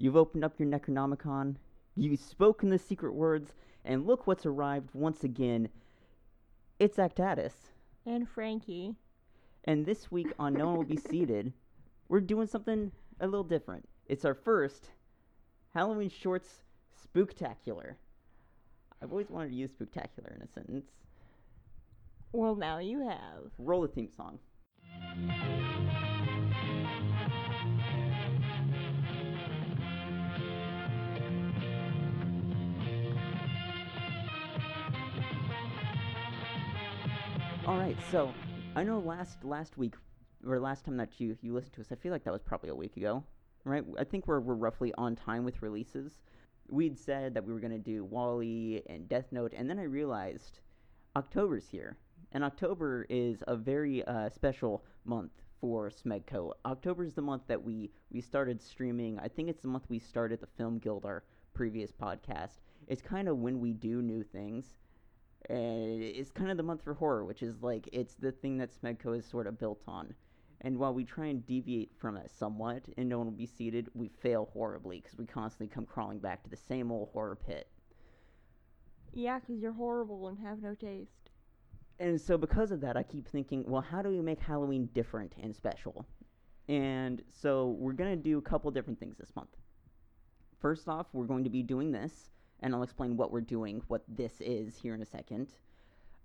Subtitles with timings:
[0.00, 1.56] You've opened up your Necronomicon,
[1.96, 3.52] you've spoken the secret words,
[3.84, 5.68] and look what's arrived once again.
[6.78, 7.72] It's Actatus.
[8.06, 8.94] And Frankie.
[9.64, 11.52] And this week on No One Will Be Seated,
[12.08, 13.88] we're doing something a little different.
[14.06, 14.90] It's our first
[15.74, 16.60] Halloween Shorts
[17.04, 17.94] Spooktacular.
[19.02, 20.86] I've always wanted to use Spooktacular in a sentence.
[22.30, 23.50] Well, now you have.
[23.58, 24.38] Roll the theme song.
[37.68, 38.32] All right, so
[38.76, 39.92] I know last last week
[40.46, 42.70] or last time that you you listened to us, I feel like that was probably
[42.70, 43.22] a week ago,
[43.64, 43.84] right?
[43.98, 46.18] I think we're we're roughly on time with releases.
[46.70, 50.60] We'd said that we were gonna do Wally and Death Note, and then I realized
[51.14, 51.98] October's here,
[52.32, 56.52] and October is a very uh, special month for SmeggCo.
[56.64, 59.18] October is the month that we we started streaming.
[59.18, 62.60] I think it's the month we started the Film Guild, our previous podcast.
[62.86, 64.78] It's kind of when we do new things
[65.48, 68.70] and it's kind of the month for horror, which is like it's the thing that
[68.70, 70.14] SmeggCo is sort of built on.
[70.62, 73.88] And while we try and deviate from it somewhat, and no one will be seated,
[73.94, 77.68] we fail horribly because we constantly come crawling back to the same old horror pit.
[79.12, 81.30] Yeah, because you're horrible and have no taste.
[82.00, 85.34] And so, because of that, I keep thinking, well, how do we make Halloween different
[85.42, 86.06] and special?
[86.68, 89.50] And so, we're going to do a couple different things this month.
[90.60, 94.02] First off, we're going to be doing this, and I'll explain what we're doing, what
[94.08, 95.48] this is here in a second.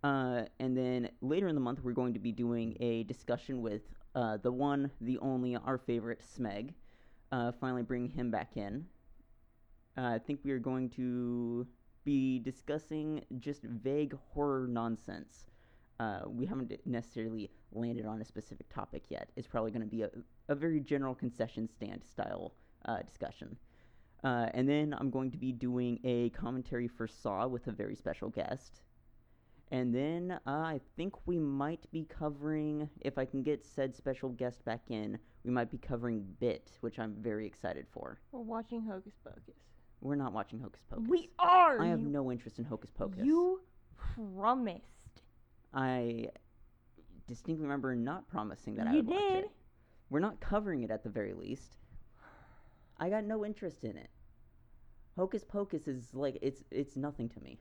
[0.04, 3.82] Uh, and then later in the month, we're going to be doing a discussion with
[4.16, 6.74] uh, the one, the only, our favorite Smeg.
[7.32, 8.86] Uh, finally, bring him back in.
[9.98, 11.66] Uh, I think we are going to
[12.04, 15.46] be discussing just vague horror nonsense.
[16.00, 19.30] Uh, we haven't necessarily landed on a specific topic yet.
[19.36, 20.10] It's probably going to be a,
[20.50, 22.54] a very general concession stand style
[22.86, 23.56] uh, discussion.
[24.24, 27.96] Uh, and then I'm going to be doing a commentary for Saw with a very
[27.96, 28.82] special guest.
[29.72, 34.30] And then uh, I think we might be covering, if I can get said special
[34.30, 38.20] guest back in, we might be covering Bit, which I'm very excited for.
[38.32, 39.60] We're watching Hocus Pocus.
[40.00, 41.08] We're not watching Hocus Pocus.
[41.10, 41.82] We are!
[41.82, 43.24] I have you, no interest in Hocus Pocus.
[43.24, 43.62] You
[43.98, 45.22] promised.
[45.74, 46.28] I
[47.28, 49.44] distinctly remember not promising that I You would watch did.
[49.46, 49.52] it.
[50.10, 51.78] We're not covering it at the very least.
[53.00, 54.10] I got no interest in it.
[55.16, 57.60] Hocus Pocus is like it's it's nothing to me.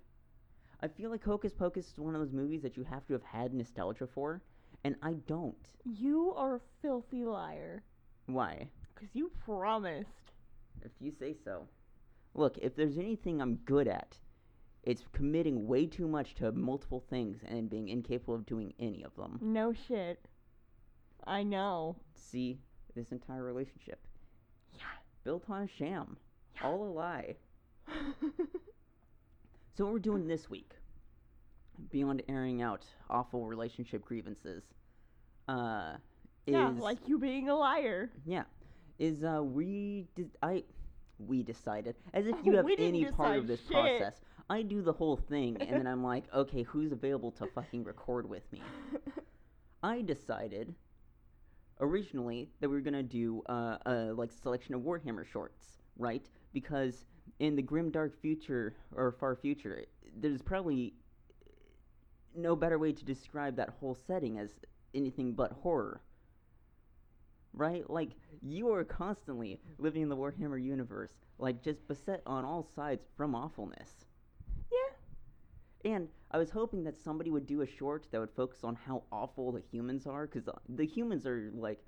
[0.81, 3.23] I feel like Hocus Pocus is one of those movies that you have to have
[3.23, 4.43] had nostalgia for,
[4.85, 5.69] and I don't.
[5.85, 7.85] You are a filthy liar.
[8.27, 8.69] Why?
[8.95, 10.09] Because you promised.
[10.85, 11.69] If you say so.
[12.35, 14.17] Look, if there's anything I'm good at,
[14.83, 19.15] it's committing way too much to multiple things and being incapable of doing any of
[19.15, 19.39] them.
[19.41, 20.27] No shit.
[21.27, 21.97] I know.
[22.15, 22.59] See
[22.97, 24.01] this entire relationship
[24.73, 24.81] Yeah.
[25.23, 26.17] built on a sham,
[26.63, 27.37] all a lie.
[29.75, 30.73] So what we're doing this week,
[31.91, 34.63] beyond airing out awful relationship grievances,
[35.49, 35.95] uh,
[36.47, 38.11] is yeah, like you being a liar.
[38.27, 38.45] yeah,
[38.99, 40.65] is uh we did I
[41.19, 43.71] we decided as if you have any part of this shit.
[43.71, 44.21] process.
[44.51, 48.29] I do the whole thing, and then I'm like, okay, who's available to fucking record
[48.29, 48.61] with me?
[49.83, 50.75] I decided
[51.81, 56.29] originally that we were gonna do uh, a like selection of Warhammer shorts, right?
[56.53, 57.05] Because
[57.39, 59.85] in the grim dark future or far future,
[60.17, 60.95] there's probably
[62.35, 64.51] no better way to describe that whole setting as
[64.95, 66.01] anything but horror.
[67.55, 67.89] Right?
[67.89, 68.11] Like
[68.41, 73.35] you are constantly living in the Warhammer universe, like just beset on all sides from
[73.35, 74.07] awfulness.
[74.71, 75.93] yeah.
[75.95, 79.03] And I was hoping that somebody would do a short that would focus on how
[79.11, 81.85] awful the humans are, because the humans are like,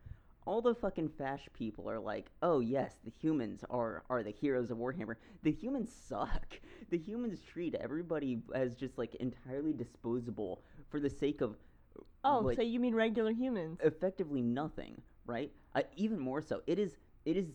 [0.47, 4.71] all the fucking fash people are like, oh yes, the humans are are the heroes
[4.71, 5.17] of Warhammer.
[5.43, 6.59] The humans suck.
[6.91, 11.57] The humans treat everybody as just like entirely disposable for the sake of,
[12.25, 13.81] Oh, like, so you mean regular humans?
[13.83, 15.51] effectively nothing, right?
[15.75, 17.49] Uh, even more so, it is it is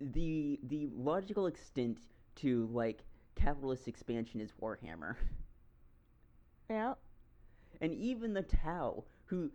[0.00, 1.98] the the logical extent
[2.36, 3.04] to like
[3.36, 5.16] capitalist expansion is Warhammer.
[6.70, 6.94] yeah.
[7.80, 9.50] And even the Tau, who,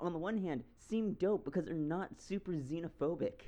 [0.00, 3.40] on the one hand, seem dope because they're not super xenophobic,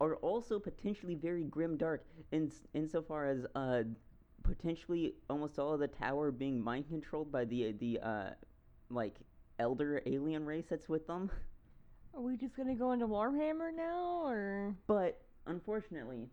[0.00, 3.82] are also potentially very grim dark in insofar as uh,
[4.42, 8.30] potentially almost all of the Tau being mind controlled by the the uh,
[8.90, 9.16] like
[9.58, 11.30] elder alien race that's with them.
[12.14, 16.28] Are we just gonna go into Warhammer now, or But unfortunately,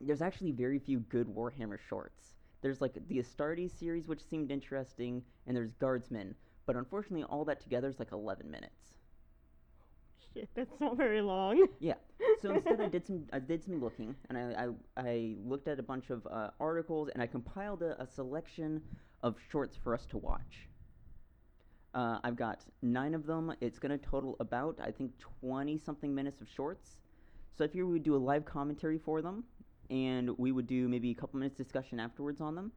[0.00, 2.34] there's actually very few good Warhammer shorts.
[2.62, 6.34] There's like the Astartes series, which seemed interesting, and there's Guardsmen.
[6.66, 8.98] But unfortunately, all that together is like 11 minutes.
[10.34, 11.66] Shit, that's not very long.
[11.80, 11.94] Yeah.
[12.42, 14.66] So instead, I did some I did some looking, and I
[14.96, 18.82] I, I looked at a bunch of uh, articles, and I compiled a, a selection
[19.22, 20.68] of shorts for us to watch.
[21.94, 23.54] Uh, I've got nine of them.
[23.60, 26.96] It's going to total about I think twenty something minutes of shorts.
[27.56, 29.44] So if we would do a live commentary for them,
[29.88, 32.72] and we would do maybe a couple minutes discussion afterwards on them,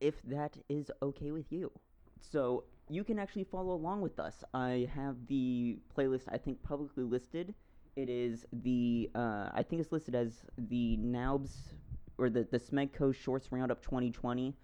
[0.00, 1.72] if that is okay with you.
[2.20, 4.42] So you can actually follow along with us.
[4.52, 7.54] I have the playlist I think publicly listed.
[7.96, 11.74] It is the uh, I think it's listed as the Naubs
[12.18, 14.54] or the the SmeggCo Shorts Roundup 2020.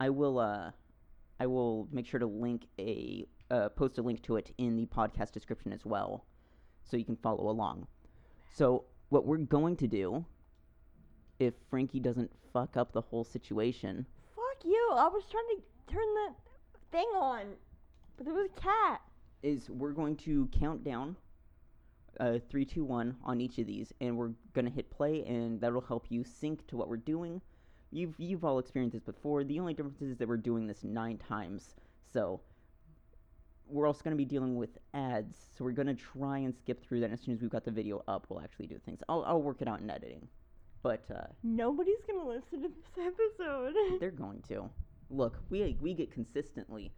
[0.00, 0.72] I will uh
[1.38, 4.86] I will make sure to link a uh, post a link to it in the
[4.86, 6.24] podcast description as well,
[6.82, 7.86] so you can follow along.
[8.52, 10.24] So what we're going to do,
[11.38, 14.90] if Frankie doesn't fuck up the whole situation, Fuck you!
[14.92, 16.34] I was trying to turn the
[16.90, 17.44] thing on,
[18.16, 19.00] but there was a cat.
[19.42, 21.16] is we're going to count down
[22.18, 25.80] uh, three, two, one on each of these, and we're gonna hit play, and that'll
[25.82, 27.40] help you sync to what we're doing.
[27.90, 29.44] You've you've all experienced this before.
[29.44, 31.74] The only difference is that we're doing this nine times,
[32.12, 32.40] so
[33.68, 35.36] we're also gonna be dealing with ads.
[35.56, 37.06] So we're gonna try and skip through that.
[37.06, 39.00] And as soon as we've got the video up, we'll actually do things.
[39.08, 40.26] I'll I'll work it out in editing,
[40.82, 43.74] but uh, Nobody's gonna listen to this episode.
[44.00, 44.70] they're going to.
[45.10, 46.92] Look, we we get consistently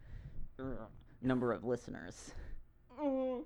[0.59, 0.85] uh,
[1.21, 2.31] number of listeners.
[3.01, 3.43] Mm.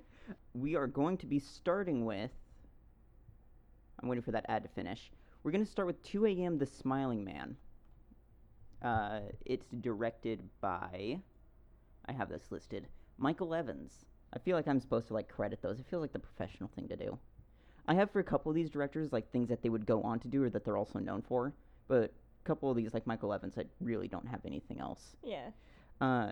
[0.54, 2.32] we are going to be starting with.
[4.02, 5.12] I'm waiting for that ad to finish.
[5.44, 6.58] We're going to start with 2 a.m.
[6.58, 7.56] The Smiling Man.
[8.82, 11.20] Uh, it's directed by.
[12.06, 12.88] I have this listed.
[13.18, 14.06] Michael Evans.
[14.34, 15.80] I feel like I'm supposed to like credit those.
[15.80, 17.18] It feels like the professional thing to do.
[17.88, 20.20] I have for a couple of these directors like things that they would go on
[20.22, 21.54] to do or that they're also known for,
[21.88, 25.16] but a couple of these like Michael Evans, I really don't have anything else.
[25.24, 25.50] Yeah.
[26.02, 26.32] Uh,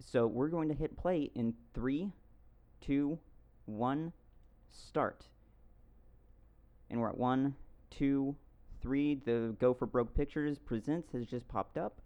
[0.00, 2.12] so we're going to hit play in three,
[2.80, 3.18] two,
[3.66, 4.12] one,
[4.70, 5.26] start.
[6.90, 7.54] And we're at one,
[7.90, 8.34] two,
[8.80, 9.20] three.
[9.24, 12.00] The Go for Broke Pictures presents has just popped up.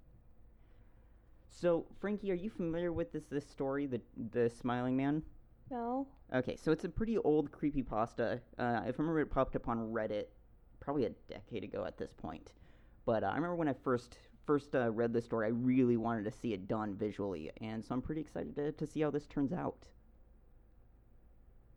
[1.51, 4.01] So, Frankie, are you familiar with this this story, the
[4.33, 5.23] the Smiling Man?
[5.71, 6.07] No.
[6.35, 8.41] Okay, so it's a pretty old creepypasta.
[8.59, 10.27] Uh, if I remember, it popped up on Reddit
[10.81, 12.53] probably a decade ago at this point.
[13.05, 16.25] But uh, I remember when I first first uh, read the story, I really wanted
[16.25, 19.27] to see it done visually, and so I'm pretty excited to, to see how this
[19.27, 19.87] turns out.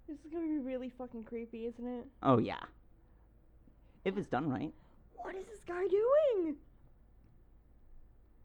[0.07, 2.05] This is gonna be really fucking creepy, isn't it?
[2.21, 2.63] Oh yeah,
[4.03, 4.71] if it's done right.
[5.15, 6.55] What is this guy doing?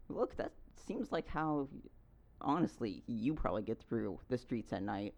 [0.09, 0.51] Look, that
[0.87, 1.67] seems like how,
[2.41, 5.13] honestly, you probably get through the streets at night.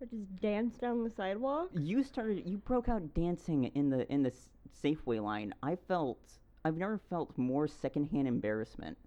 [0.00, 1.70] Or just dance down the sidewalk?
[1.74, 4.32] You started, you broke out dancing in the in the
[4.82, 5.54] Safeway line.
[5.62, 6.18] I felt,
[6.64, 8.98] I've never felt more secondhand embarrassment.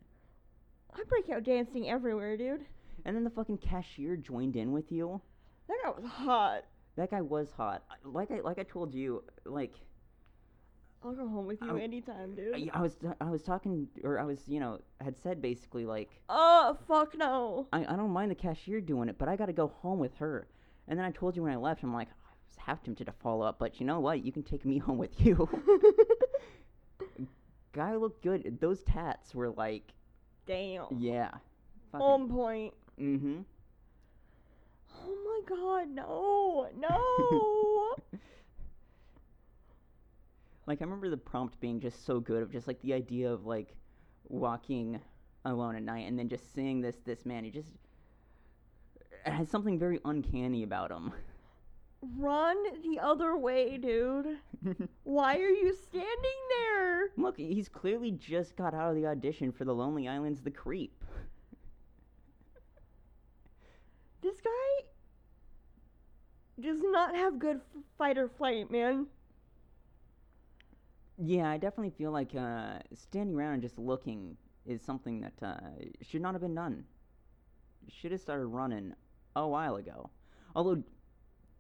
[0.96, 2.66] I break out dancing everywhere, dude.
[3.06, 5.22] And then the fucking cashier joined in with you.
[5.68, 6.64] That guy was hot.
[6.96, 7.84] That guy was hot.
[8.04, 9.74] Like I like I told you, like
[11.04, 12.56] I'll go home with you Um, anytime, dude.
[12.56, 16.10] I, I was I was talking or I was you know had said basically like
[16.30, 17.68] Oh, fuck no.
[17.74, 20.16] I, I don't mind the cashier doing it, but I got to go home with
[20.18, 20.48] her.
[20.88, 23.14] And then I told you when I left, I'm like I was half tempted to
[23.14, 24.24] follow up, but you know what?
[24.26, 25.50] You can take me home with you.
[27.74, 28.60] Guy looked good.
[28.62, 29.92] Those tats were like
[30.46, 30.88] Damn.
[30.98, 31.32] yeah.
[31.94, 32.74] On point.
[33.00, 33.42] mm-hmm.
[35.06, 36.70] Oh my god, no.
[36.78, 38.20] No.
[40.66, 43.46] Like I remember the prompt being just so good of just like the idea of
[43.46, 43.76] like
[44.30, 45.00] walking
[45.44, 47.44] alone at night and then just seeing this this man.
[47.44, 47.68] He just
[49.26, 51.12] it has something very uncanny about him.
[52.18, 54.38] Run the other way, dude.
[55.04, 56.08] Why are you standing
[56.60, 57.10] there?
[57.16, 61.04] Look, he's clearly just got out of the audition for the Lonely Island's The Creep.
[64.22, 64.86] This guy
[66.60, 69.08] does not have good f- fight or flight, man.
[71.18, 75.58] Yeah, I definitely feel like uh, standing around and just looking is something that uh,
[76.02, 76.84] should not have been done.
[77.90, 78.94] Should have started running
[79.36, 80.10] a while ago.
[80.56, 80.84] Although,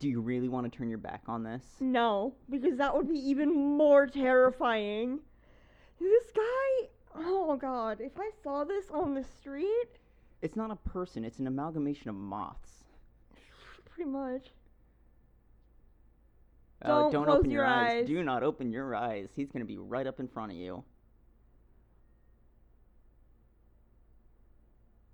[0.03, 1.63] do you really want to turn your back on this?
[1.79, 5.21] No, because that would be even more terrifying.
[5.97, 9.99] This guy, oh god, if I saw this on the street,
[10.41, 12.83] It's not a person, it's an amalgamation of moths.
[13.85, 14.49] pretty much.
[16.81, 17.91] Oh, Don't don't close open your, your eyes.
[18.01, 18.07] eyes.
[18.07, 19.29] Do not open your eyes.
[19.33, 20.83] He's going to be right up in front of you.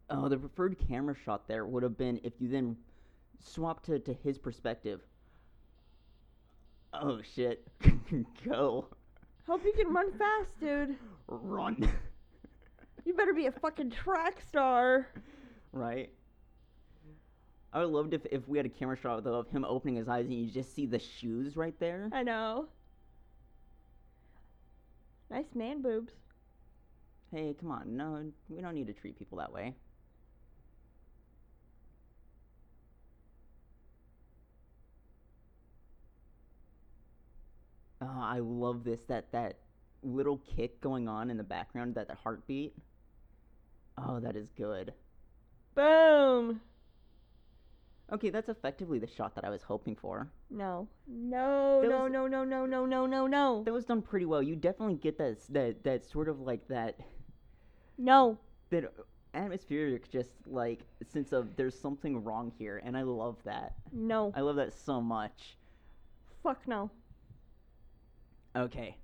[0.10, 2.76] Oh, the preferred camera shot there would have been if you then
[3.40, 5.02] swap to, to his perspective.
[6.94, 7.68] Oh shit.
[8.46, 8.88] Go.
[9.48, 10.96] Hope you can run fast, dude.
[11.28, 11.90] Run.
[13.06, 15.08] You better be a fucking track star.
[15.72, 16.12] right?
[17.72, 20.08] I would love if if we had a camera shot though of him opening his
[20.08, 22.10] eyes and you just see the shoes right there.
[22.12, 22.68] I know.
[25.30, 26.14] Nice man boobs.
[27.32, 29.76] Hey, come on, no, we don't need to treat people that way.
[38.02, 39.58] Oh, I love this that that
[40.04, 42.74] little kick going on in the background, that, that heartbeat.
[43.98, 44.94] Oh, that is good.
[45.76, 46.62] Boom.
[48.12, 50.28] Okay, that's effectively the shot that I was hoping for.
[50.50, 50.88] No.
[51.08, 53.64] No, That no, was- no, no, no, no, no, no, no.
[53.66, 54.42] That was done pretty well.
[54.42, 56.98] You definitely get that that that sort of like that
[57.98, 58.38] No.
[58.72, 58.92] that
[59.36, 60.80] atmospheric just like
[61.12, 63.74] sense of there's something wrong here, and I love that.
[63.92, 64.32] No.
[64.36, 65.58] I love that so much.
[66.42, 66.90] Fuck no.
[68.60, 68.98] Okay,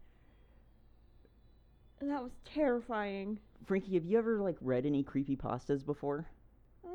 [2.01, 3.39] That was terrifying.
[3.65, 6.25] Frankie, have you ever like read any creepy pastas before?
[6.83, 6.91] Um,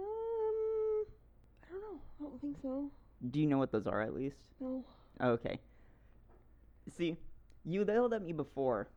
[1.64, 2.00] I don't know.
[2.20, 2.90] I don't think so.
[3.30, 4.36] Do you know what those are at least?
[4.60, 4.84] No.
[5.22, 5.58] Okay.
[6.96, 7.16] See,
[7.64, 8.88] you yelled at me before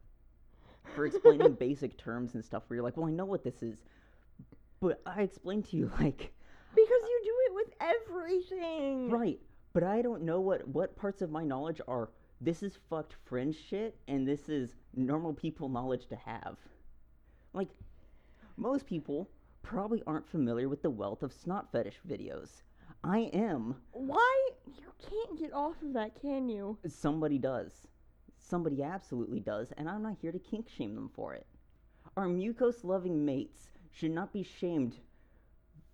[0.96, 3.78] for explaining basic terms and stuff where you're like, well, I know what this is.
[4.82, 6.34] But I explained to you, like,
[6.76, 9.10] Because you do it with everything.
[9.10, 9.40] right,
[9.72, 12.10] but I don't know what, what parts of my knowledge are
[12.44, 16.58] this is fucked fringe shit and this is normal people knowledge to have.
[17.54, 17.70] Like,
[18.58, 19.30] most people
[19.62, 22.62] probably aren't familiar with the wealth of snot fetish videos.
[23.04, 23.76] I am.
[23.92, 24.50] Why?
[24.66, 26.78] You can't get off of that, can you?
[26.88, 27.88] Somebody does.
[28.38, 31.48] Somebody absolutely does, and I'm not here to kink shame them for it.
[32.18, 34.98] Our mucose loving mates should not be shamed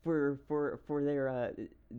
[0.04, 1.52] for for for their uh,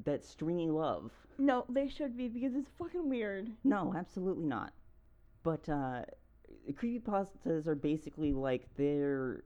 [0.05, 1.13] that stringy love.
[1.41, 3.51] No, they should be because it's fucking weird.
[3.65, 4.73] No, absolutely not.
[5.43, 6.03] But uh,
[6.73, 9.45] creepypastas are basically like they're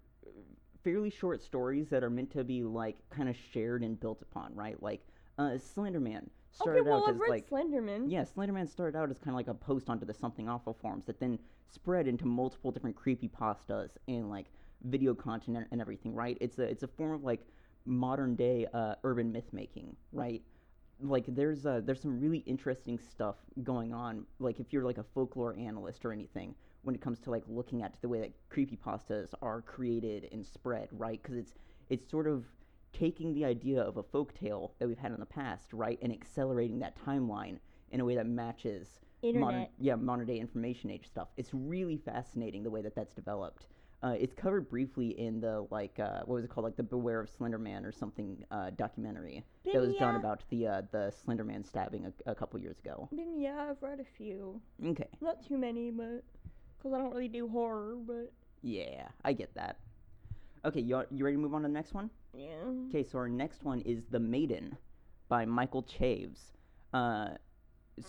[0.83, 4.53] fairly short stories that are meant to be like kind of shared and built upon,
[4.57, 4.81] right?
[4.83, 5.07] Like
[5.39, 8.11] uh, Slenderman started okay, well, out I've as read like Slenderman.
[8.11, 11.07] Yeah, Slenderman started out as kind of like a post onto the Something Awful forums
[11.07, 14.47] that then spread into multiple different creepy pastas and like
[14.83, 16.37] video content and, and everything, right?
[16.41, 17.47] It's a it's a form of like
[17.87, 20.43] modern day uh, urban myth making, right?
[21.01, 24.27] Like there's uh, there's some really interesting stuff going on.
[24.39, 27.83] Like if you're like a folklore analyst or anything, when it comes to like looking
[27.83, 31.21] at the way that creepy pastas are created and spread, right?
[31.23, 31.55] Because it's
[31.91, 32.45] it's sort of
[32.93, 36.13] taking the idea of a folk tale that we've had in the past, right, and
[36.13, 37.59] accelerating that timeline
[37.91, 39.71] in a way that matches modern, Internet.
[39.81, 41.29] yeah, modern day information age stuff.
[41.37, 43.67] It's really fascinating the way that that's developed.
[44.05, 47.21] Uh, it's covered briefly in the like uh, what was it called, like the Beware
[47.21, 51.11] of Slender Man or something uh, documentary that Then was done about the uh, the
[51.25, 53.09] Slender Man stabbing a, a couple years ago.
[53.13, 54.61] Then yeah, I've read a few.
[54.85, 56.23] Okay, Not too many, but
[56.77, 58.31] because I don't really do horror, but
[58.61, 59.79] yeah, I get that.
[60.67, 62.11] Okay, you you ready to move on to the next one?
[62.37, 62.65] yeah.
[62.91, 64.77] Okay, so our next one is The Maiden
[65.31, 66.41] by Michael Chaves.
[66.93, 67.31] Uh,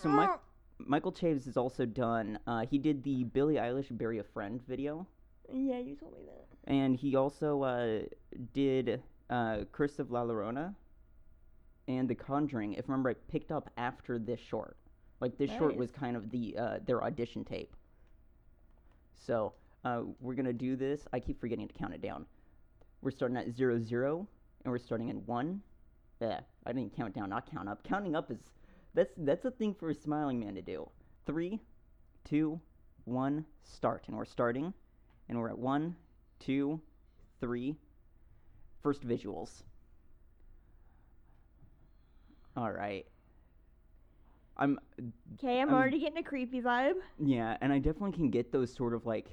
[0.02, 0.40] so Mike, Ah,
[0.80, 5.08] Michael Chaves has also done, uh, he did the Billie Eilish Bury a Friend video,
[5.54, 6.72] yeah, you told me that.
[6.72, 8.00] and he also uh,
[8.54, 10.74] did uh, Curse of La Llorona
[11.88, 14.78] and The Conjuring, if I remember, I picked up after this short.
[15.22, 17.76] Like, this short was kind of the uh, their audition tape.
[19.14, 21.08] So, uh, we're going to do this.
[21.14, 22.26] I keep forgetting to count it down.
[23.02, 24.28] We're starting at zero zero,
[24.64, 25.62] and we're starting in 1.
[26.22, 27.84] Yeah, I didn't count down, not count up.
[27.84, 28.40] Counting up is
[28.94, 30.90] that's that's a thing for a smiling man to do.
[31.26, 31.60] Three,
[32.24, 32.60] two,
[33.06, 34.74] one, start, and we're starting,
[35.30, 35.96] and we're at one,
[36.40, 36.82] two,
[37.40, 37.76] three.
[38.82, 39.64] First visuals.
[42.56, 43.06] All right.
[44.58, 44.80] I'm
[45.34, 46.96] Okay, I'm Um, already getting a creepy vibe.
[47.20, 49.28] yeah, and I definitely can get those sort of like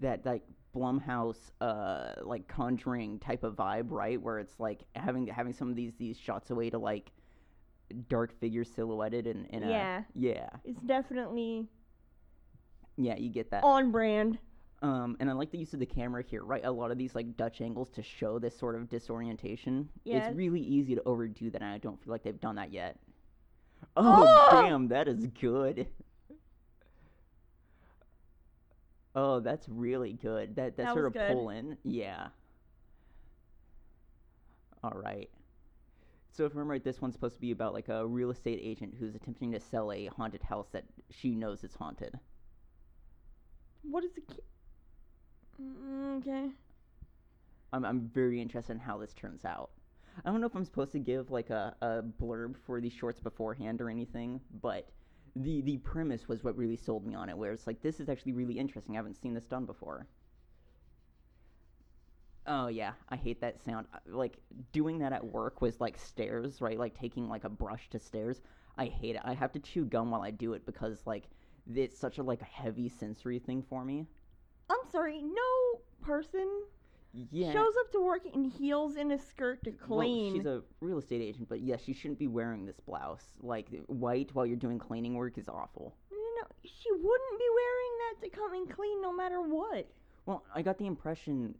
[0.00, 0.42] that like
[0.74, 4.20] Blumhouse uh like conjuring type of vibe, right?
[4.20, 7.12] Where it's like having having some of these these shots away to like
[8.08, 9.98] dark figures silhouetted and in, in Yeah.
[10.00, 10.48] a yeah.
[10.64, 11.68] It's definitely
[12.96, 13.62] Yeah, you get that.
[13.62, 14.38] on brand.
[14.82, 16.64] Um and I like the use of the camera here, right?
[16.64, 19.88] A lot of these like Dutch angles to show this sort of disorientation.
[20.04, 20.26] Yeah.
[20.28, 22.98] It's really easy to overdo that and I don't feel like they've done that yet.
[23.96, 24.62] Oh, Oh!
[24.62, 25.86] damn, that is good.
[29.14, 30.56] Oh, that's really good.
[30.56, 31.32] That that, That sort of good.
[31.32, 31.78] pull in.
[31.82, 32.28] Yeah.
[34.84, 35.30] All right.
[36.32, 38.60] So if I remember right, this one's supposed to be about like a real estate
[38.62, 42.18] agent who's attempting to sell a haunted house that she knows is haunted.
[43.82, 44.42] What is the ki-
[45.60, 46.50] Mm, okay.
[47.72, 49.70] I'm I'm very interested in how this turns out.
[50.24, 53.20] I don't know if I'm supposed to give like a, a blurb for these shorts
[53.20, 54.88] beforehand or anything, but
[55.36, 57.36] the the premise was what really sold me on it.
[57.38, 58.96] Where it's like this is actually really interesting.
[58.96, 60.06] I haven't seen this done before.
[62.46, 63.86] Oh yeah, I hate that sound.
[64.06, 64.38] Like
[64.72, 66.78] doing that at work was like stairs, right?
[66.78, 68.40] Like taking like a brush to stairs.
[68.78, 69.22] I hate it.
[69.24, 71.28] I have to chew gum while I do it because like
[71.72, 74.06] it's such a like heavy sensory thing for me.
[74.86, 76.48] I'm sorry, no person
[77.12, 77.52] Yeah.
[77.52, 80.34] shows up to work in heels and a skirt to well, clean.
[80.36, 83.26] she's a real estate agent, but yes, she shouldn't be wearing this blouse.
[83.40, 85.96] Like white while you're doing cleaning work is awful.
[86.10, 89.88] no, no, no, she wouldn't be wearing that to come and clean no matter what.
[90.26, 91.56] Well, I got the impression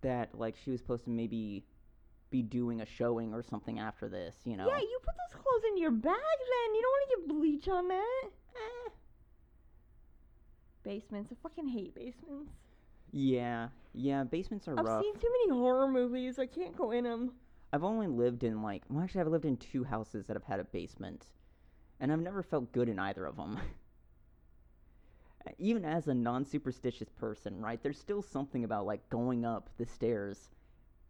[0.00, 1.64] that like she was supposed to maybe
[2.30, 4.66] be doing a showing or something after this, you know.
[4.66, 6.74] Yeah, you put those clothes in your bag then.
[6.74, 8.22] You don't want to get bleach on that.
[8.56, 8.90] Eh.
[10.86, 11.32] Basements.
[11.32, 12.52] I fucking hate basements.
[13.10, 14.80] Yeah, yeah, basements are rough.
[14.80, 15.02] I've rough.
[15.02, 16.38] seen too many horror movies.
[16.38, 17.32] I can't go in them.
[17.72, 20.60] I've only lived in like, well, actually, I've lived in two houses that have had
[20.60, 21.26] a basement,
[21.98, 23.58] and I've never felt good in either of them.
[25.58, 27.80] Even as a non-superstitious person, right?
[27.82, 30.50] There's still something about like going up the stairs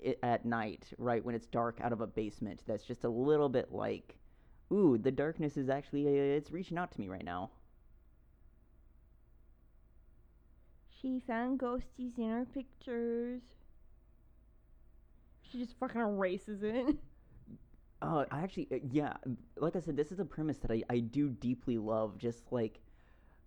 [0.04, 2.62] i- at night, right when it's dark, out of a basement.
[2.66, 4.16] That's just a little bit like,
[4.73, 7.50] ooh, the darkness is actually uh, it's reaching out to me right now.
[11.00, 13.43] She found ghosties in her pictures.
[15.43, 16.97] She just fucking erases it.
[18.03, 19.15] Oh, I actually, uh, yeah.
[19.57, 22.19] Like I said, this is a premise that I, I do deeply love.
[22.19, 22.81] Just like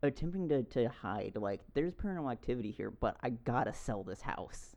[0.01, 1.33] attempting to, to hide.
[1.35, 4.75] Like, there's paranormal activity here, but I gotta sell this house.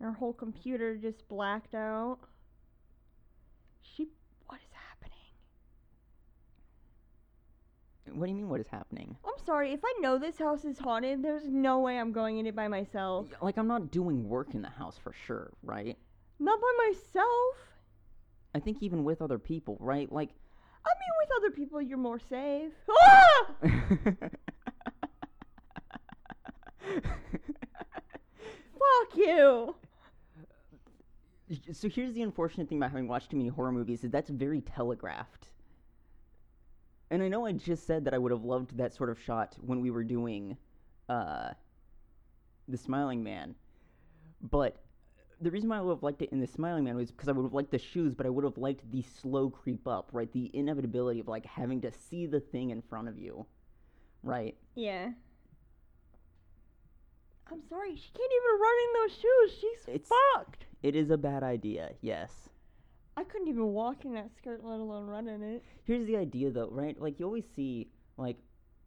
[0.00, 2.18] Her whole computer just blacked out.
[3.82, 4.08] She.
[4.46, 5.18] What is happening?
[8.14, 9.16] What do you mean, what is happening?
[9.24, 12.46] I'm sorry, if I know this house is haunted, there's no way I'm going in
[12.46, 13.26] it by myself.
[13.40, 15.96] Like, I'm not doing work in the house for sure, right?
[16.38, 17.56] Not by myself.
[18.54, 20.10] I think even with other people, right?
[20.10, 20.30] Like,
[20.84, 22.72] I mean, with other people, you're more safe.
[22.90, 23.46] Ah!
[28.80, 29.74] Fuck you!
[31.72, 34.60] so here's the unfortunate thing about having watched too many horror movies is that's very
[34.60, 35.49] telegraphed.
[37.10, 39.56] And I know I just said that I would have loved that sort of shot
[39.60, 40.56] when we were doing
[41.08, 41.50] uh,
[42.68, 43.54] the Smiling Man,
[44.40, 44.76] but
[45.40, 47.32] the reason why I would have liked it in the Smiling Man was because I
[47.32, 50.30] would have liked the shoes, but I would have liked the slow creep up, right?
[50.32, 53.44] The inevitability of like having to see the thing in front of you,
[54.22, 54.56] right?
[54.76, 55.10] Yeah.
[57.50, 59.58] I'm sorry, she can't even run in those shoes.
[59.60, 60.66] She's It's- fucked.
[60.82, 62.49] It is a bad idea, yes.
[63.20, 65.62] I couldn't even walk in that skirt, let alone run in it.
[65.84, 66.98] Here's the idea, though, right?
[66.98, 68.38] Like you always see, like,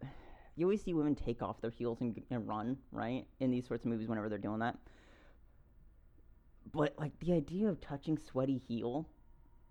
[0.56, 3.26] you always see women take off their heels and, and run, right?
[3.39, 4.76] In these sorts of movies, whenever they're doing that.
[6.72, 9.08] But like the idea of touching sweaty heel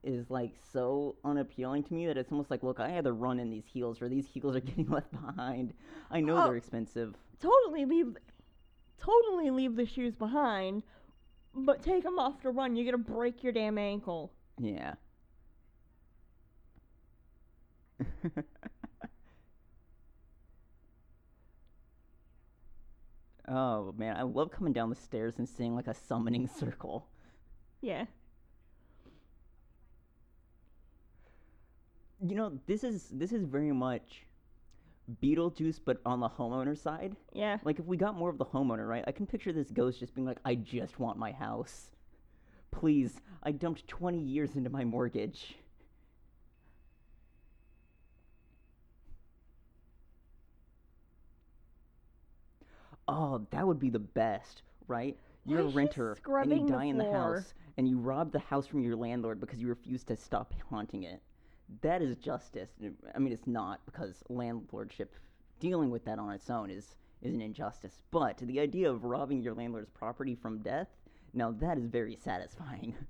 [0.05, 3.51] is like so unappealing to me that it's almost like, look, I either run in
[3.51, 5.75] these heels or these heels are getting left behind.
[6.09, 6.45] I know Oh.
[6.45, 7.17] they're expensive.
[7.41, 8.17] Totally leave,
[8.97, 10.85] totally leave the shoes behind,
[11.53, 12.77] but take them off to run.
[12.77, 14.33] You're gonna break your damn ankle.
[14.63, 14.95] Yeah.
[23.49, 27.07] oh man, I love coming down the stairs and seeing like a summoning circle.
[27.83, 28.07] Yeah.
[32.25, 34.27] You know, this is this is very much
[35.23, 37.17] Beetlejuice, but on the homeowner side.
[37.35, 37.59] Yeah.
[37.65, 39.05] Like if we got more of the homeowner, right?
[39.07, 41.92] I can picture this ghost just being like, "I just want my house,
[42.73, 43.21] please.
[43.45, 45.55] I dumped twenty years into my mortgage."
[53.09, 55.17] Oh, that would be the best, right?
[55.45, 58.33] You're Why a renter and you scrubbing the die in the house and you rob
[58.33, 61.21] the house from your landlord because you refuse to stop haunting it.
[61.81, 62.71] That is justice.
[63.15, 65.09] I mean, it's not because landlordship
[65.59, 68.03] dealing with that on its own is is an injustice.
[68.11, 70.89] But the idea of robbing your landlord's property from death,
[71.33, 72.95] now that is very satisfying.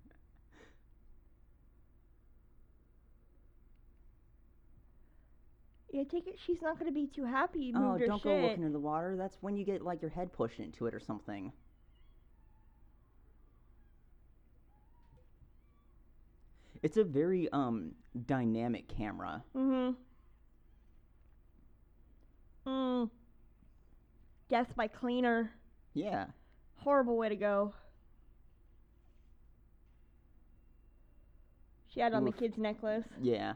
[5.93, 6.39] Yeah, take it.
[6.45, 7.65] She's not gonna be too happy.
[7.65, 8.25] You oh, moved her don't shit.
[8.25, 9.15] go looking in the water.
[9.15, 11.53] That's when you get like your head pushed into it or something.
[16.83, 17.93] It's a very um
[18.27, 19.45] dynamic camera.
[19.55, 19.91] Mm-hmm.
[22.71, 23.11] Mm.
[24.49, 25.53] Death by cleaner.
[25.93, 26.27] Yeah.
[26.77, 27.75] Horrible way to go.
[31.93, 33.05] She had on the kid's necklace.
[33.21, 33.55] Yeah.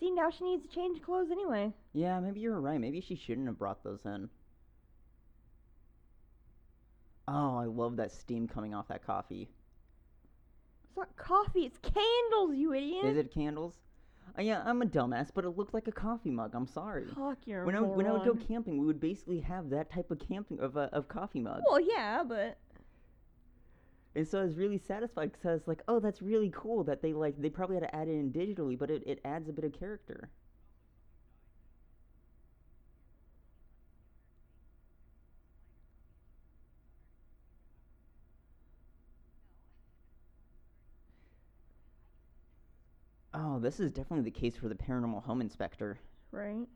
[0.00, 1.72] See, now she needs to change clothes anyway.
[1.94, 2.80] Yeah, maybe you're right.
[2.80, 4.28] Maybe she shouldn't have brought those in.
[7.26, 9.48] Oh, I love that steam coming off that coffee.
[10.84, 13.06] It's not coffee, it's candles, you idiot.
[13.06, 13.74] Is it candles?
[14.38, 16.54] Uh, yeah, I'm a dumbass, but it looked like a coffee mug.
[16.54, 17.06] I'm sorry.
[17.14, 19.90] Fuck, you're When I would- when I would go camping, we would basically have that
[19.90, 21.62] type of camping of of coffee mug.
[21.66, 22.58] Well, yeah, but
[24.16, 27.00] And so I was really satisfied because I was like, oh, that's really cool that
[27.02, 29.52] they like they probably had to add it in digitally, but it, it adds a
[29.52, 30.30] bit of character.
[43.34, 45.98] Oh, this is definitely the case for the paranormal home inspector.
[46.32, 46.66] right.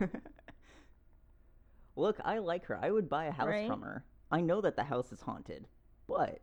[1.96, 2.78] Look, I like her.
[2.82, 3.66] I would buy a house Right.
[3.66, 4.04] from her.
[4.30, 5.66] I know that the house is haunted,
[6.06, 6.40] but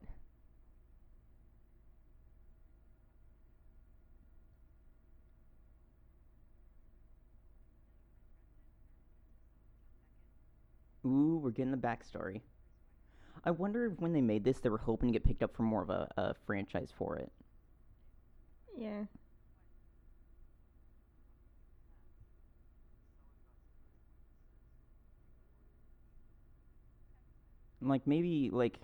[11.05, 12.41] Ooh, we're getting the backstory.
[13.43, 15.63] I wonder if when they made this, they were hoping to get picked up for
[15.63, 17.31] more of a, a franchise for it.
[18.77, 19.05] Yeah.
[27.88, 28.80] And, Like maybe like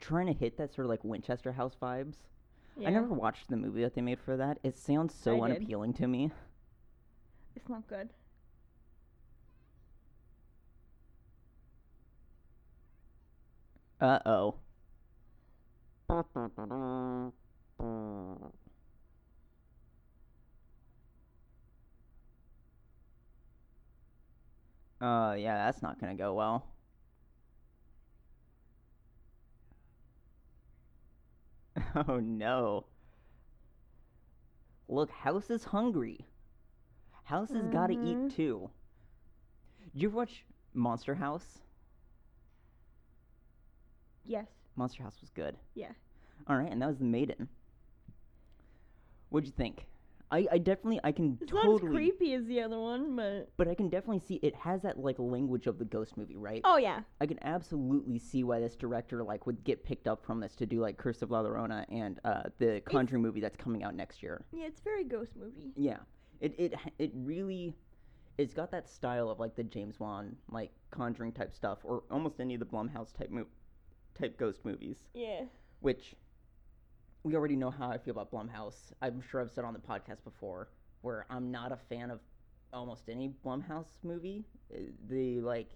[0.00, 2.14] trying to hit that sort of like Winchester House vibes.
[2.78, 2.88] Yeah.
[2.88, 4.58] I never watched the movie that they made for that.
[4.62, 5.56] It sounds so I did.
[5.58, 6.30] unappealing to me.
[7.54, 8.08] It's not good.
[14.00, 14.54] Uh oh.
[25.00, 26.66] Uh, yeah, that's not gonna go well.
[32.08, 32.86] Oh no.
[34.88, 36.26] Look, House is hungry.
[37.24, 38.28] House has gotta Mhm.
[38.30, 38.70] eat too.
[39.92, 41.58] Did you ever watch Monster House?
[44.24, 44.46] Yes.
[44.76, 45.56] Monster House was good.
[45.74, 45.92] Yeah.
[46.46, 47.48] All right, and that was the Maiden.
[49.28, 49.86] What'd you think?
[50.32, 53.50] I, I definitely I can It's not totally, as creepy as the other one, but
[53.56, 56.60] but I can definitely see it has that like language of the ghost movie, right?
[56.64, 57.00] oh yeah.
[57.20, 60.66] I can absolutely see why this director like would get picked up from this to
[60.66, 64.22] do like Curse of La Llorona and uh, the Conjuring movie that's coming out next
[64.22, 64.44] year.
[64.52, 65.72] Yeah, it's very ghost movie.
[65.76, 65.98] Yeah,
[66.40, 67.74] it it it really,
[68.38, 72.40] it's got that style of like the James Wan like Conjuring type stuff, or almost
[72.40, 73.46] any of the Blumhouse type mo-
[74.18, 74.98] type ghost movies.
[75.14, 75.42] Yeah.
[75.80, 76.14] which
[77.22, 78.92] we already know how I feel about Blumhouse.
[79.02, 80.68] I'm sure I've said on the podcast before,
[81.02, 82.20] where I'm not a fan of
[82.72, 84.44] almost any Blumhouse movie.
[84.74, 84.78] Uh,
[85.08, 85.70] They like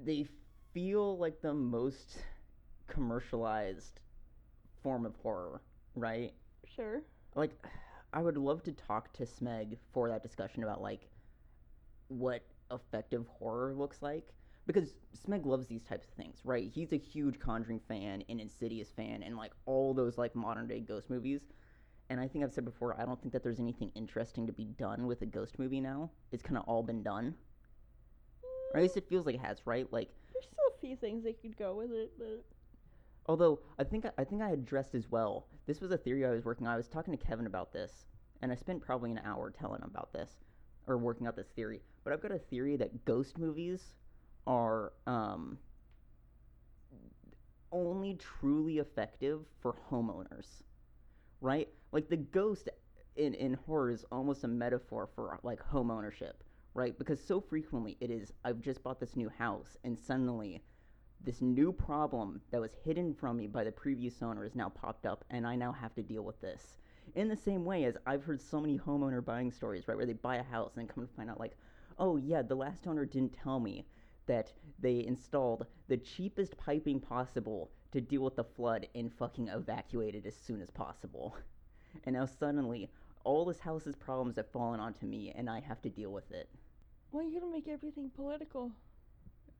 [0.00, 0.26] they
[0.72, 2.18] feel like the most
[2.86, 4.00] commercialized
[4.82, 5.62] form of horror,
[5.94, 6.32] right?
[6.64, 7.02] Sure.
[7.34, 7.52] Like
[8.12, 11.08] I would love to talk to Smeg for that discussion about like
[12.08, 14.32] what effective horror looks like
[14.66, 16.70] because Smeg loves these types of things, right?
[16.72, 20.80] He's a huge Conjuring fan and Insidious fan and like all those like modern day
[20.80, 21.42] ghost movies.
[22.10, 24.64] And I think I've said before, I don't think that there's anything interesting to be
[24.64, 26.10] done with a ghost movie now.
[26.32, 27.34] It's kind of all been done.
[28.72, 29.90] Or at least it feels like it has, right?
[29.92, 32.44] Like There's still a few things they could go with it, but
[33.26, 35.46] Although I think I think I addressed as well.
[35.66, 36.74] This was a theory I was working on.
[36.74, 38.04] I was talking to Kevin about this,
[38.42, 40.30] and I spent probably an hour telling him about this
[40.86, 41.80] or working out this theory.
[42.02, 43.94] But I've got a theory that ghost movies
[44.46, 45.58] are um,
[47.72, 50.62] only truly effective for homeowners,
[51.40, 51.68] right?
[51.92, 52.68] Like the ghost
[53.16, 56.42] in in horror is almost a metaphor for like home ownership,
[56.74, 56.96] right?
[56.98, 60.62] Because so frequently it is I've just bought this new house and suddenly
[61.24, 65.06] this new problem that was hidden from me by the previous owner has now popped
[65.06, 66.78] up and I now have to deal with this.
[67.14, 70.14] In the same way as I've heard so many homeowner buying stories, right, where they
[70.14, 71.56] buy a house and come to find out, like,
[71.98, 73.86] oh yeah, the last owner didn't tell me
[74.26, 80.26] that they installed the cheapest piping possible to deal with the flood and fucking evacuated
[80.26, 81.36] as soon as possible.
[82.04, 82.90] And now suddenly,
[83.24, 86.48] all this house's problems have fallen onto me and I have to deal with it.
[87.10, 88.72] why are you gonna make everything political?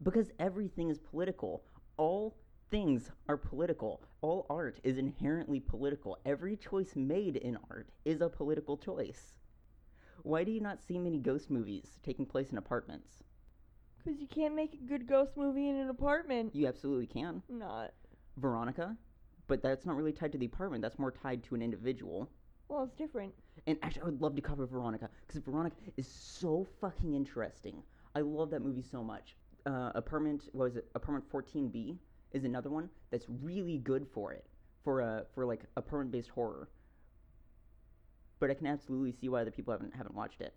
[0.03, 1.62] Because everything is political.
[1.96, 2.37] All
[2.70, 4.03] things are political.
[4.20, 6.18] All art is inherently political.
[6.27, 9.35] Every choice made in art is a political choice.
[10.22, 13.23] Why do you not see many ghost movies taking place in apartments?
[14.04, 16.54] Because you can't make a good ghost movie in an apartment.
[16.54, 17.42] You absolutely can.
[17.48, 17.92] Not.
[18.36, 18.96] Veronica,
[19.46, 20.82] but that's not really tied to the apartment.
[20.82, 22.30] That's more tied to an individual.
[22.68, 23.34] Well, it's different.
[23.66, 27.82] And actually, I would love to cover Veronica because Veronica is so fucking interesting.
[28.14, 29.36] I love that movie so much.
[29.66, 30.86] Uh, apartment what was it?
[30.94, 31.98] Apartment 14B
[32.32, 34.44] is another one that's really good for it
[34.82, 36.68] for a for like apartment based horror.
[38.40, 40.54] But I can absolutely see why other people haven't haven't watched it.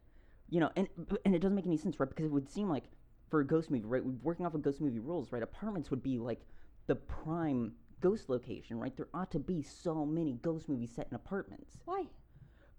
[0.50, 0.88] you know, and
[1.26, 2.10] and it doesn't make any sense, right?
[2.10, 2.86] Because it would seem like
[3.30, 4.04] for a ghost movie, right?
[4.24, 5.44] Working off of ghost movie rules, right?
[5.44, 6.42] Apartments would be like
[6.88, 8.96] the prime ghost location, right?
[8.96, 12.06] There ought to be so many ghost movies set in apartments Why?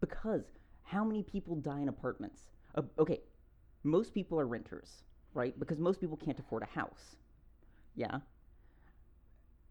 [0.00, 0.44] because
[0.82, 2.42] how many people die in apartments?
[2.74, 3.20] Uh, okay,
[3.84, 5.02] most people are renters,
[5.34, 5.58] right?
[5.58, 7.16] Because most people can't afford a house.
[7.94, 8.20] Yeah.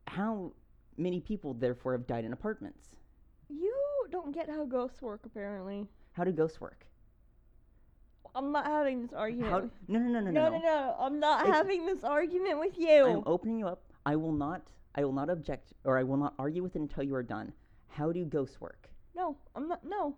[0.08, 0.54] How
[0.98, 2.96] many people therefore have died in apartments?
[3.50, 3.74] You
[4.12, 5.88] don't get how ghosts work, apparently.
[6.14, 6.86] How do ghosts work?
[8.38, 9.52] I'm not having this argument.
[9.52, 9.60] How?
[9.88, 10.50] No, no, no, no, no, no.
[10.52, 10.96] no, no.
[11.00, 13.06] I'm not It's- having this argument with you.
[13.06, 13.82] I'm opening you up.
[14.06, 14.62] I will not.
[14.96, 17.52] I will not object, or I will not argue with it until you are done.
[17.88, 18.90] How do ghosts work?
[19.16, 19.84] no, I'm not.
[19.84, 20.16] No.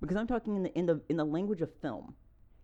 [0.00, 2.14] Because I'm talking in the in the in the language of film.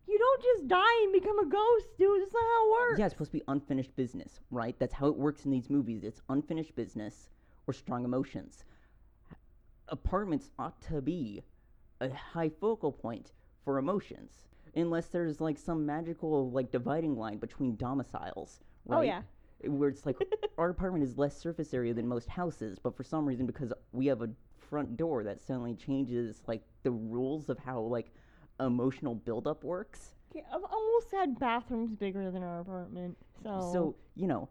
[0.06, 2.20] You don't just die and become a ghost, dude.
[2.22, 2.98] That's not how it works.
[2.98, 4.76] Yeah, it's supposed to be unfinished business, right?
[4.78, 6.02] That's how it works in these movies.
[6.04, 7.30] It's unfinished business
[7.66, 8.64] or strong emotions.
[9.88, 11.42] Apartments ought to be
[12.00, 13.32] a high focal point
[13.64, 14.32] for emotions,
[14.74, 18.98] unless there's like some magical like dividing line between domiciles, right?
[18.98, 19.22] Oh yeah.
[19.64, 20.16] Where it's like
[20.58, 24.06] our apartment is less surface area than most houses, but for some reason, because we
[24.06, 28.12] have a front door, that suddenly changes like the rules of how like
[28.58, 30.14] emotional buildup works.
[30.30, 33.16] Okay, I've almost had bathrooms bigger than our apartment.
[33.42, 33.70] So.
[33.72, 34.48] So you know,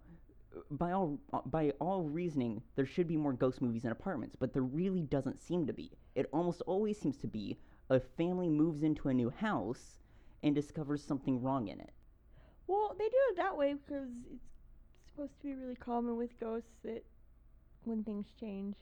[0.72, 4.54] by all uh, by all reasoning, there should be more ghost movies in apartments, but
[4.54, 5.92] there really doesn't seem to be.
[6.16, 7.58] It almost always seems to be
[7.90, 10.00] a family moves into a new house
[10.44, 11.92] and discovers something wrong in it.
[12.68, 14.44] Well, they do it that way because it's
[15.10, 17.04] supposed to be really common with ghosts that
[17.84, 18.76] when things change.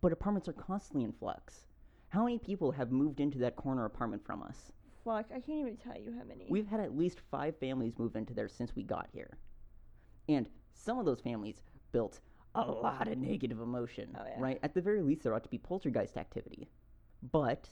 [0.00, 1.66] But apartments are constantly in flux.
[2.10, 4.72] How many people have moved into that corner apartment from us?
[5.04, 6.46] Fuck, I can't even tell you how many.
[6.48, 9.36] We've had at least five families move into there since we got here.
[10.28, 11.60] And some of those families
[11.92, 12.20] built
[12.54, 14.40] a lot of negative emotion, Oh, yeah.
[14.40, 14.58] right?
[14.62, 16.68] At the very least, there ought to be poltergeist activity.
[17.32, 17.68] But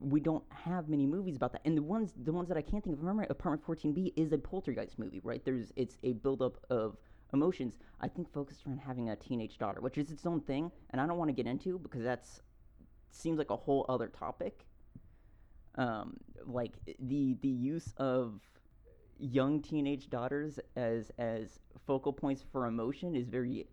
[0.00, 1.62] we don't have many movies about that.
[1.64, 4.38] And the ones the ones that I can't think of, remember Apartment 14B is a
[4.38, 5.44] poltergeist movie, right?
[5.44, 6.96] There's it's a buildup of
[7.32, 11.00] emotions, I think focused around having a teenage daughter, which is its own thing, and
[11.00, 12.42] I don't want to get into because that's
[13.10, 14.64] seems like a whole other topic.
[15.74, 18.40] Um, like the the use of
[19.18, 23.66] young teenage daughters as as focal points for emotion is very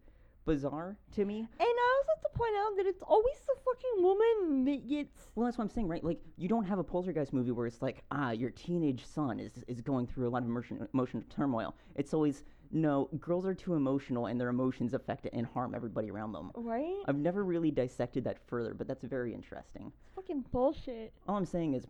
[0.45, 1.39] bizarre to me.
[1.39, 1.67] and
[2.05, 5.31] also have to point out that it's always the fucking woman that gets.
[5.35, 6.03] Well, that's what I'm saying, right?
[6.03, 9.63] Like, you don't have a poltergeist movie where it's like, ah, your teenage son is
[9.67, 11.75] is going through a lot of emotion, emotional turmoil.
[11.95, 16.33] It's always no, girls are too emotional, and their emotions affect and harm everybody around
[16.33, 16.51] them.
[16.55, 17.03] Right?
[17.07, 19.91] I've never really dissected that further, but that's very interesting.
[20.15, 21.13] fucking bullshit.
[21.27, 21.85] All I'm saying is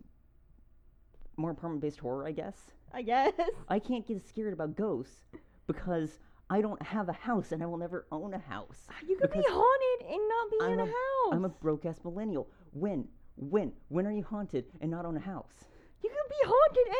[1.36, 2.56] more apartment-based horror, I guess.
[2.92, 3.32] I guess.
[3.68, 5.24] I can't get scared about ghosts
[5.66, 8.86] because I don't have a house, and I will never own a house.
[9.06, 11.32] You could be haunted and not be I'm in a, a- house.
[11.32, 12.48] I'm a broke-ass millennial.
[12.72, 15.64] When, when, when are you haunted and not own a house?
[16.04, 16.94] you could be haunted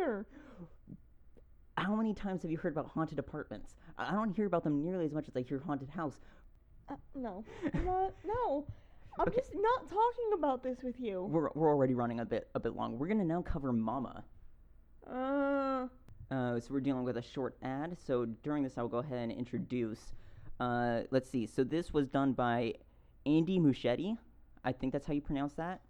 [0.00, 0.26] anywhere.
[1.78, 3.74] How many times have you heard about haunted apartments?
[3.96, 6.18] I I don't hear about them nearly as much as I hear haunted house.
[6.90, 7.42] Uh, no,
[7.84, 8.66] not, no.
[9.18, 9.38] I'm Okay.
[9.38, 11.22] just not talking about this with you.
[11.22, 12.98] We're, we're already running a bit a bit long.
[12.98, 14.24] We're gonna now cover Mama.
[15.10, 15.86] Uh,
[16.30, 17.96] Uh, so we're dealing with a short ad.
[18.06, 20.12] So during this, I will go ahead and introduce.
[20.60, 21.46] Uh, let's see.
[21.46, 22.74] So this was done by
[23.26, 24.16] Andy Muschietti.
[24.64, 25.80] I think that's how you pronounce that.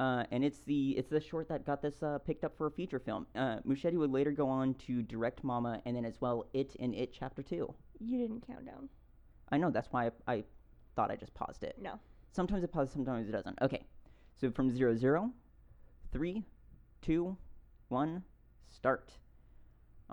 [0.00, 2.70] Uh, and it's the it's the short that got this uh, picked up for a
[2.70, 3.26] feature film.
[3.36, 6.94] Uh, Muschietti would later go on to direct Mama, and then as well It and
[6.94, 7.72] It Chapter Two.
[8.00, 8.88] you didn't count down.
[9.52, 10.44] I know that's why I, I
[10.96, 11.76] thought I just paused it.
[11.80, 12.00] No.
[12.32, 13.56] Sometimes it pauses, sometimes it doesn't.
[13.62, 13.84] Okay.
[14.40, 15.30] So from zero zero,
[16.10, 16.42] three,
[17.00, 17.36] two,
[17.88, 18.24] one,
[18.68, 19.12] start.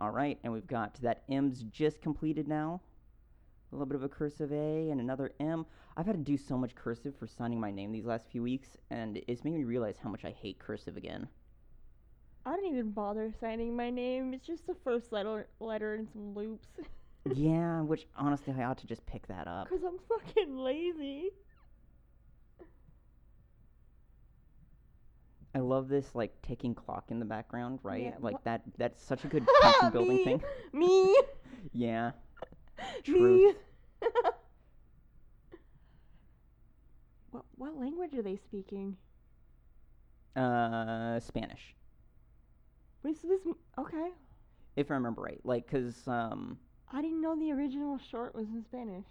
[0.02, 2.82] All right, and we've got that M's just completed now.
[3.72, 5.64] A little bit of a cursive A and another M.
[5.96, 8.70] I've had to do so much cursive for signing my name these last few weeks,
[8.90, 11.28] and it's made me realize how much I hate cursive again.
[12.48, 14.34] I don't even bother signing my name.
[14.34, 16.70] It's just the first letter, letter and some loops.
[17.36, 19.70] yeah, which honestly, I ought to just pick that up.
[19.70, 21.30] Cause I'm fucking lazy.
[25.54, 28.04] I love this like ticking clock in the background, right?
[28.04, 28.62] Yeah, like wha- that.
[28.78, 30.44] That's such a good tension building me, thing.
[30.74, 31.16] Me.
[31.74, 32.12] Yeah.
[33.04, 33.56] Truth.
[37.32, 38.98] what what language are they speaking?
[40.36, 41.76] Uh, Spanish,
[43.04, 43.42] Was this
[43.78, 44.10] okay?
[44.78, 45.40] if I remember right.
[45.44, 46.58] Like, cause um,
[46.92, 49.06] I didn't know the original short was in Spanish.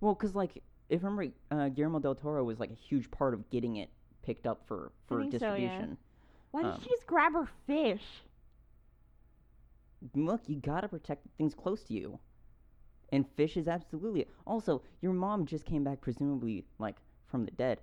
[0.00, 3.10] well, cause like if I remember, right, uh, Guillermo del Toro was like a huge
[3.10, 3.90] part of getting it
[4.24, 5.68] picked up for for think so, yeah.
[5.68, 5.96] distribution.
[6.50, 8.02] Why did Um, she just grab her fish?
[10.14, 12.18] Look, you gotta protect things close to you,
[13.10, 14.26] and fish is absolutely.
[14.46, 17.80] Also, your mom just came back, presumably like from the dead.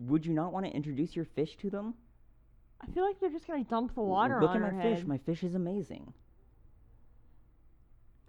[0.00, 1.94] Would you not want to introduce your fish to them?
[2.80, 4.96] I feel like they're just gonna dump the water Look on at my head.
[4.98, 5.06] fish.
[5.06, 6.12] My fish is amazing.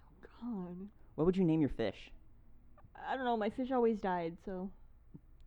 [0.05, 0.89] Oh God.
[1.15, 2.11] What would you name your fish?
[3.07, 3.37] I don't know.
[3.37, 4.69] My fish always died, so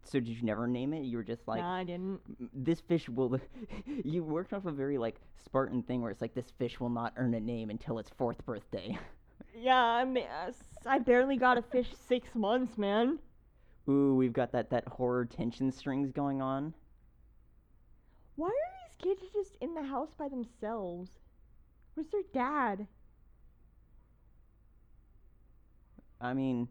[0.04, 1.04] So did you never name it?
[1.04, 2.20] You were just like, nah, I didn't.
[2.52, 3.38] This fish will.
[4.04, 7.12] you worked off a very like Spartan thing where it's like this fish will not
[7.16, 8.98] earn a name until its fourth birthday.
[9.54, 10.50] Yeah, I mean, uh,
[10.86, 13.18] I barely got a fish six months, man.
[13.88, 16.72] Ooh, we've got that that horror tension strings going on.
[18.36, 21.10] Why are these kids just in the house by themselves?
[21.94, 22.86] Where's their dad?
[26.20, 26.68] I mean,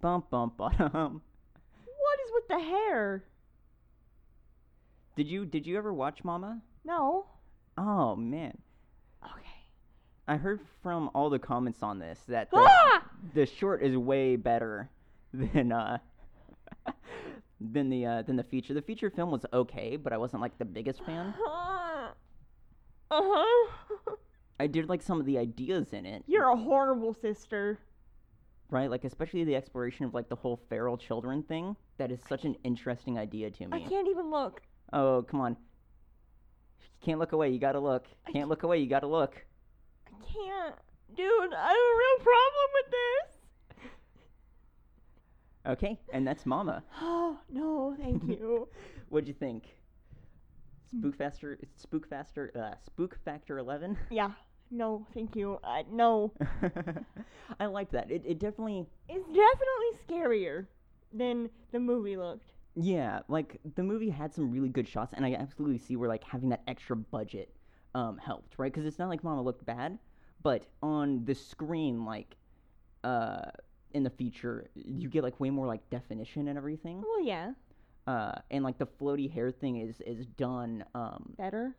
[0.00, 1.20] bump bump bottom.
[2.52, 3.24] The hair?
[5.16, 6.60] Did you did you ever watch Mama?
[6.84, 7.24] No.
[7.78, 8.58] Oh man,
[9.24, 9.64] Okay.
[10.28, 13.02] I heard from all the comments on this that the, Ah!
[13.34, 14.90] the short is way better
[15.32, 15.96] than uh
[17.60, 18.74] than the uh, than the feature.
[18.74, 21.32] The feature film was okay, but I wasn't like the biggest fan.
[23.14, 24.14] Uh huh.
[24.60, 27.78] I did like some of the ideas in it, You're a horrible sister.
[28.72, 28.90] Right?
[28.90, 31.76] Like especially the exploration of like the whole feral children thing.
[31.98, 33.84] That is such an interesting idea to me.
[33.84, 34.62] I can't even look.
[34.92, 35.56] Oh, come on.
[37.04, 38.06] Can't look away, you gotta look.
[38.26, 39.34] I Can't look away, you gotta look.
[40.06, 40.74] I can't.
[41.16, 43.38] Dude, I have a real problem with this.
[45.64, 46.82] Okay, and that's Mama.
[47.00, 48.68] Oh, no, thank you.
[49.10, 49.64] What'd you think?
[50.98, 53.96] Spook Faster, Spook Faster, uh, Spook Factor 11?
[54.10, 54.30] yeah.
[54.72, 55.58] No, thank you.
[55.62, 56.32] Uh, no.
[57.60, 58.10] I like that.
[58.10, 60.66] It, it definitely, It's definitely scarier
[61.12, 62.52] than the movie looked.
[62.74, 66.24] yeah, like the movie had some really good shots, and I absolutely see where like
[66.24, 67.54] having that extra budget
[67.94, 68.72] um, helped, right?
[68.72, 69.98] Because it's not like Mama looked bad,
[70.42, 72.34] but on the screen, like,
[73.04, 73.42] uh,
[73.92, 77.02] in the feature, you get like way more like definition and everything.
[77.06, 77.52] Well, yeah.
[78.06, 81.76] Uh, and like the floaty hair thing is is done um, Better.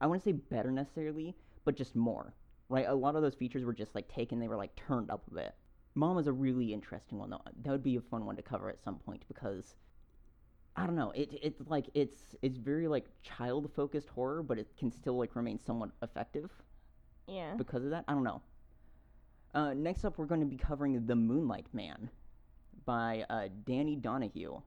[0.00, 2.34] I wouldn't say better necessarily, but just more,
[2.68, 2.86] right?
[2.88, 5.34] A lot of those features were just like taken, they were like turned up a
[5.34, 5.54] bit.
[5.94, 7.40] Mom is a really interesting one though.
[7.62, 9.74] That would be a fun one to cover at some point because
[10.74, 11.10] I don't know.
[11.10, 15.36] It it's like it's it's very like child focused horror, but it can still like
[15.36, 16.50] remain somewhat effective
[17.28, 17.54] Yeah.
[17.58, 18.04] because of that.
[18.08, 18.40] I don't know.
[19.54, 22.08] Uh, next up, we're going to be covering The Moonlight Man
[22.86, 24.62] by uh, Danny Donahue,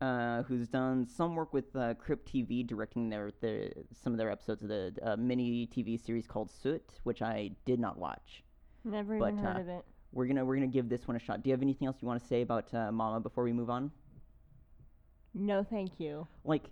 [0.00, 4.30] uh, who's done some work with uh, Crypt TV, directing their, their some of their
[4.30, 8.42] episodes of the uh, mini TV series called Soot, which I did not watch.
[8.84, 9.84] Never but, even heard uh, of it.
[10.12, 11.42] We're gonna we're gonna give this one a shot.
[11.42, 13.70] Do you have anything else you want to say about uh, Mama before we move
[13.70, 13.90] on?
[15.34, 16.26] No, thank you.
[16.44, 16.70] Like,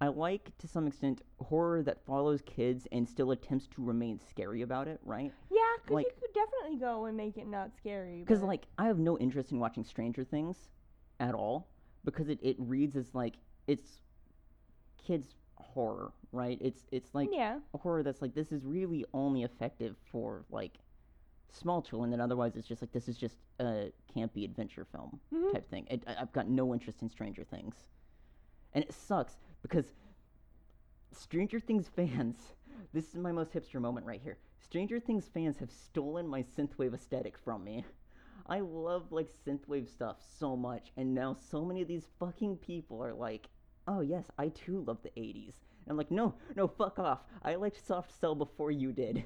[0.00, 4.60] I like to some extent horror that follows kids and still attempts to remain scary
[4.62, 5.32] about it, right?
[5.50, 8.20] Yeah, 'cause Like- you could definitely go and make it not scary.
[8.20, 10.68] Because like I have no interest in watching Stranger Things
[11.20, 11.68] at all
[12.04, 13.34] because it, it reads as like
[13.66, 14.00] it's
[15.06, 16.58] kids horror, right?
[16.60, 20.72] It's it's like yeah, a horror that's like this is really only effective for like
[21.50, 25.52] small children, and otherwise it's just like this is just a campy adventure film Mhm.
[25.52, 25.86] type thing.
[25.90, 27.74] It, I, I've got no interest in Stranger Things,
[28.72, 29.92] and it sucks because
[31.12, 32.36] Stranger Things fans.
[32.94, 34.36] This is my most hipster moment right here.
[34.58, 37.84] Stranger Things fans have stolen my synthwave aesthetic from me.
[38.46, 43.02] I love like synthwave stuff so much, and now so many of these fucking people
[43.02, 43.48] are like,
[43.86, 47.20] "Oh yes, I too love the '80s." And I'm like, "No, no, fuck off.
[47.42, 49.24] I liked Soft Cell before you did.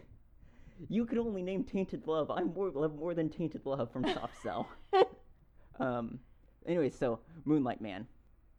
[0.89, 2.31] You could only name Tainted Love.
[2.31, 4.69] I more love more than Tainted Love from Soft Cell."
[5.81, 6.19] um.
[6.67, 8.07] Anyway, so Moonlight Man.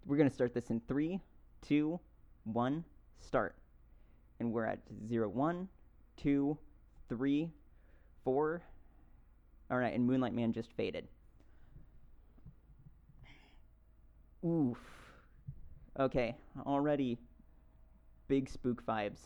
[0.06, 1.20] We're gonna start this in three,
[1.62, 2.00] two,
[2.46, 2.86] one,
[3.20, 3.56] start.
[4.40, 5.68] And we're at zero, one,
[6.16, 6.58] two,
[7.10, 7.52] three,
[8.24, 8.64] four.
[9.70, 11.08] All right, and Moonlight Man just faded.
[14.46, 14.78] Oof.
[16.00, 17.18] Okay, already
[18.28, 19.20] big spook vibes.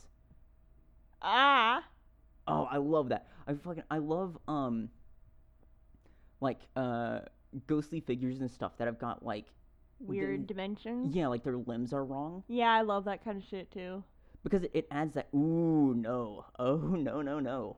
[1.22, 1.84] ah,
[2.48, 3.28] Oh, I love that.
[3.48, 4.90] I fucking I love um
[6.40, 7.20] like uh
[7.68, 9.46] ghostly figures and stuff that have got like
[10.00, 11.14] weird the- dimensions.
[11.16, 14.04] yeah, like their limbs are wrong Yeah, I love that kind of shit too.
[14.44, 16.46] because it, it adds that ooh no.
[16.58, 17.78] Oh no no no.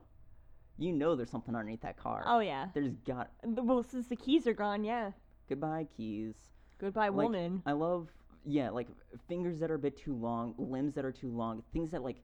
[0.77, 2.23] You know there's something underneath that car.
[2.25, 2.67] Oh yeah.
[2.73, 5.12] There's got Well, since the keys are gone, yeah.
[5.47, 6.36] goodbye keys.
[6.79, 7.62] Goodbye, Like, woman.
[7.65, 8.09] I love
[8.45, 8.88] yeah, like
[9.29, 12.17] fingers that are a bit too long, limbs that are too long, things that like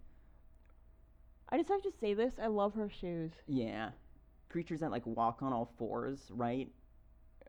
[1.49, 2.33] I just have to say this.
[2.41, 3.31] I love her shoes.
[3.47, 3.91] yeah,
[4.49, 6.69] creatures that like walk on all fours, right?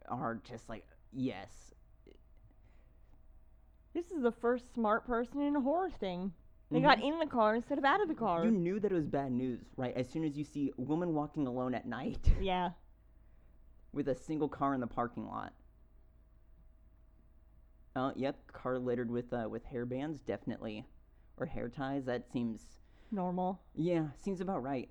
[0.08, 1.72] Are just like yes.
[3.92, 6.32] This is the first smart person in a horror thing.
[6.70, 8.44] They got in the car instead of out of the car.
[8.44, 9.92] You knew that it was bad news, right?
[9.96, 12.70] As soon as you see a woman walking alone at night yeah.
[13.92, 15.52] with a single car in the parking lot.
[17.96, 20.84] Uh, yep, car littered with uh, with hair bands, definitely,
[21.38, 22.04] or hair ties.
[22.04, 22.60] That seems,
[23.10, 23.60] Normal.
[23.74, 24.88] yeah, seems about right.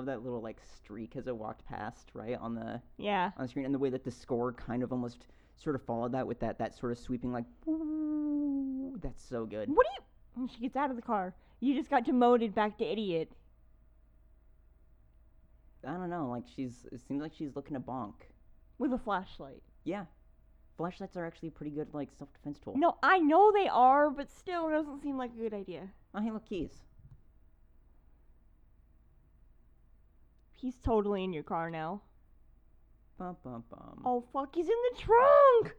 [0.00, 3.32] Love that little like streak as it walked past, right on the Yeah.
[3.36, 5.26] on the screen, and the way that the score kind of almost
[5.56, 7.44] sort of followed that with that that sort of sweeping like.
[9.02, 9.68] That's so good.
[9.68, 10.02] What do you?
[10.34, 13.30] When she gets out of the car, you just got demoted back to idiot.
[15.86, 16.28] I don't know.
[16.30, 16.86] Like she's.
[16.92, 18.14] It seems like she's looking to bonk.
[18.78, 19.62] with a flashlight.
[19.84, 20.04] Yeah,
[20.76, 22.74] flashlights are actually a pretty good like self defense tool.
[22.76, 25.88] No, I know they are, but still, it doesn't seem like a good idea.
[26.14, 26.82] Oh, hey, look, keys.
[30.60, 32.02] He's totally in your car now.
[33.18, 34.02] Bum bum bum.
[34.04, 35.76] Oh fuck, he's in the trunk.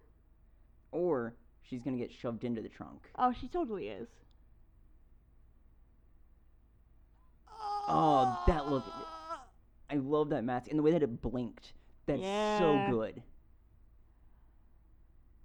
[0.92, 3.10] Or she's gonna get shoved into the trunk.
[3.18, 4.08] Oh, she totally is.
[7.88, 8.84] Oh, that look.
[9.90, 11.74] I love that mask and the way that it blinked.
[12.08, 12.22] That's
[12.60, 13.22] so good.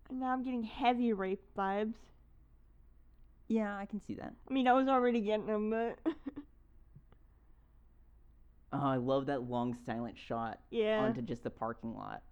[0.08, 1.94] And now I'm getting heavy rape vibes.
[3.48, 4.32] Yeah, I can see that.
[4.48, 5.98] I mean, I was already getting them, but
[8.72, 11.00] Oh, I love that long silent shot yeah.
[11.00, 12.22] onto just the parking lot.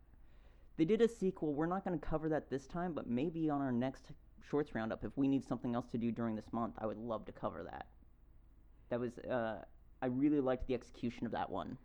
[0.77, 1.55] They did a sequel.
[1.55, 4.07] We're not going to cover that this time, but maybe on our next
[4.49, 7.25] shorts roundup, if we need something else to do during this month, I would love
[7.27, 7.87] to cover that.
[8.91, 9.63] That was, uh,
[10.03, 11.79] I really liked the execution of that one.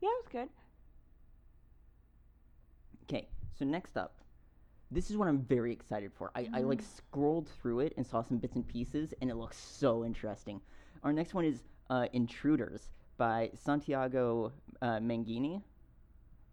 [0.00, 0.48] Yeah, it was good.
[3.04, 3.28] Okay,
[3.58, 4.20] so next up,
[4.90, 6.30] this is what I'm very excited for.
[6.34, 9.58] I, I like scrolled through it and saw some bits and pieces, and it looks
[9.58, 10.60] so interesting.
[11.02, 12.88] Our next one is uh, Intruders
[13.18, 15.60] by Santiago uh, Menghini.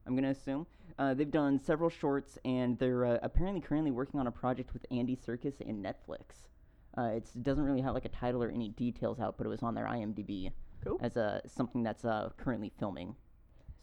[0.05, 0.68] I'm gonna assume
[0.99, 4.86] uh, they've done several shorts, and they're uh, apparently currently working on a project with
[4.91, 6.49] Andy Serkis and Netflix.
[6.97, 9.63] Uh, it doesn't really have like a title or any details out, but it was
[9.63, 10.51] on their IMDb
[10.84, 10.97] Cool.
[11.01, 13.16] as a something that's uh, currently filming.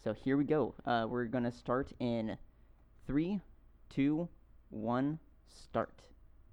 [0.03, 0.75] So here we go.
[0.85, 2.37] Uh, we're gonna start in
[3.07, 3.41] three,
[3.89, 4.29] two,
[4.71, 5.19] one,
[5.49, 6.03] start.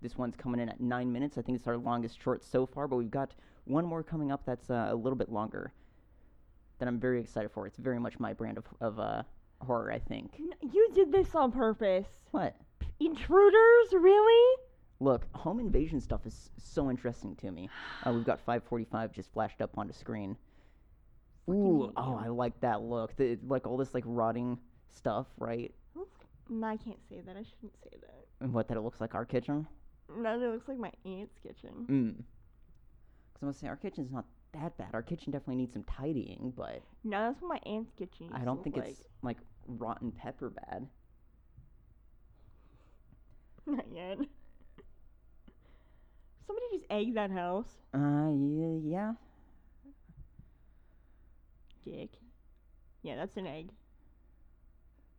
[0.02, 1.38] This one's coming in at nine minutes.
[1.38, 3.34] I think it's our longest short so far, but we've got
[3.66, 5.74] one more coming up that's uh, a little bit longer.
[6.80, 7.68] That I'm very excited for.
[7.68, 9.24] It's very much my brand of of uh,
[9.62, 9.92] horror.
[9.92, 10.40] I think.
[10.62, 12.08] You did this on purpose.
[12.32, 12.56] What?
[13.00, 14.62] Intruders, really?
[15.00, 17.70] Look, home invasion stuff is so interesting to me.
[18.06, 20.36] Uh, we've got 545 just flashed up onto screen.
[21.50, 22.22] Ooh, oh.
[22.22, 23.16] I like that look.
[23.16, 24.60] The, like all this like rotting
[24.94, 25.74] stuff, right?
[26.50, 27.36] No, I can't say that.
[27.36, 28.26] I shouldn't say that.
[28.42, 29.68] And what that it looks like our kitchen.
[30.16, 31.86] No, it looks like my aunt's kitchen.
[31.88, 32.16] Mm.
[32.16, 34.90] Because I'm gonna say our kitchen's not that bad.
[34.94, 38.44] Our kitchen definitely needs some tidying, but No, that's what my aunt's kitchen used I
[38.44, 38.90] don't think like.
[38.90, 39.38] it's like
[39.68, 40.88] rotten pepper bad.
[43.66, 44.18] Not yet.
[46.48, 47.68] Somebody just egged that house.
[47.94, 49.14] Uh, yeah, yeah.
[51.86, 52.10] Dick.
[53.04, 53.70] Yeah, that's an egg.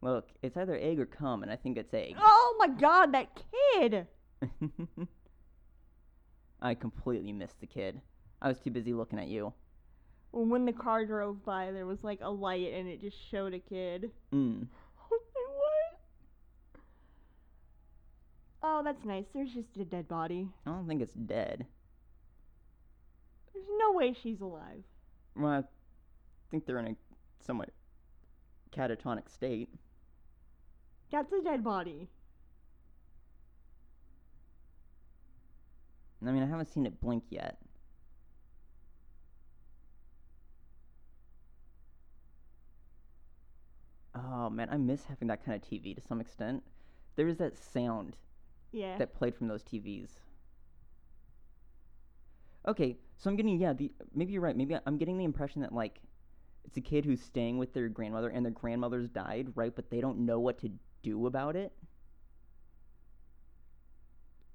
[0.03, 2.15] Look, it's either egg or cum, and I think it's egg.
[2.19, 3.29] Oh my god, that
[3.75, 4.07] kid!
[6.63, 8.01] I completely missed the kid.
[8.43, 9.53] I was too busy looking at you.
[10.33, 13.53] Well, when the car drove by, there was like a light and it just showed
[13.53, 14.11] a kid.
[14.33, 14.67] Mm.
[14.99, 15.57] I was like,
[16.73, 16.81] what?
[18.63, 19.25] Oh, that's nice.
[19.35, 20.49] There's just a dead body.
[20.67, 21.67] I don't think it's dead.
[23.53, 24.85] There's no way she's alive.
[25.37, 25.63] Well, I
[26.51, 26.97] think they're in a
[27.45, 27.71] somewhat
[28.73, 29.69] catatonic state.
[31.11, 32.09] That's a dead body.
[36.25, 37.59] I mean, I haven't seen it blink yet.
[44.21, 46.63] Oh man, I miss having that kind of TV to some extent.
[47.17, 48.17] There is that sound
[48.73, 48.99] Yeah.
[48.99, 50.21] that played from those TVs.
[52.69, 54.57] Okay, so I'm getting yeah, the maybe you're right.
[54.57, 56.01] Maybe I'm getting the impression that like
[56.65, 59.75] it's a kid who's staying with their grandmother and their grandmother's died, right?
[59.75, 60.71] But they don't know what to
[61.03, 61.73] do about it.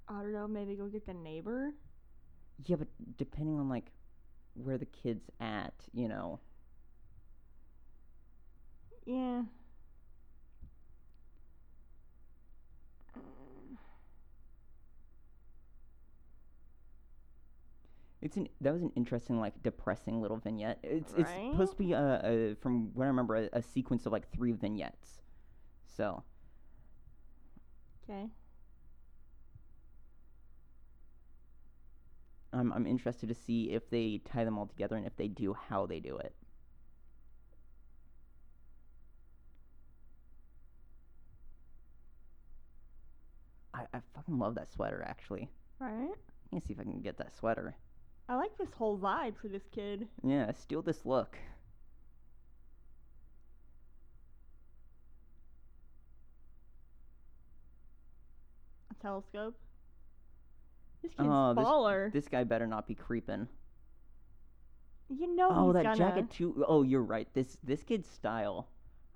[0.07, 0.47] I don't know.
[0.47, 1.73] Maybe go get the neighbor.
[2.65, 2.87] Yeah, but
[3.17, 3.91] depending on like
[4.53, 6.39] where the kid's at, you know.
[9.05, 9.43] Yeah.
[18.21, 20.79] It's an that was an interesting like depressing little vignette.
[20.83, 24.11] It's it's supposed to be a, a from what I remember a, a sequence of
[24.13, 25.21] like three vignettes.
[25.85, 26.23] So
[28.03, 28.29] Okay.
[32.53, 35.53] I'm I'm interested to see if they tie them all together and if they do
[35.53, 36.35] how they do it.
[43.75, 45.49] I, I fucking love that sweater actually.
[45.79, 46.09] Right.
[46.51, 47.75] Let me see if I can get that sweater.
[48.29, 50.07] I like this whole vibe for this kid.
[50.23, 51.37] Yeah, steal this look.
[58.91, 59.55] A telescope.
[61.01, 62.11] This kid's Oh, this- baller.
[62.11, 63.47] This guy better not be creeping.
[65.07, 65.97] you know oh, that gonna.
[65.97, 66.63] jacket too.
[66.67, 67.31] Oh, you're right.
[67.33, 68.67] This this kid's style.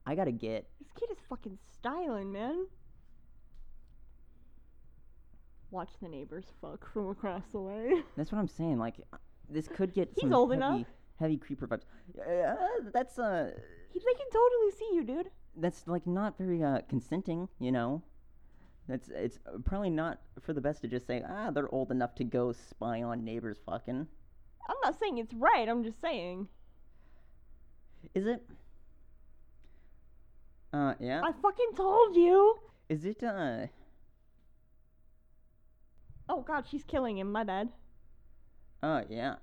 [0.06, 0.70] I gotta get.
[0.80, 2.68] This kid is fucking styling, man.
[5.72, 8.02] Watch the neighbors fuck from across the way.
[8.18, 8.80] That's what I'm saying.
[8.80, 8.96] Like,
[9.50, 10.10] this could get.
[10.16, 10.88] He's some old heavy, enough.
[11.20, 11.84] Heavy creeper vibes.
[12.18, 12.56] Uh,
[12.94, 13.52] that's uh,
[13.92, 15.30] He, they can totally see you, dude.
[15.58, 17.50] that's like not very uh consenting.
[17.60, 18.02] You know.
[18.88, 22.24] That's it's probably not for the best to just say ah they're old enough to
[22.24, 24.08] go spy on neighbors fucking.
[24.70, 25.68] I'm not saying it's right.
[25.70, 26.48] I'm just saying.
[28.16, 28.42] Is it?
[30.74, 31.22] Uh yeah.
[31.24, 32.56] I fucking told you.
[32.88, 33.68] Is it uh?
[36.30, 37.32] Oh god, she's killing him.
[37.32, 37.70] My bad.
[38.84, 39.36] Oh yeah.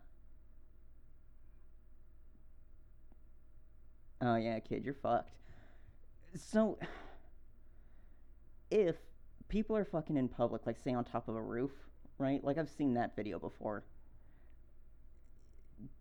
[4.22, 5.32] Oh yeah, kid, you're fucked.
[6.34, 6.78] So,
[8.70, 8.96] if
[9.48, 11.72] people are fucking in public, like say on top of a roof,
[12.18, 12.42] right?
[12.42, 13.84] Like I've seen that video before.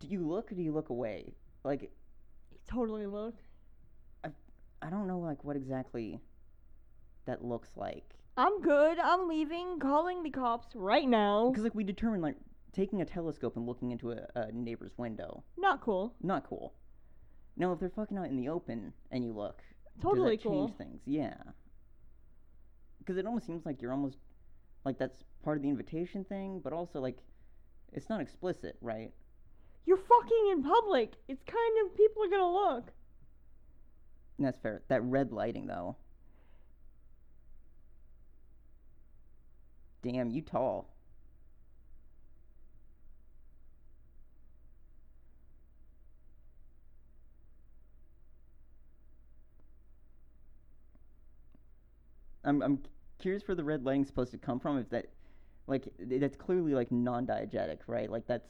[0.00, 1.34] Do you look or do you look away?
[1.64, 3.34] Like You totally look.
[4.82, 6.20] I don't know, like what exactly
[7.24, 8.14] that looks like.
[8.36, 8.98] I'm good.
[8.98, 9.78] I'm leaving.
[9.78, 11.50] Calling the cops right now.
[11.50, 12.36] Because like we determined, like
[12.72, 16.14] taking a telescope and looking into a, a neighbor's window, Not cool.
[16.22, 16.74] not cool.
[17.56, 19.62] Now, if they're fucking out in the open and you look,
[20.02, 20.66] Totally does that cool.
[20.68, 21.00] change things?
[21.06, 21.34] Yeah.
[22.98, 24.18] Because it almost seems like you're almost
[24.84, 27.16] like that's part of the invitation thing, but also like
[27.92, 29.10] it's not explicit, right?
[29.86, 31.12] You're fucking in public.
[31.28, 32.92] It's kind of people are gonna look.
[34.36, 34.82] And that's fair.
[34.88, 35.96] That red lighting though.
[40.06, 40.88] Damn, you tall.
[52.44, 52.78] I'm I'm
[53.18, 54.78] curious where the red lighting's supposed to come from.
[54.78, 55.06] If that,
[55.66, 58.08] like, that's clearly like non-diegetic, right?
[58.08, 58.48] Like that's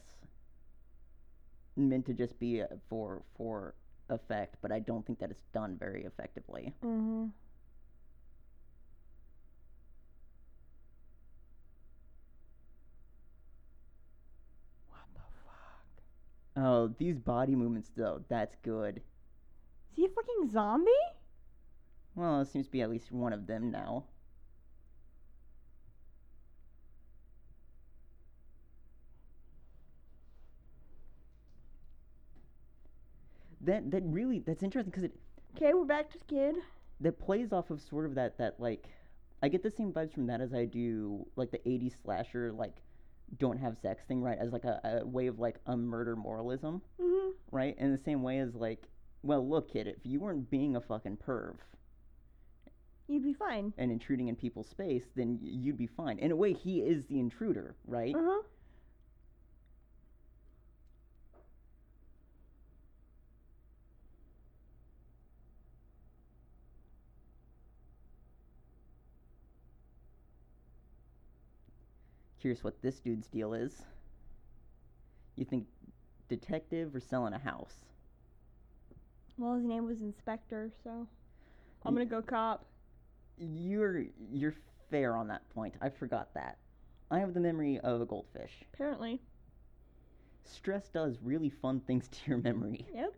[1.75, 3.73] meant to just be uh, for for
[4.09, 6.75] effect, but I don't think that it's done very effectively.
[6.83, 7.25] Mm-hmm.
[14.89, 16.03] What the fuck?
[16.57, 18.97] Oh, these body movements though, that's good.
[18.97, 19.03] Is
[19.95, 20.91] he a fucking zombie?
[22.15, 24.07] Well, it seems to be at least one of them now.
[33.61, 35.15] That that really that's interesting because it
[35.55, 36.55] Okay, we're back to the kid.
[36.99, 38.87] that plays off of sort of that that like
[39.41, 42.81] I get the same vibes from that as I do like the 80s slasher like
[43.39, 46.81] don't have sex thing right as like a, a way of like a murder moralism
[47.01, 47.29] Mm-hmm.
[47.51, 48.83] right in the same way as like
[49.23, 51.55] well look kid if you weren't being a fucking perv
[53.09, 53.71] You'd be fine.
[53.77, 57.05] and intruding in people's space then y- you'd be fine in a way he is
[57.05, 58.41] the intruder right Uh
[72.47, 73.81] curious what this dude's deal is
[75.35, 75.65] you think
[76.29, 77.75] detective or selling a house
[79.37, 81.05] Well, his name was Inspector, so
[81.85, 82.65] I'm gonna go cop.
[83.37, 84.53] you're you're
[84.89, 86.57] fair on that point i forgot that
[87.11, 89.19] i have the memory of a goldfish Apparently.
[90.45, 93.13] stress does really fun things to your memory Yep.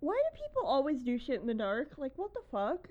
[0.00, 1.92] Why do people always do shit in the dark?
[1.96, 2.88] Like, what the fuck?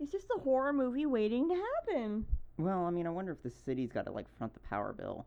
[0.00, 2.26] It's just a horror movie waiting to happen.
[2.58, 5.24] well i mean i wonder if the city's got to like front the power bill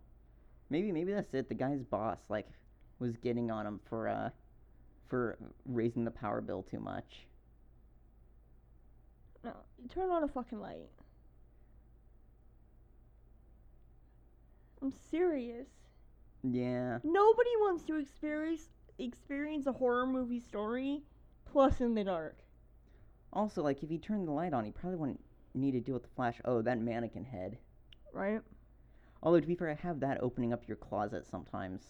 [0.69, 2.47] maybe maybe that's it the guy's boss like
[2.99, 4.29] was getting on him for uh
[5.07, 7.25] for raising the power bill too much
[9.43, 10.89] No, you turn on a fucking light.
[14.81, 15.67] I'm serious.
[16.43, 18.67] yeah Nobody wants to experience
[18.99, 21.01] experience a horror movie story
[21.51, 22.37] plus in the dark.
[23.33, 25.21] Also, like if you turn the light on, you probably wouldn't
[25.53, 26.39] need to deal with the flash.
[26.45, 27.57] Oh, that mannequin head.
[28.13, 28.41] Right?
[29.21, 31.81] Although to be fair, I have that opening up your closet sometimes.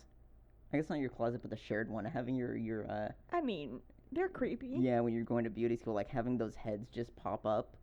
[0.73, 2.05] I guess not your closet, but the shared one.
[2.05, 3.79] Having your your uh I mean,
[4.11, 4.75] they're creepy.
[4.79, 7.75] yeah, when you're going to beauty school, like having those heads just pop up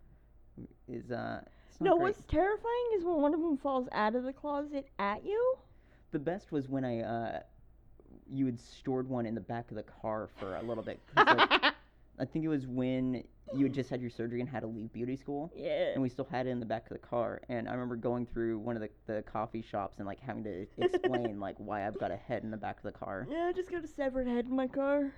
[0.89, 1.41] is uh.
[1.81, 2.15] No, great.
[2.15, 5.57] what's terrifying is when one of them falls out of the closet at you.
[6.13, 7.41] The best was when I uh,
[8.31, 11.01] you had stored one in the back of the car for a little bit.
[11.17, 11.51] like,
[12.19, 14.93] I think it was when you had just had your surgery and had to leave
[14.93, 15.53] beauty school.
[15.55, 15.91] Yeah.
[15.93, 17.43] And we still had it in the back of the car.
[17.49, 20.67] And I remember going through one of the, the coffee shops and like having to
[20.79, 23.27] explain like why I've got a head in the back of the car.
[23.31, 25.13] Yeah, I just got a severed head in my car.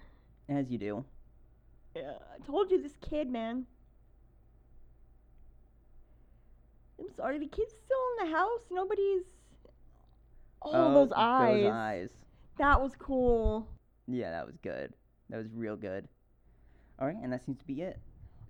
[0.48, 1.04] As you do.
[1.94, 3.66] Yeah, I told you this kid, man.
[6.98, 8.60] I'm sorry, the kid's still in the house.
[8.70, 9.22] Nobody's.
[10.62, 11.62] Oh, those eyes.
[11.62, 12.08] Those eyes.
[12.58, 13.68] That was cool.
[14.06, 14.92] Yeah, that was good.
[15.30, 16.08] That was real good.
[16.98, 17.98] All right, and that seems to be it.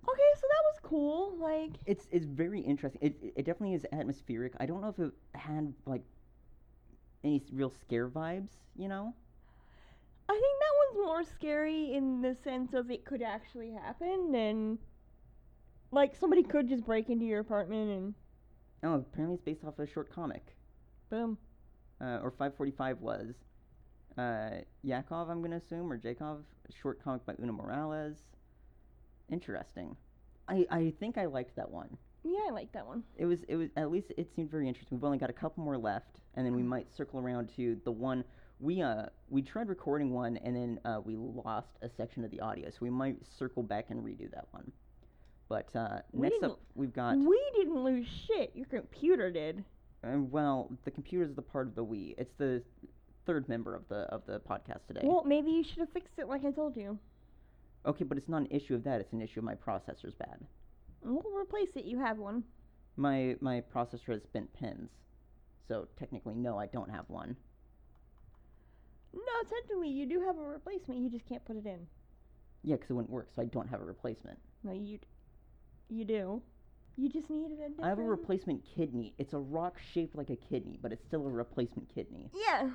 [0.09, 1.37] Okay, so that was cool.
[1.37, 3.01] Like, It's it's very interesting.
[3.01, 4.53] It it definitely is atmospheric.
[4.59, 6.03] I don't know if it had like
[7.23, 8.51] any real scare vibes.
[8.77, 9.13] You know.
[10.29, 14.77] I think that one's more scary in the sense of it could actually happen and.
[15.89, 18.13] Like, somebody could just break into your apartment and.
[18.83, 20.53] Oh, apparently it's based off a short comic.
[21.09, 21.37] Boom.
[22.01, 23.33] uh, or 545 was
[24.17, 26.39] uh, Yakov, I'm going to assume, or Jakov,
[26.81, 28.17] short comic by Una Morales.
[29.29, 29.95] Interesting.
[30.47, 31.97] I, I think I liked that one.
[32.23, 33.03] Yeah, I like that one.
[33.17, 34.97] It was it was at least it seemed very interesting.
[34.97, 37.91] We've only got a couple more left, and then we might circle around to the
[37.91, 38.23] one
[38.59, 42.39] we uh we tried recording one, and then uh, we lost a section of the
[42.39, 44.71] audio, so we might circle back and redo that one.
[45.47, 48.51] But uh, We next up, we've got We didn't lose shit.
[48.55, 49.63] Your computer did.
[50.03, 52.15] uh, well, the computer is the part of the we.
[52.17, 52.61] It's the
[53.27, 55.01] third member of the of the podcast today.
[55.03, 56.97] Well, maybe you should have fixed it like I told you.
[57.85, 58.99] Okay, but it's not an issue of that.
[59.01, 60.39] It's an issue of my processor's bad.
[61.03, 61.85] We'll replace it.
[61.85, 62.43] You have one.
[62.95, 64.89] My my processor has bent pins,
[65.67, 67.35] so technically, no, I don't have one.
[69.13, 71.01] No, technically you do have a replacement.
[71.01, 71.87] You just can't put it in.
[72.63, 74.39] Yeah, because it wouldn't work, so I don't have a replacement.
[74.63, 75.07] No, you, d-
[75.89, 76.41] you do.
[76.97, 77.83] You just needed a different.
[77.83, 79.13] I have a replacement kidney.
[79.19, 82.31] It's a rock shaped like a kidney, but it's still a replacement kidney.
[82.33, 82.69] Yeah.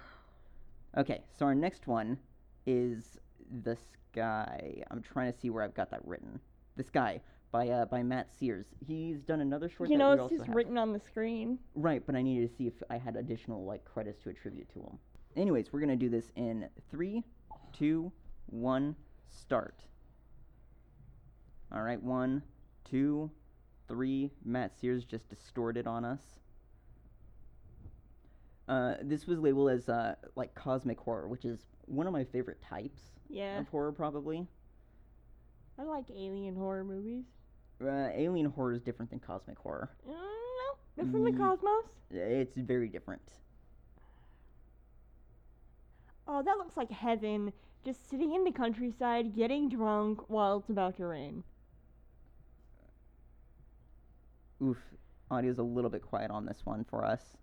[0.96, 2.18] Okay, so our next one
[2.66, 3.16] is
[3.64, 4.82] the sky.
[4.90, 6.38] I'm trying to see where I've got that written.
[6.76, 7.20] The sky
[7.50, 8.66] by uh, by Matt Sears.
[8.86, 9.90] He's done another short.
[9.90, 10.54] You know, it's just have.
[10.54, 11.58] written on the screen.
[11.74, 14.80] Right, but I needed to see if I had additional like credits to attribute to
[14.80, 14.98] him.
[15.36, 17.24] Anyways, we're gonna do this in three,
[17.72, 18.12] two,
[18.46, 18.94] one,
[19.28, 19.82] start.
[21.72, 22.42] All right, one,
[22.84, 23.30] two,
[23.88, 24.30] three.
[24.44, 26.20] Matt Sears just distorted on us.
[28.68, 32.60] Uh, this was labeled as uh, like cosmic horror, which is one of my favorite
[32.62, 33.58] types Yeah.
[33.58, 34.46] of horror, probably.
[35.78, 37.24] I like alien horror movies.
[37.82, 39.90] Uh, alien horror is different than cosmic horror.
[40.08, 41.84] Uh, no, they're from the cosmos.
[42.10, 43.22] It's very different.
[46.28, 47.52] Oh, that looks like heaven.
[47.84, 51.42] Just sitting in the countryside, getting drunk while it's about to rain.
[54.62, 54.78] Oof,
[55.32, 57.36] audio's a little bit quiet on this one for us.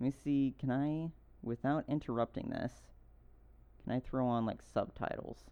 [0.00, 1.10] Let me see, can I,
[1.42, 2.72] without interrupting this,
[3.84, 5.50] can I throw on like subtitles?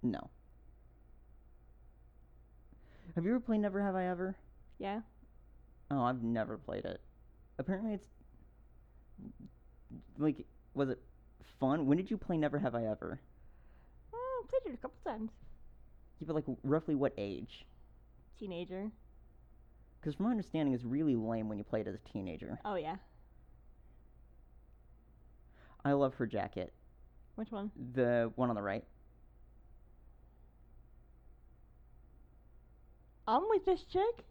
[0.00, 0.30] No.
[3.16, 4.36] Have you ever played Never Have I Ever?
[4.78, 5.00] Yeah.
[5.90, 7.00] Oh, I've never played it.
[7.58, 8.06] Apparently it's
[10.18, 11.00] like was it
[11.58, 11.86] fun?
[11.86, 13.18] When did you play Never Have I Ever?
[14.14, 15.32] Oh, played it a couple times.
[16.20, 17.66] Yeah, but like roughly what age?
[18.38, 18.92] Teenager.
[20.00, 22.58] Because from my understanding, it's really lame when you play it as a teenager.
[22.64, 22.96] Oh yeah.
[25.84, 26.72] I love her jacket.
[27.36, 27.70] Which one?
[27.94, 28.84] The one on the right.
[33.26, 34.24] I'm with this chick.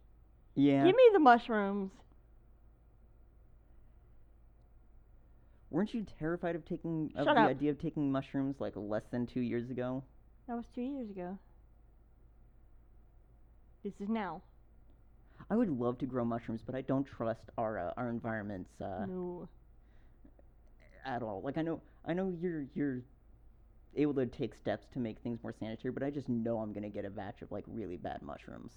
[0.56, 0.84] Yeah.
[0.86, 1.92] Give me the mushrooms.
[5.70, 7.50] Weren't you terrified of taking of Shut the up.
[7.50, 10.04] idea of taking mushrooms like less than two years ago?
[10.48, 11.38] That was two years ago.
[13.84, 14.42] This is now.
[15.50, 19.06] I would love to grow mushrooms, but I don't trust our uh, our environments uh,
[19.06, 19.48] no.
[21.06, 21.42] at all.
[21.44, 23.02] Like I know I know you're you're
[23.96, 26.90] able to take steps to make things more sanitary, but I just know I'm gonna
[26.90, 28.74] get a batch of like really bad mushrooms.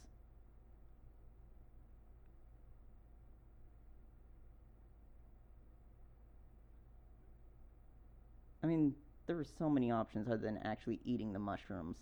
[8.63, 8.95] I mean,
[9.27, 11.97] there are so many options other than actually eating the mushrooms.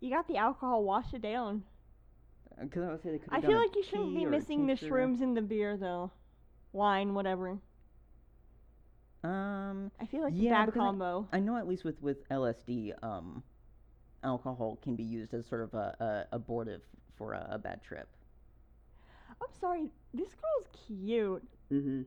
[0.00, 0.84] You got the alcohol.
[0.84, 1.64] Wash it down.
[2.60, 3.32] Because I would say they could.
[3.32, 6.10] I feel like you shouldn't be missing the shrooms in the beer though.
[6.72, 7.58] Wine, whatever.
[9.24, 11.28] Um, I feel like Yeah, a bad because I- combo.
[11.32, 13.42] I know at least with with LSD, um,
[14.22, 16.82] alcohol can be used as sort of a, a abortive
[17.16, 18.08] for a, a bad trip.
[19.40, 19.90] I'm sorry.
[20.14, 21.42] This girl's cute.
[21.72, 22.02] Mm-hmm.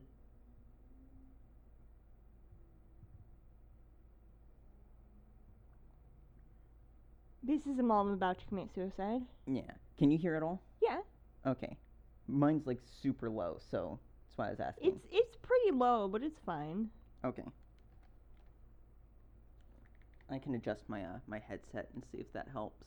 [7.42, 9.22] This is a mom about to commit suicide.
[9.46, 9.72] Yeah.
[9.98, 10.62] Can you hear it all?
[10.82, 10.98] Yeah.
[11.46, 11.76] Okay.
[12.28, 14.88] Mine's like super low, so That's why I was asking.
[14.92, 16.88] It's it's pretty low, but it's fine.
[17.24, 17.44] Okay.
[20.30, 22.86] I can adjust my uh, my headset and see if that helps.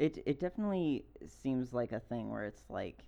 [0.00, 1.04] It it definitely
[1.42, 3.04] seems like a thing where it's like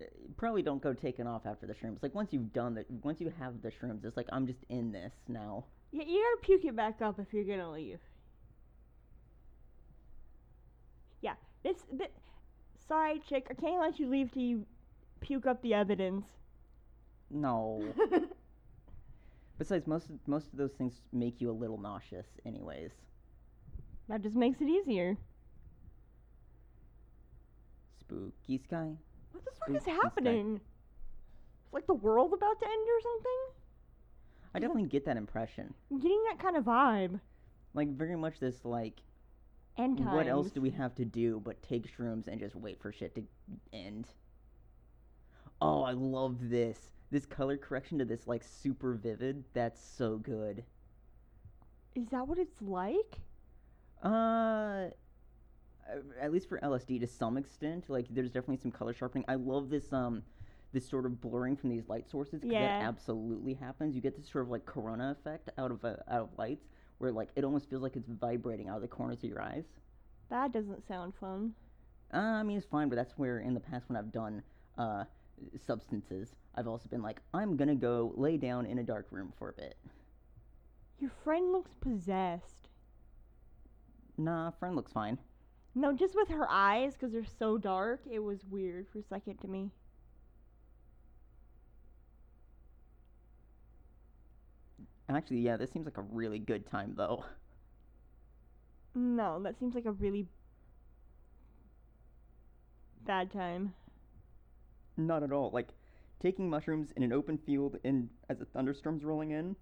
[0.00, 0.06] uh,
[0.36, 2.02] probably don't go taking off after the shrooms.
[2.02, 4.90] Like once you've done the once you have the shrooms, it's like I'm just in
[4.90, 5.66] this now.
[5.92, 8.00] Yeah, you gotta puke it back up if you're gonna leave.
[11.20, 12.08] Yeah, this, this
[12.88, 14.66] sorry, chick, I can't let you leave till you
[15.20, 16.24] puke up the evidence.
[17.30, 17.84] No.
[19.58, 22.90] Besides, most most of those things make you a little nauseous, anyways.
[24.12, 25.16] That just makes it easier.
[27.98, 28.90] Spooky sky.
[29.32, 30.02] What the fuck is Spooky sky.
[30.02, 30.56] happening?
[30.56, 33.56] Is like the world about to end or something?
[34.54, 35.72] I definitely get that impression.
[35.90, 37.20] I'm getting that kind of vibe.
[37.72, 39.00] Like very much this like,
[39.78, 40.14] End times.
[40.14, 43.14] what else do we have to do but take shrooms and just wait for shit
[43.14, 43.22] to
[43.72, 44.08] end?
[45.62, 46.78] Oh, I love this.
[47.10, 49.42] This color correction to this like super vivid.
[49.54, 50.64] That's so good.
[51.94, 53.16] Is that what it's like?
[54.02, 54.88] Uh,
[56.20, 59.24] at least for LSD to some extent, like there's definitely some color sharpening.
[59.28, 60.22] I love this um,
[60.72, 62.40] this sort of blurring from these light sources.
[62.42, 62.78] 'cause Yeah.
[62.78, 63.94] that absolutely happens.
[63.94, 66.66] You get this sort of like corona effect out of uh, out of lights,
[66.98, 69.64] where like it almost feels like it's vibrating out of the corners of your eyes.
[70.30, 71.54] That doesn't sound fun.
[72.12, 74.42] Uh, I mean, it's fine, but that's where in the past when I've done
[74.78, 75.04] uh
[75.66, 79.48] substances, I've also been like, I'm gonna go lay down in a dark room for
[79.50, 79.76] a bit.
[80.98, 82.61] Your friend looks possessed.
[84.18, 85.18] Nah, friend looks fine.
[85.74, 89.38] No, just with her eyes, because they're so dark, it was weird for a second
[89.38, 89.70] to me.
[95.08, 97.24] Actually, yeah, this seems like a really good time though.
[98.94, 100.26] No, that seems like a really
[103.04, 103.74] bad time.
[104.96, 105.50] Not at all.
[105.52, 105.68] Like
[106.20, 109.56] taking mushrooms in an open field and as a thunderstorm's rolling in.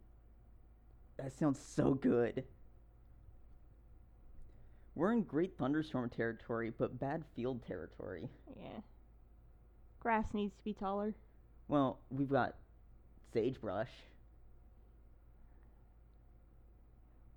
[1.17, 2.45] That sounds so good.
[4.95, 8.29] We're in great thunderstorm territory, but bad field territory.
[8.57, 8.81] Yeah.
[10.01, 11.15] Grass needs to be taller.
[11.69, 12.57] Well, we've got
[13.33, 13.91] sagebrush.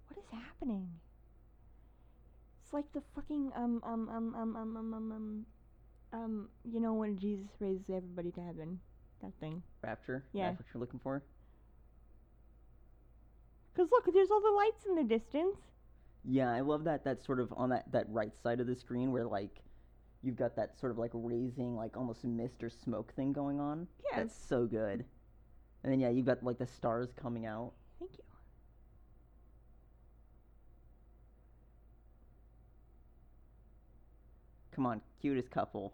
[0.08, 0.89] What is happening?
[2.64, 5.45] It's like the fucking um um um um um um um um
[6.14, 8.80] um you know when Jesus raises everybody to heaven.
[9.22, 9.62] That thing.
[9.84, 10.24] Rapture.
[10.34, 10.47] Yeah.
[10.47, 11.22] That's what you're looking for.
[13.76, 15.58] Cause look, there's all the lights in the distance.
[16.26, 17.04] Yeah, I love that.
[17.04, 19.60] That's sort of on that that right side of the screen where like
[20.22, 23.88] you've got that sort of like raising, like almost mist or smoke thing going on.
[24.12, 24.20] Yeah.
[24.20, 25.06] That's so good.
[25.84, 27.74] And then yeah, you've got like the stars coming out.
[28.00, 28.24] Thank you.
[34.72, 35.94] Come on, cutest couple.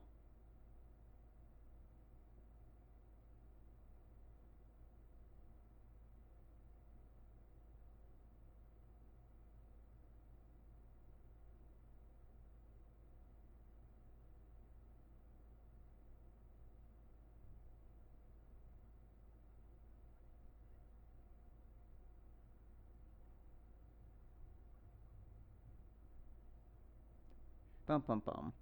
[27.89, 28.53] Bum bum bum.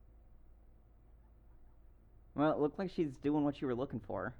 [2.34, 4.34] Well, it looked like she's doing what you were looking for.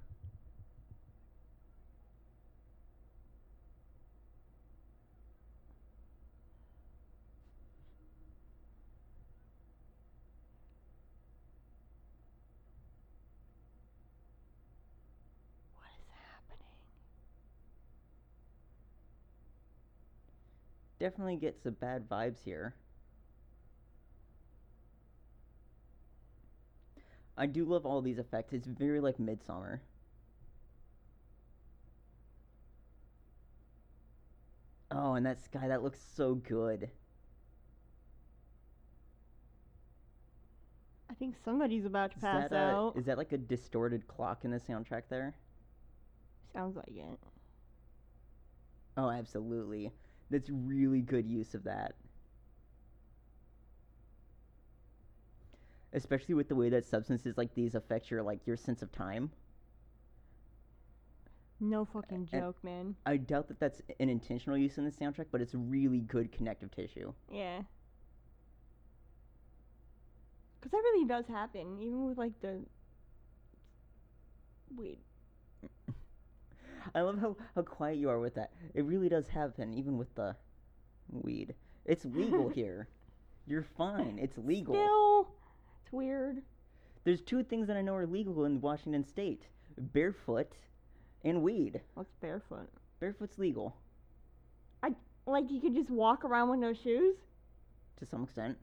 [15.76, 16.64] What is happening?
[20.98, 22.74] Definitely gets some bad vibes here.
[27.38, 28.52] I do love all these effects.
[28.52, 29.80] It's very like Midsommar.
[34.90, 36.90] Oh, and that sky that looks so good.
[41.10, 42.96] I think somebody's about to Is pass that, out.
[42.96, 45.36] is that like a distorted clock in the soundtrack there?
[46.52, 47.18] Sounds like it.
[48.96, 49.92] Oh, absolutely.
[50.30, 51.94] That's really good use of that.
[55.92, 59.30] Especially with the way that substances like these affect your like your sense of time.
[61.60, 62.94] No fucking and- joke, man.
[63.06, 66.70] I doubt that that's an intentional use in the soundtrack, but it's really good connective
[66.70, 67.12] tissue.
[67.32, 67.62] Yeah.
[70.60, 72.60] Because that really does happen, even with like the
[74.76, 74.98] weed.
[76.94, 78.52] I love how, how quiet you are with that.
[78.74, 80.36] It really does happen, even with the
[81.10, 81.54] weed.
[81.84, 82.88] It's legal here.
[83.46, 84.18] You're fine.
[84.20, 84.74] It's legal.
[84.74, 85.28] Still,
[85.88, 86.42] it's weird.
[87.04, 89.44] There's two things that I know are legal in Washington State:
[89.78, 90.52] barefoot
[91.24, 91.80] and weed.
[91.94, 92.68] What's barefoot?
[93.00, 93.76] Barefoot's legal
[94.82, 94.90] I
[95.26, 97.16] Like you could just walk around with no shoes?
[97.98, 98.56] to some extent.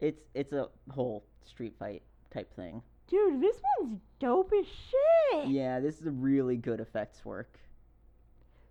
[0.00, 2.82] It's it's a whole street fight type thing.
[3.08, 5.48] Dude, this one's dope as shit.
[5.48, 7.58] Yeah, this is a really good effects work.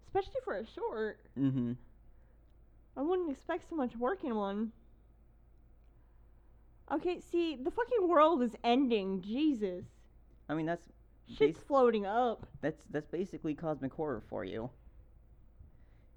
[0.08, 1.20] Especially for a short.
[1.38, 1.74] Mm-hmm.
[2.98, 4.72] I wouldn't expect so much work in one.
[6.92, 9.22] Okay, see, the fucking world is ending.
[9.22, 9.86] Jesus.
[10.48, 10.88] I mean that's
[11.28, 12.46] Shit's floating up.
[12.62, 14.70] that's that's basically cosmic horror for you.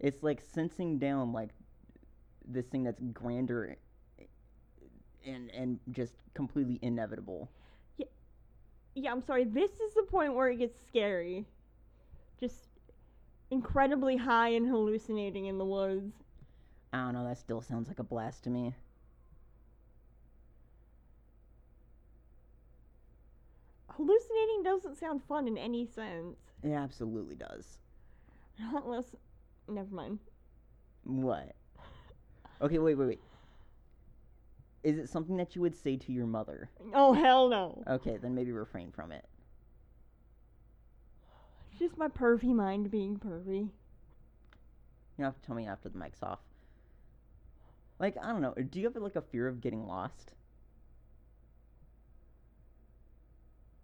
[0.00, 1.50] It's like sensing down like
[2.46, 3.76] this thing that's grander
[5.26, 7.50] and and just completely inevitable.
[8.94, 9.44] Yeah, I'm sorry.
[9.44, 11.46] This is the point where it gets scary.
[12.40, 12.66] Just
[13.50, 16.12] incredibly high and hallucinating in the woods.
[16.92, 18.74] I don't know, that still sounds like a blast to me.
[23.90, 26.36] Hallucinating doesn't sound fun in any sense.
[26.62, 27.78] It absolutely does.
[28.58, 29.16] Unless.
[29.68, 30.18] Never mind.
[31.04, 31.54] What?
[32.62, 33.20] Okay, wait, wait, wait.
[34.82, 36.70] Is it something that you would say to your mother?
[36.94, 37.82] Oh, hell no.
[37.86, 39.24] Okay, then maybe refrain from it.
[41.70, 43.68] It's just my pervy mind being pervy.
[45.18, 46.38] You have to tell me after the mic's off.
[47.98, 48.54] Like, I don't know.
[48.54, 50.32] Do you have like a fear of getting lost?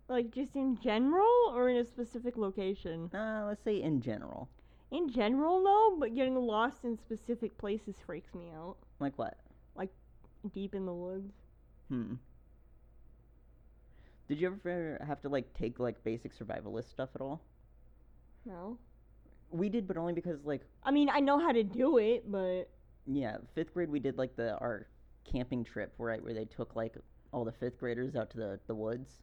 [0.08, 3.10] Like, just in general or in a specific location?
[3.14, 4.48] Uh, let's say in general.
[4.90, 8.76] In general, no, but getting lost in specific places freaks me out.
[9.00, 9.38] Like what?
[9.74, 9.90] Like
[10.52, 11.32] deep in the woods.
[11.88, 12.14] Hmm.
[14.28, 17.42] Did you ever have to like take like basic survivalist stuff at all?
[18.46, 18.78] No.
[19.50, 22.68] We did, but only because like I mean, I know how to do it, but.
[23.06, 24.88] Yeah, fifth grade we did like the our
[25.24, 26.96] camping trip right where they took like
[27.32, 29.22] all the fifth graders out to the the woods.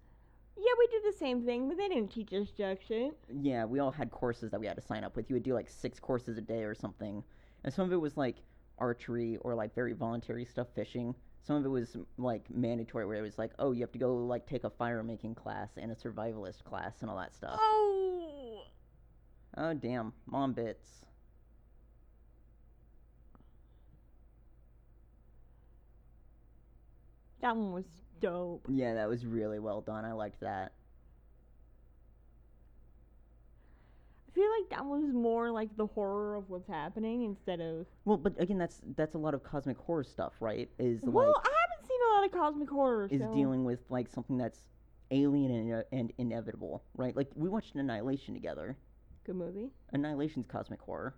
[0.58, 3.18] Yeah, we did the same thing, but they didn't teach us jack shit.
[3.30, 5.30] Yeah, we all had courses that we had to sign up with.
[5.30, 7.24] You would do like six courses a day or something,
[7.64, 8.38] and some of it was like
[8.78, 11.16] archery or like very voluntary stuff, fishing.
[11.44, 14.16] Some of it was like mandatory, where it was like, oh, you have to go
[14.16, 17.58] like take a fire making class and a survivalist class and all that stuff.
[17.60, 18.64] Oh!
[19.58, 21.06] Oh damn, mom bits.
[27.42, 27.86] That one was
[28.20, 28.66] dope.
[28.70, 30.06] Yeah, that was really well done.
[30.06, 30.74] I liked that.
[34.30, 37.86] I feel like that was more like the horror of what's happening instead of.
[38.06, 40.70] Well, but again, that's that's a lot of cosmic horror stuff, right?
[40.80, 43.08] Is Well, like I haven't seen a lot of cosmic horror.
[43.12, 43.34] is so.
[43.34, 44.64] dealing with like something that's
[45.10, 47.16] alien and, and inevitable, right?
[47.16, 48.78] Like we watched Annihilation together.
[49.26, 49.70] Good movie.
[49.92, 51.16] Annihilation's cosmic horror.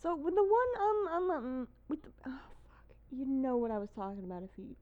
[0.00, 2.38] So with the one um um um with the oh
[3.14, 4.74] you know what I was talking about if you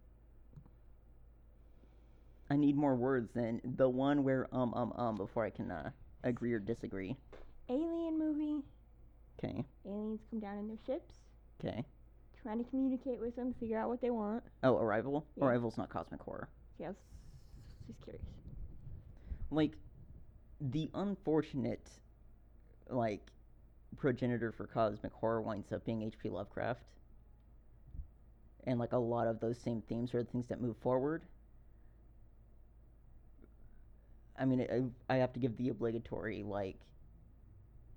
[2.51, 5.91] I need more words than the one where um um um before I can uh,
[6.25, 7.17] agree or disagree.
[7.69, 8.63] alien movie
[9.39, 11.15] Okay, aliens come down in their ships
[11.65, 11.85] okay.
[12.43, 15.27] trying to communicate with them figure out what they want Oh, Arrival.
[15.37, 15.45] Yeah.
[15.47, 16.49] Arrival's not cosmic horror.
[16.83, 16.93] I
[17.87, 18.23] just curious
[19.51, 19.73] Like
[20.61, 21.89] the unfortunate
[22.89, 23.21] like
[23.97, 26.29] progenitor for cosmic horror winds up being H.P.
[26.31, 26.83] Lovecraft.
[28.67, 31.23] And like a lot of those same themes are the things that move forward.
[34.39, 36.79] I mean, I, I have to give the obligatory like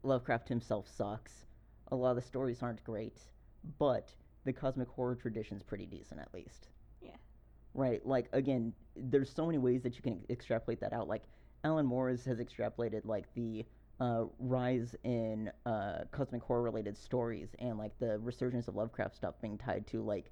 [0.04, 1.46] Lovecraft himself sucks.
[1.92, 3.18] A lot of the stories aren't great,
[3.80, 4.10] but
[4.44, 6.68] the cosmic horror tradition's pretty decent at least.
[7.02, 7.16] Yeah.
[7.74, 8.06] Right.
[8.06, 11.08] Like again, there's so many ways that you can extrapolate that out.
[11.08, 11.24] Like
[11.64, 13.66] Alan Moore's has extrapolated like the
[14.00, 19.36] uh, rise in uh, cosmic horror related stories and like the resurgence of Lovecraft stuff
[19.42, 20.32] being tied to like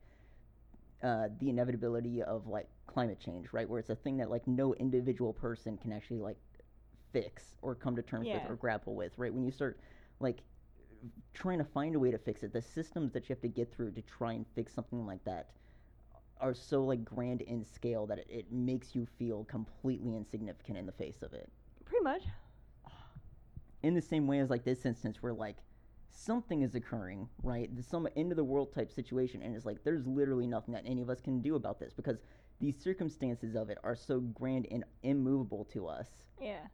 [1.04, 3.70] uh, the inevitability of like climate change, right?
[3.70, 6.38] Where it's a thing that like no individual person can actually like
[7.12, 8.34] fix or come to terms Yeah.
[8.34, 9.34] with or grapple with, right?
[9.34, 9.80] When you start
[10.20, 10.44] like
[11.34, 13.74] trying to find a way to fix it, the systems that you have to get
[13.74, 15.50] through to try and fix something like that
[16.40, 20.86] are so like grand in scale that it, it makes you feel completely insignificant in
[20.86, 21.50] the face of it.
[21.86, 22.24] pretty much
[23.84, 25.58] In the same way as like this instance where like
[26.12, 27.70] something is occurring, right?
[27.74, 30.84] There's some end of the world type situation and it's like there's literally nothing that
[30.86, 32.18] any of us can do about this because
[32.60, 36.08] these circumstances of it are so grand and immovable to us.
[36.40, 36.68] yeah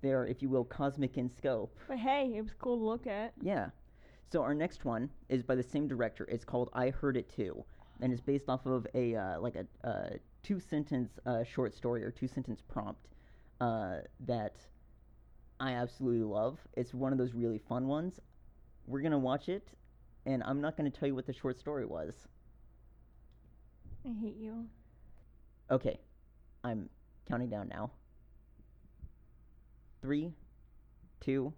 [0.00, 1.76] They are, if you will, cosmic in scope.
[1.88, 3.70] but hey it was cool to look at Yeah.
[4.32, 6.24] So our next one is by the same director.
[6.28, 7.64] It's called I Heard It Too,
[8.00, 10.10] and it's based off of a uh, like a uh,
[10.42, 13.06] two sentence uh, short story or two sentence prompt
[13.60, 14.56] uh, that
[15.60, 16.58] I absolutely love.
[16.76, 18.20] It's one of those really fun ones.
[18.86, 19.68] We're gonna watch it,
[20.24, 22.14] and I'm not gonna tell you what the short story was.
[24.04, 24.66] I hate you.
[25.70, 25.98] Okay,
[26.62, 26.88] I'm
[27.28, 27.90] counting down now.
[30.00, 30.32] Three,
[31.20, 31.52] two,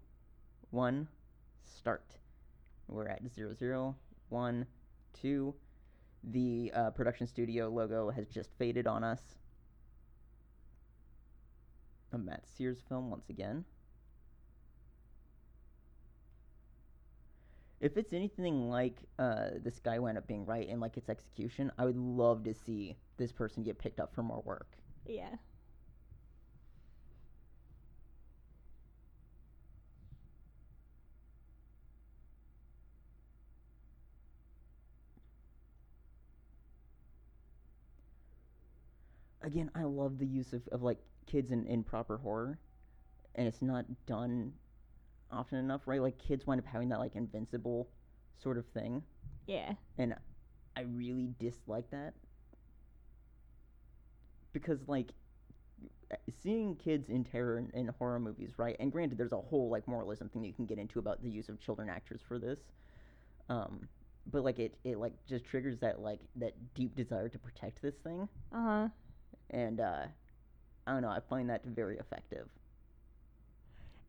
[0.71, 1.07] one,
[1.63, 2.17] start.
[2.87, 3.95] We're at zero, zero,
[4.29, 4.65] one,
[5.13, 5.53] two.
[6.23, 9.21] The uh, production studio logo has just faded on us.
[12.11, 13.63] A Matt Sears film once again.
[17.79, 21.71] If it's anything like uh, this guy wound up being right in like its execution,
[21.77, 24.67] I would love to see this person get picked up for more work.
[25.05, 25.35] Yeah.
[39.41, 42.59] Again, I love the use of, of like kids in, in proper horror,
[43.35, 44.51] and it's not done
[45.31, 46.01] often enough, right?
[46.01, 47.89] Like kids wind up having that like invincible
[48.41, 49.03] sort of thing,
[49.47, 49.73] Yeah.
[49.97, 50.15] and
[50.75, 52.13] I really dislike that
[54.53, 55.09] because like
[56.41, 58.75] seeing kids in terror in, in horror movies, right?
[58.79, 61.49] And granted, there's a whole like moralism thing you can get into about the use
[61.49, 62.59] of children actors for this,
[63.49, 63.87] um,
[64.31, 67.95] but like it it like just triggers that like that deep desire to protect this
[68.03, 68.87] thing, Uh huh.
[69.51, 70.05] and uh,
[70.87, 71.09] I don't know.
[71.09, 72.47] I find that very effective.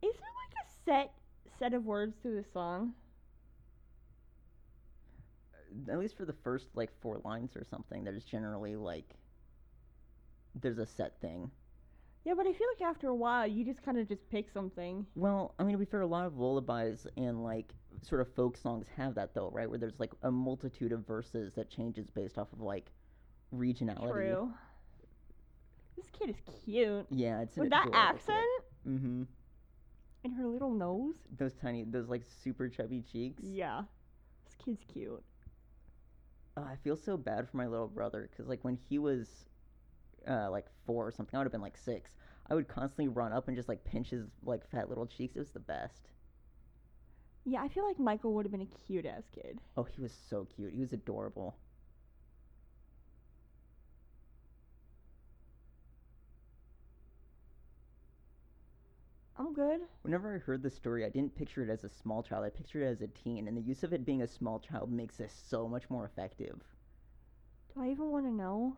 [0.03, 0.40] Is there like a
[0.85, 1.13] set
[1.59, 2.93] set of words to the song?
[5.89, 9.15] At least for the first like four lines or something, there's generally like
[10.55, 11.51] there's a set thing.
[12.25, 15.07] Yeah, but I feel like after a while you just kind of just pick something.
[15.15, 17.73] Well, I mean, to be fair, a lot of lullabies and like
[18.03, 19.69] sort of folk songs have that though, right?
[19.69, 22.91] Where there's like a multitude of verses that changes based off of like
[23.55, 24.13] regionality.
[24.13, 24.53] True.
[25.97, 27.07] This kid is cute.
[27.11, 28.47] Yeah, it's With that adorable accent
[28.89, 29.23] Mm-hmm.
[30.25, 31.17] And her little nose.
[31.37, 33.43] Those tiny, those like super chubby cheeks.
[33.45, 33.83] Yeah.
[34.45, 35.23] This kid's cute.
[36.57, 39.29] Oh, I feel so bad for my little brother because like when he was
[40.29, 42.13] uh, like four or something, I would have been like six.
[42.49, 45.37] I would constantly run up and just like pinch his like fat little cheeks.
[45.37, 46.09] It was the best.
[47.45, 49.61] Yeah, I feel like Michael would have been a cute ass kid.
[49.77, 50.75] Oh, he was so cute.
[50.75, 51.57] He was adorable.
[59.41, 59.81] I'm good.
[60.03, 62.45] Whenever I heard the story, I didn't picture it as a small child.
[62.45, 64.93] I pictured it as a teen, and the use of it being a small child
[64.93, 66.61] makes this so much more effective.
[67.75, 68.77] Do I even want to know?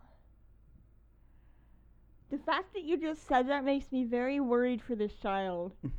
[2.31, 5.73] The fact that you just said that makes me very worried for this child.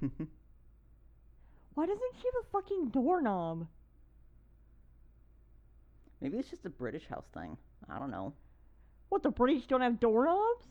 [1.73, 3.67] Why doesn't she have a fucking doorknob?
[6.21, 7.57] Maybe it's just a British house thing.
[7.89, 8.31] I don't know.
[9.09, 10.67] What, the British don't have doorknobs?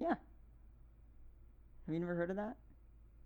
[0.00, 0.14] Yeah.
[1.86, 2.56] Have you never heard of that?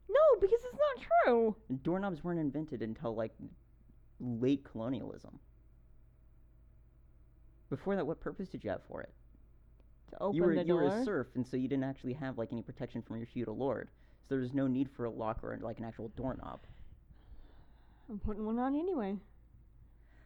[0.08, 1.56] No, because it's not true.
[1.82, 3.32] Doorknobs weren't invented until like
[4.20, 5.38] late colonialism.
[7.70, 9.12] Before that, what purpose did you have for it?
[10.10, 12.38] To open you were the you were a serf, and so you didn't actually have
[12.38, 13.88] like any protection from your feudal lord.
[14.22, 16.60] So there was no need for a lock or like an actual doorknob.
[18.10, 19.18] I'm putting one on anyway.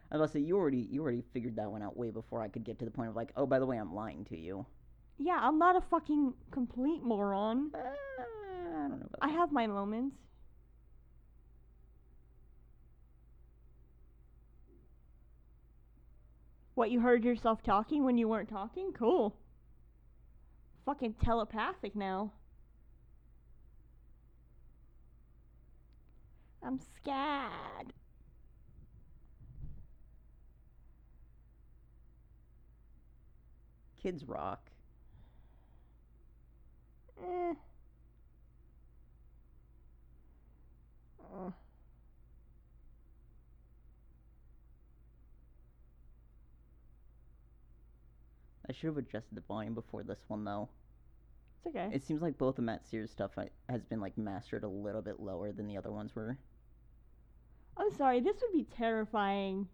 [0.09, 2.41] I was about to say you already you already figured that one out way before
[2.41, 4.37] I could get to the point of like, oh, by the way, I'm lying to
[4.37, 4.65] you.
[5.17, 7.71] Yeah, I'm not a fucking complete moron.
[7.73, 9.33] Uh, I don't know about I that.
[9.33, 10.17] have my moments.
[16.75, 18.91] What, you heard yourself talking when you weren't talking?
[18.93, 19.35] Cool.
[20.85, 22.33] Fucking telepathic now.
[26.63, 27.93] I'm scared.
[34.01, 34.72] Kids rock.
[37.23, 37.53] Eh.
[41.33, 41.51] Uh,
[48.69, 50.69] I should have adjusted the volume before this one though.
[51.57, 51.89] it's okay.
[51.93, 53.31] It seems like both the Matt Sears stuff
[53.69, 56.37] has been like mastered a little bit lower than the other ones were.
[57.75, 59.67] I'm sorry, this would be terrifying.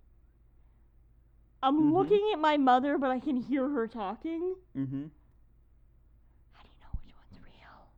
[1.61, 1.93] I'm Mhm.
[1.93, 4.55] looking at my mother, but I can hear her talking.
[4.75, 5.07] Mm-hmm.
[6.53, 7.91] How do you know which one's real?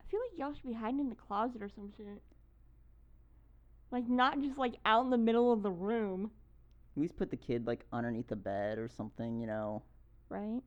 [0.00, 2.22] I feel like y'all should be hiding in the closet or some shit.
[3.90, 6.30] Like, not just like out in the middle of the room,
[6.96, 9.82] At least put the kid like underneath the bed or something, you know.
[10.28, 10.60] right?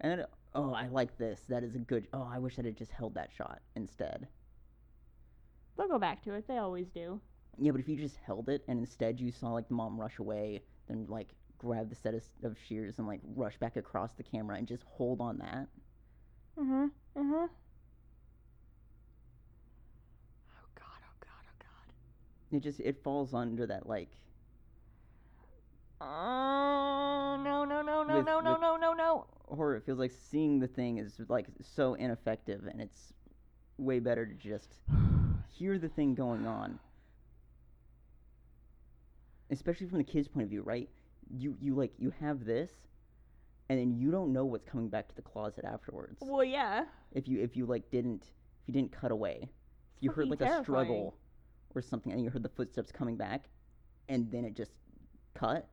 [0.00, 1.40] And then oh, I like this.
[1.48, 2.08] That is a good.
[2.12, 4.28] Oh, I wish I had just held that shot instead.
[5.76, 6.46] They'll go back to it.
[6.48, 7.20] They always do.
[7.58, 10.18] Yeah, but if you just held it and instead you saw like the mom rush
[10.18, 14.22] away, then like grab the set of, of shears and like rush back across the
[14.22, 15.68] camera and just hold on that.
[16.58, 16.90] Mhm.
[17.16, 17.48] Mhm.
[20.48, 21.00] Oh god.
[21.02, 21.44] Oh god.
[21.48, 22.56] Oh god.
[22.56, 24.08] It just it falls under that like
[26.00, 29.26] Oh no no no no With- no no no no no.
[29.48, 29.76] horror.
[29.76, 33.12] It feels like seeing the thing is like so ineffective, and it's
[33.78, 34.74] way better to just
[35.48, 36.78] hear the thing going on.
[39.50, 40.88] Especially from the kid's point of view, right?
[41.30, 42.70] You you like you have this,
[43.68, 46.18] and then you don't know what's coming back to the closet afterwards.
[46.20, 46.84] Well, yeah.
[47.12, 49.48] If you if you like didn't if you didn't cut away,
[49.96, 51.16] if you heard like fucking a struggle
[51.74, 53.48] or something, and you heard the footsteps coming back,
[54.08, 54.72] and then it just
[55.34, 55.68] cut.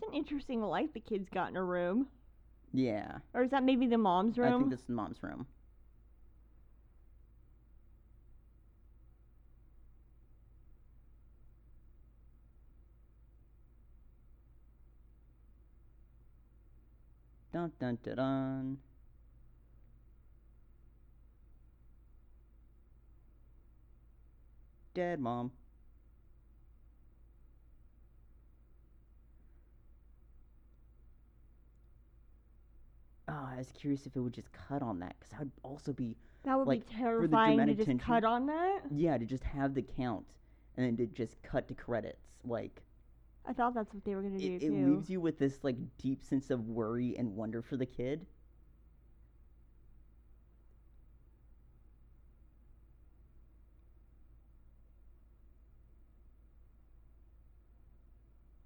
[0.00, 2.08] It's an interesting light the kid's got in a room.
[2.72, 4.54] Yeah, Or is that maybe the mom's room?
[4.54, 5.46] I think this is mom's room.
[17.58, 18.78] Dun dun dun dun.
[24.94, 25.50] Dead mom.
[33.28, 35.92] Oh, I was curious if it would just cut on that, because that would also
[35.92, 38.80] be that would like, be terrifying to just tension- cut on that.
[38.90, 40.24] yeah to just have the count
[40.76, 42.22] and then to just cut to credits.
[42.44, 42.82] Like
[43.48, 44.74] I thought that's what they were gonna do it, it too.
[44.74, 48.26] leaves you with this like deep sense of worry and wonder for the kid.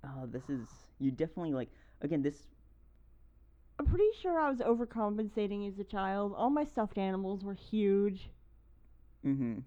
[0.04, 0.68] Oh, this is
[0.98, 1.70] you definitely like
[2.02, 2.46] again this
[3.78, 6.32] I'm pretty sure I was overcompensating as a child.
[6.34, 8.30] All my stuffed animals were huge.
[9.26, 9.58] mm-hmm.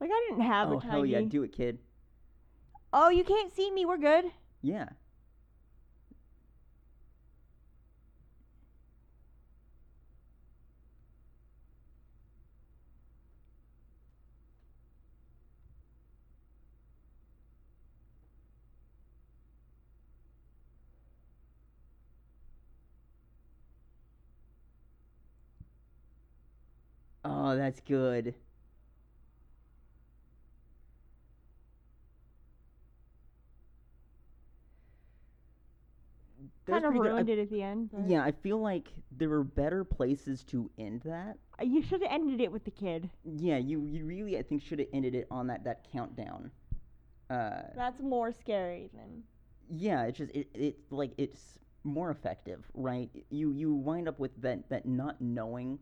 [0.00, 0.90] Like I didn't have Oh a tiny.
[0.90, 1.78] hell yeah, do it kid.
[2.96, 3.84] Oh, you can't see me.
[3.84, 4.24] We're good.
[4.62, 4.88] Yeah.
[27.24, 28.34] Oh, that's good.
[36.92, 37.28] Kind of good.
[37.28, 37.90] I- it at the end.
[37.92, 41.38] But Yeah, I feel like there were better places to end that.
[41.60, 43.10] Uh, You should have ended it with the kid.
[43.24, 46.50] Yeah, you you really I think should have ended it on that that countdown.
[47.30, 49.22] Uh, That's more scary than.
[49.68, 53.10] yeah, it's just it it like it's more effective, right?
[53.30, 55.78] You you wind up with that that not knowing.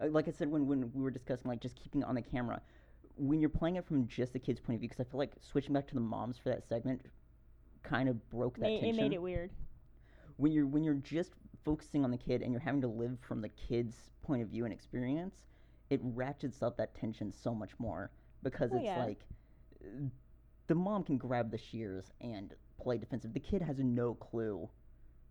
[0.00, 2.22] Uh, like I said when when we were discussing like just keeping it on the
[2.22, 2.60] camera,
[3.16, 5.32] when you're playing it from just the kid's point of view, because I feel like
[5.40, 7.06] switching back to the moms for that segment
[7.82, 9.02] kind of broke that Ma- it tension.
[9.04, 9.50] made it weird.
[10.36, 11.32] When you're when you're just
[11.64, 14.64] focusing on the kid and you're having to live from the kid's point of view
[14.64, 15.46] and experience,
[15.90, 18.10] it ratchets up that tension so much more
[18.42, 19.04] because Oh, it's yeah.
[19.04, 19.20] like
[20.66, 23.32] the mom can grab the shears and play defensive.
[23.32, 24.68] The kid has no clue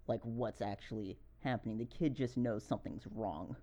[0.07, 1.77] like what's actually happening.
[1.77, 3.55] The kid just knows something's wrong.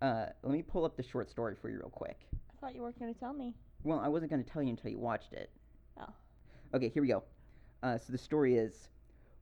[0.00, 2.18] Uh, let me pull up the short story for you real quick.
[2.32, 3.54] I thought you weren't going to tell me.
[3.82, 5.50] Well, I wasn't going to tell you until you watched it.
[6.00, 6.12] Oh.
[6.74, 7.24] Okay, here we go.
[7.82, 8.88] Uh, so the story is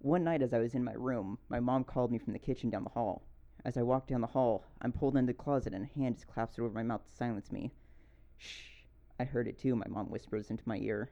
[0.06, 2.70] one night as I was in my room, my mom called me from the kitchen
[2.70, 3.22] down the hall.
[3.64, 6.24] As I walked down the hall, I'm pulled into the closet and a hand is
[6.24, 7.72] clasped over my mouth to silence me.
[8.38, 8.84] Shh.
[9.18, 11.10] I heard it too, my mom whispers into my ear.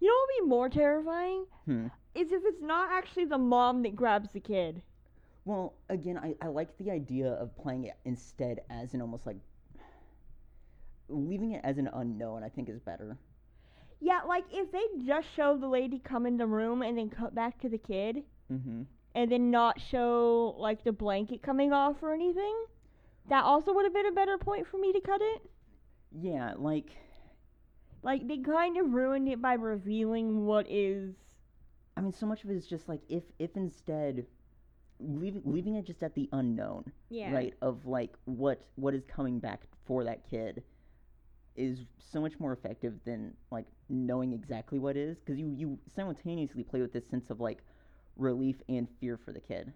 [0.00, 1.44] You know what would be more terrifying?
[1.66, 1.86] Hmm.
[2.14, 4.80] Is if it's not actually the mom that grabs the kid.
[5.44, 9.36] Well, again, I, I like the idea of playing it instead as an almost like.
[11.10, 13.18] Leaving it as an unknown, I think, is better.
[14.04, 17.34] Yeah, like if they just show the lady come in the room and then cut
[17.34, 18.22] back to the kid,
[18.52, 18.82] Mm-hmm.
[19.14, 22.54] and then not show like the blanket coming off or anything,
[23.30, 25.42] that also would have been a better point for me to cut it.
[26.12, 26.90] Yeah, like.
[28.02, 31.14] Like they kind of ruined it by revealing what is.
[31.96, 34.26] I mean, so much of it is just like if if instead
[35.00, 37.32] leaving leaving it just at the unknown, Yeah.
[37.32, 37.54] right?
[37.62, 40.62] Of like what what is coming back for that kid
[41.56, 46.62] is so much more effective than like knowing exactly what is because you you simultaneously
[46.64, 47.58] play with this sense of like
[48.16, 49.72] relief and fear for the kid.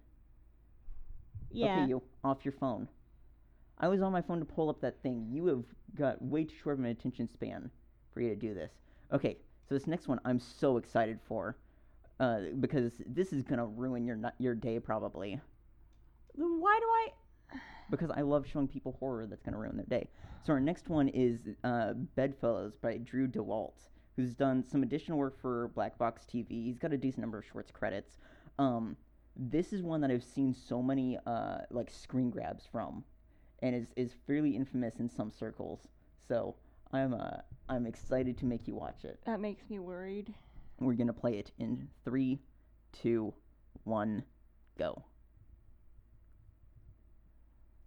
[1.50, 1.80] Yeah.
[1.80, 2.88] Okay, you off your phone.
[3.78, 5.26] I was on my phone to pull up that thing.
[5.30, 5.64] You have
[5.94, 7.70] got way too short of an attention span
[8.12, 8.72] for you to do this.
[9.12, 9.38] Okay,
[9.68, 11.56] So this next one I'm so excited for,
[12.20, 15.40] uh, because this is gonna ruin your your day probably.
[16.34, 17.08] Why do I?
[17.90, 20.08] Because I love showing people horror that's gonna ruin their day.
[20.44, 25.40] So our next one is uh, Bedfellows by Drew Daywalt, who's done some additional work
[25.40, 26.64] for Black Box TV.
[26.64, 28.18] He's got a decent number of shorts credits.
[28.58, 28.96] Um,
[29.36, 33.04] this is one that I've seen so many uh, like screen grabs from,
[33.62, 35.86] and is is fairly infamous in some circles.
[36.26, 36.56] So
[36.92, 37.38] I'm uh,
[37.68, 39.20] I'm excited to make you watch it.
[39.26, 40.34] That makes me worried.
[40.80, 42.40] We're gonna play it in three,
[42.92, 43.32] two,
[43.84, 44.24] one,
[44.78, 45.04] go.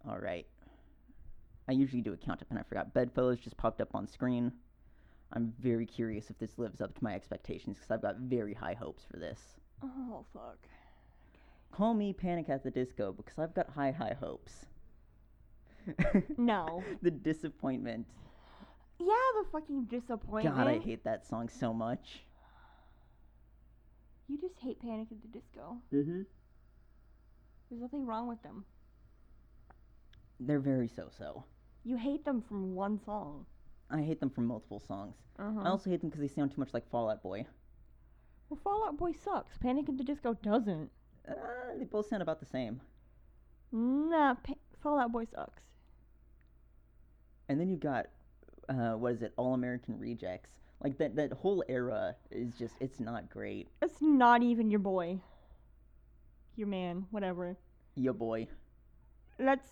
[0.08, 0.46] All right.
[1.68, 2.92] I usually do a count up, and I forgot.
[2.92, 4.52] Bedfellows just popped up on screen.
[5.32, 8.74] I'm very curious if this lives up to my expectations because I've got very high
[8.74, 9.40] hopes for this.
[9.82, 10.58] Oh fuck.
[11.70, 14.66] Call me Panic at the Disco because I've got high, high hopes.
[16.36, 16.84] No.
[17.00, 18.06] the disappointment.
[19.00, 19.06] Yeah,
[19.42, 20.54] the fucking disappointment.
[20.54, 22.20] God, I hate that song so much.
[24.28, 25.78] You just hate Panic at the Disco.
[25.92, 26.22] Mm-hmm.
[27.70, 28.64] There's nothing wrong with them.
[30.46, 31.44] They're very so-so.
[31.84, 33.46] You hate them from one song.
[33.90, 35.14] I hate them from multiple songs.
[35.38, 35.60] Uh-huh.
[35.60, 37.46] I also hate them because they sound too much like Fall Out Boy.
[38.48, 39.56] well, Fall Out Boy sucks.
[39.58, 40.90] Panic at the Disco doesn't.
[41.28, 41.34] Uh,
[41.78, 42.80] they both sound about the same.
[43.70, 45.62] Nah, pa- Fall Out Boy sucks.
[47.48, 48.06] And then you got,
[48.68, 50.50] uh, what is it, All American Rejects.
[50.82, 53.68] Like that, that whole era is just, it's not great.
[53.80, 55.20] It's not even your boy.
[56.56, 57.56] Your man, whatever.
[57.94, 58.48] Your boy.
[59.38, 59.68] Let's.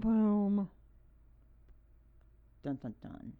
[0.00, 0.68] Boom.
[2.64, 3.32] Dun dun dun.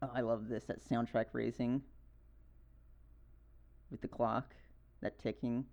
[0.00, 0.64] Oh, I love this.
[0.64, 1.82] That soundtrack raising.
[3.90, 4.54] With the clock.
[5.02, 5.66] That ticking.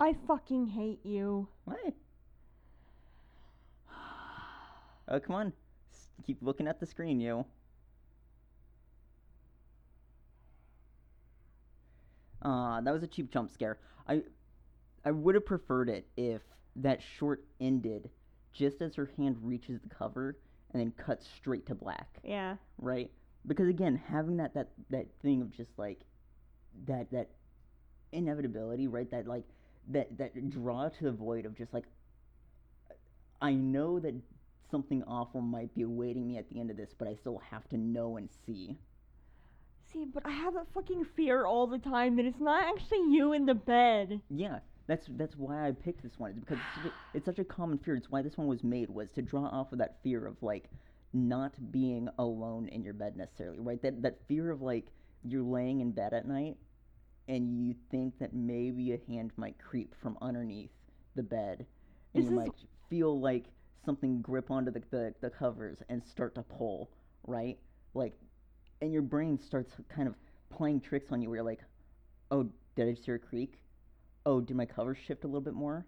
[0.00, 1.46] I fucking hate you.
[1.64, 1.94] What?
[5.08, 5.52] Oh, come on.
[5.92, 7.44] S- keep looking at the screen, you.
[12.40, 13.78] Uh, that was a cheap jump scare.
[14.08, 14.22] I
[15.04, 16.42] I would have preferred it if
[16.76, 18.10] that short ended
[18.52, 20.36] just as her hand reaches the cover
[20.72, 22.56] and then cuts straight to black, Yeah.
[22.78, 23.10] right?
[23.46, 26.00] Because again, having that that that thing of just like
[26.86, 27.30] that that
[28.12, 29.10] inevitability, right?
[29.10, 29.44] That like
[29.88, 31.84] that that draw to the void of just like
[33.40, 34.14] I know that
[34.70, 37.68] something awful might be awaiting me at the end of this, but I still have
[37.70, 38.78] to know and see.
[39.92, 43.32] See, but I have that fucking fear all the time that it's not actually you
[43.32, 44.20] in the bed.
[44.30, 46.30] Yeah, that's that's why I picked this one.
[46.32, 47.96] It's because it's such, a, it's such a common fear.
[47.96, 50.68] It's why this one was made was to draw off of that fear of like
[51.12, 53.80] not being alone in your bed necessarily, right?
[53.82, 54.86] That that fear of like
[55.24, 56.56] you're laying in bed at night
[57.28, 60.70] and you think that maybe a hand might creep from underneath
[61.14, 61.66] the bed,
[62.14, 62.52] and This you might
[62.90, 63.46] feel like
[63.84, 66.90] something grip onto the, the the covers and start to pull,
[67.26, 67.58] right?
[67.94, 68.14] Like,
[68.80, 70.14] and your brain starts kind of
[70.50, 71.60] playing tricks on you where you're like,
[72.30, 73.58] oh, did I just hear a creak?
[74.26, 75.86] Oh, did my covers shift a little bit more?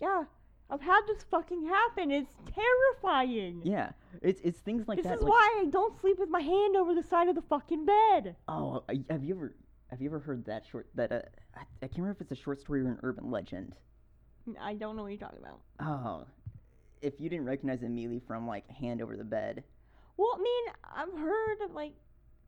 [0.00, 0.24] Yeah.
[0.70, 2.10] I've had this fucking happen.
[2.10, 3.60] It's terrifying.
[3.64, 3.90] Yeah,
[4.22, 5.16] it's it's things like this that.
[5.16, 7.84] is like, why I don't sleep with my hand over the side of the fucking
[7.84, 8.36] bed.
[8.48, 9.54] Oh, have you ever
[9.88, 11.20] have you ever heard that short that uh,
[11.54, 13.74] I, I can't remember if it's a short story or an urban legend.
[14.60, 15.60] I don't know what you're talking about.
[15.80, 16.26] Oh,
[17.02, 19.64] if you didn't recognize it immediately from like hand over the bed.
[20.16, 20.64] Well, I mean,
[20.96, 21.92] I've heard of like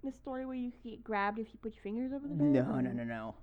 [0.03, 2.47] the story where you get grabbed if you put your fingers over the bed.
[2.47, 3.35] No, no, no, no.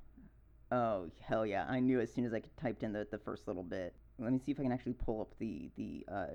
[0.73, 1.65] Oh hell yeah!
[1.69, 3.93] I knew as soon as I typed in the, the first little bit.
[4.17, 6.25] Let me see if I can actually pull up the the uh,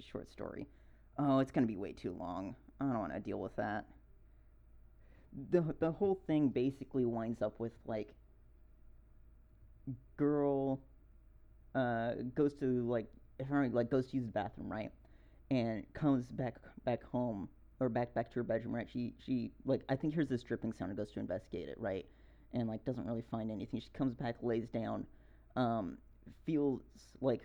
[0.00, 0.66] short story.
[1.18, 2.54] Oh, it's gonna be way too long.
[2.80, 3.86] I don't want to deal with that.
[5.50, 8.14] the The whole thing basically winds up with like
[10.18, 10.80] girl
[11.74, 13.06] uh, goes to like
[13.72, 14.90] like goes to use the bathroom right,
[15.50, 17.48] and comes back back home
[17.80, 18.88] or back back to her bedroom right.
[18.92, 22.06] She she like I think hears this dripping sound and goes to investigate it right,
[22.52, 23.80] and like doesn't really find anything.
[23.80, 25.06] She comes back, lays down,
[25.56, 25.98] um,
[26.46, 26.82] feels
[27.20, 27.42] like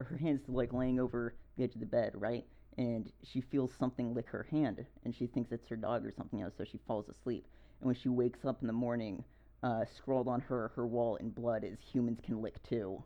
[0.00, 2.44] her hands like laying over the edge of the bed right,
[2.76, 6.40] and she feels something lick her hand, and she thinks it's her dog or something
[6.40, 7.46] else, so she falls asleep.
[7.80, 9.24] And when she wakes up in the morning,
[9.62, 13.02] uh, scrawled on her her wall in blood is humans can lick too.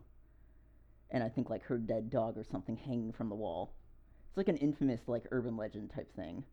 [1.09, 3.73] And I think like her dead dog or something hanging from the wall.
[4.29, 6.43] It's like an infamous like urban legend type thing.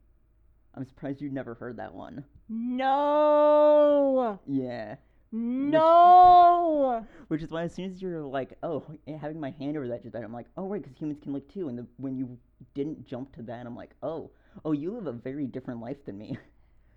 [0.75, 2.25] I'm surprised you've never heard that one.
[2.49, 4.39] No.
[4.47, 4.97] Yeah.
[5.33, 7.07] No.
[7.29, 8.85] Which is why as soon as you're like, oh,
[9.21, 11.69] having my hand over that just I'm like, oh right, because humans can lick too.
[11.69, 12.39] And the, when you
[12.75, 14.31] didn't jump to that, I'm like, oh,
[14.65, 16.39] oh, you live a very different life than me.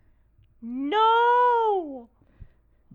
[0.62, 2.10] no.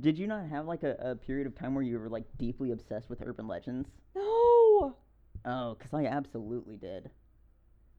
[0.00, 2.70] Did you not have like a, a period of time where you were like deeply
[2.70, 3.88] obsessed with urban legends?
[4.14, 4.96] No.
[5.44, 7.10] Oh, because I absolutely did.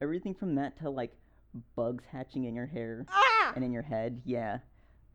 [0.00, 1.12] Everything from that to like
[1.76, 3.52] bugs hatching in your hair Ah!
[3.54, 4.20] and in your head.
[4.24, 4.58] Yeah.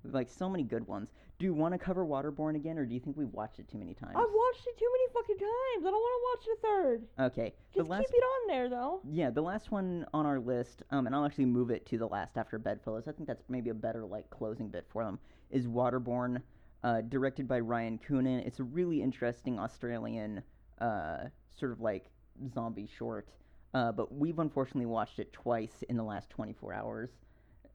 [0.04, 1.10] Like so many good ones.
[1.40, 3.78] Do you want to cover Waterborne again, or do you think we've watched it too
[3.78, 4.14] many times?
[4.16, 5.86] I've watched it too many fucking times.
[5.86, 7.04] I don't want to watch the third.
[7.32, 7.54] Okay.
[7.74, 9.02] Just the last, keep it on there though.
[9.10, 12.08] yeah, the last one on our list, um, and I'll actually move it to the
[12.08, 13.08] last after Bedfellows.
[13.08, 15.20] I think that's maybe a better like closing bit for them.
[15.50, 16.42] Is Waterborne,
[16.84, 18.46] uh, directed by Ryan Coonan.
[18.46, 20.42] It's a really interesting Australian,
[20.80, 21.26] uh,
[21.60, 22.06] sort of like
[22.54, 23.28] zombie short.
[23.76, 27.10] Uh, but we've unfortunately watched it twice in the last 24 hours.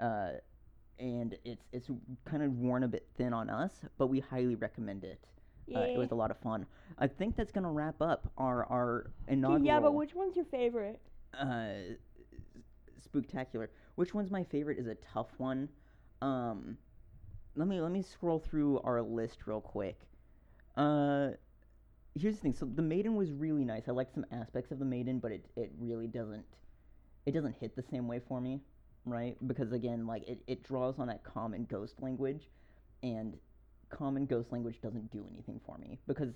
[0.00, 0.30] Uh,
[0.98, 1.90] and it's it's
[2.24, 5.20] kind of worn a bit thin on us, but we highly recommend it.
[5.74, 6.66] Uh, it was a lot of fun.
[6.98, 9.64] I think that's gonna wrap up our our inaugural.
[9.64, 11.00] yeah, but which one's your favorite?
[11.38, 11.94] uh,
[13.06, 13.68] spooktacular.
[13.94, 15.68] Which one's my favorite is a tough one.
[16.22, 16.78] Um,
[17.56, 20.00] let me let me scroll through our list real quick.
[20.76, 21.30] Uh,
[22.20, 22.54] here's the thing.
[22.54, 23.84] So the Maiden was really nice.
[23.88, 26.44] I liked some aspects of the Maiden, but it it really doesn't
[27.26, 28.60] it doesn't hit the same way for me,
[29.04, 29.36] right?
[29.46, 32.48] Because again, like it, it draws on that common ghost language,
[33.02, 33.36] and
[33.90, 36.32] common ghost language doesn't do anything for me because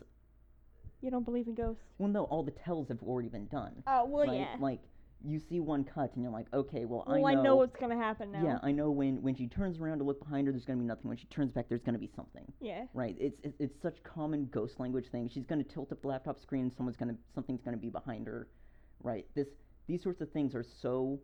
[1.00, 1.82] You don't believe in ghosts?
[1.98, 3.82] well, no, all the tells have already been done.
[3.86, 4.40] Oh well, right?
[4.40, 4.56] yeah.
[4.58, 4.80] Like
[5.26, 7.22] you see one cut and you're like, okay, well, well, I know.
[7.22, 8.42] Well, I know what's gonna happen now.
[8.44, 10.84] Yeah, I know when when she turns around to look behind her, there's gonna be
[10.84, 11.08] nothing.
[11.08, 12.44] When she turns back, there's gonna be something.
[12.60, 12.84] Yeah.
[12.92, 13.16] Right?
[13.18, 15.28] It's it's, it's such common ghost language thing.
[15.28, 18.48] She's gonna tilt up the laptop screen, and someone's gonna something's gonna be behind her.
[19.02, 19.26] Right?
[19.34, 19.48] This
[19.86, 21.18] these sorts of things are so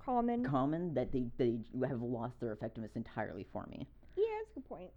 [0.00, 0.44] Common.
[0.44, 3.86] common that they they have lost their effectiveness entirely for me.
[4.16, 4.90] yeah, that's a good point.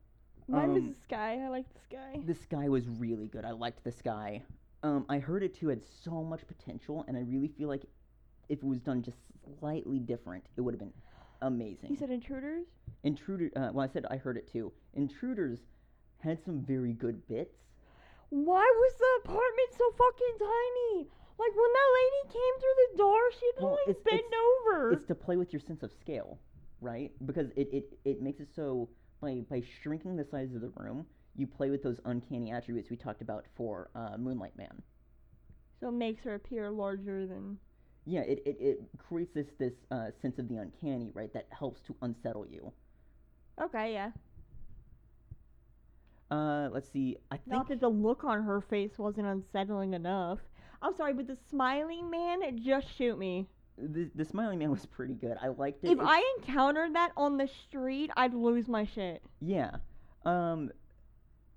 [0.47, 1.39] Mine was Um, the sky.
[1.43, 2.19] I like the sky.
[2.25, 3.43] The sky was really good.
[3.45, 4.41] I liked the sky.
[4.83, 7.83] Um, I heard it too had so much potential, and I really feel like
[8.51, 9.17] if it was done just
[9.59, 10.93] slightly different, it would have been
[11.41, 11.89] amazing.
[11.89, 12.65] You said intruders?
[13.03, 13.49] Intruder.
[13.55, 14.71] Uh, well, I said I heard it too.
[14.93, 15.59] Intruders
[16.19, 17.55] had some very good bits.
[18.29, 21.07] Why was the apartment so fucking tiny?
[21.39, 24.19] Like when that lady came through the door, she had to Well, like it's- bend
[24.19, 24.91] it's- over.
[24.93, 26.37] It's to play with your sense of scale,
[26.81, 27.11] right?
[27.25, 28.89] Because it, it, it makes it so
[29.21, 31.05] by by shrinking the size of the room,
[31.35, 34.81] you play with those uncanny attributes we talked about for uh, Moonlight Man.
[35.79, 37.57] so it makes her appear larger than.
[38.05, 41.31] Yeah, it, it, it creates this this uh, sense of the uncanny, right?
[41.33, 42.71] That helps to unsettle you.
[43.61, 44.11] Okay, yeah.
[46.29, 47.17] Uh, let's see.
[47.29, 50.39] I think Not that the look on her face wasn't unsettling enough.
[50.81, 53.47] I'm sorry, but the smiling man just shoot me.
[53.77, 55.37] the the smiling man was pretty good.
[55.41, 55.91] I liked it.
[55.91, 59.21] If It- I encountered that on the street, I'd lose my shit.
[59.41, 59.71] Yeah.
[60.25, 60.71] Um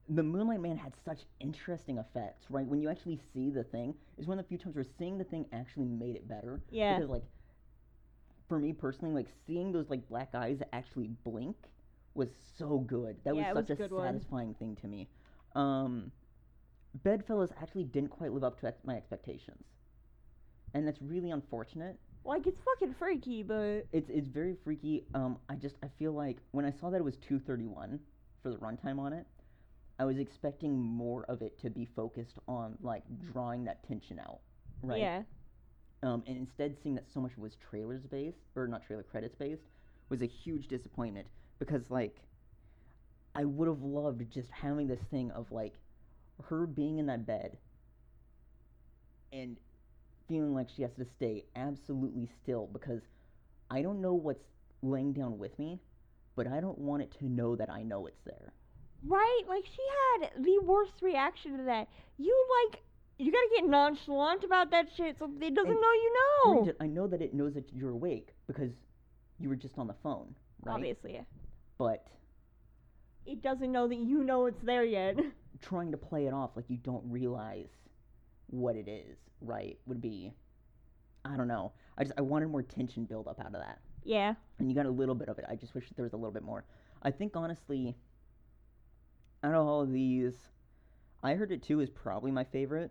[0.08, 2.66] the Moonlight Man had such interesting effects, right?
[2.66, 5.24] When you actually see the thing, is one of the few times where seeing the
[5.24, 6.60] thing actually made it better.
[6.70, 6.96] Yeah.
[6.96, 7.24] Because like
[8.48, 11.56] for me personally, like seeing those like black eyes actually blink
[12.14, 12.28] was
[12.58, 13.16] so good.
[13.24, 14.06] That Yeah, was was such a a good one.
[14.14, 15.08] satisfying thing to me.
[15.54, 16.12] Um
[17.02, 19.64] Bedfellows actually didn't quite live up to ex- my expectations.
[20.74, 21.98] And that's really unfortunate.
[22.24, 25.04] Like it's fucking freaky, but It's it's very freaky.
[25.14, 28.00] Um, I just I feel like when I saw that it was two thirty one
[28.42, 29.26] for the runtime on it,
[29.98, 34.40] I was expecting more of it to be focused on like drawing that tension out,
[34.82, 34.98] right?
[35.00, 35.22] yeah.
[36.02, 39.62] Um, and instead seeing that so much was trailers based or not trailer credits based
[40.10, 41.26] was a huge disappointment
[41.58, 42.18] because like
[43.34, 45.74] I would have loved just having this thing of like
[46.44, 47.56] her being in that bed
[49.32, 49.56] and
[50.28, 53.02] feeling like she has to stay absolutely still because
[53.70, 54.44] I don't know what's
[54.82, 55.80] laying down with me,
[56.36, 58.52] but I don't want it to know that I know it's there.
[59.06, 59.42] Right?
[59.48, 59.82] Like she
[60.22, 61.88] had the worst reaction to that.
[62.18, 62.34] You
[62.70, 62.80] like
[63.18, 66.12] you gotta get nonchalant about that shit so it doesn't And know you
[66.46, 66.72] know.
[66.80, 68.72] I know that it knows that you're awake because
[69.38, 70.74] you were just on the phone, right?
[70.74, 71.20] Obviously.
[71.78, 72.06] But
[73.26, 75.16] It doesn't know that you know it's there yet.
[75.60, 77.68] trying to play it off like you don't realize
[78.48, 79.78] what it is, right?
[79.86, 80.32] Would be
[81.24, 81.72] I don't know.
[81.96, 83.78] I just I wanted more tension build up out of that.
[84.02, 84.34] yeah.
[84.58, 85.44] And you got a little bit of it.
[85.48, 86.64] I just wish that there was a little bit more.
[87.02, 87.96] I think honestly
[89.44, 90.34] out of all of these
[91.22, 92.90] I heard it too is probably my favorite.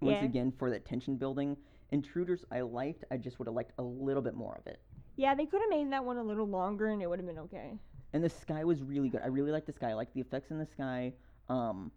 [0.00, 0.24] Once Yeah.
[0.24, 1.56] again for that tension building.
[1.90, 4.80] Intruders I liked, I just would have liked a little bit more of it.
[5.16, 7.38] Yeah, they could have made that one a little longer and it would have been
[7.40, 7.78] okay.
[8.14, 9.20] And the sky was really good.
[9.22, 9.90] I really liked the sky.
[9.90, 11.12] I liked the effects in the sky.
[11.50, 11.92] Um,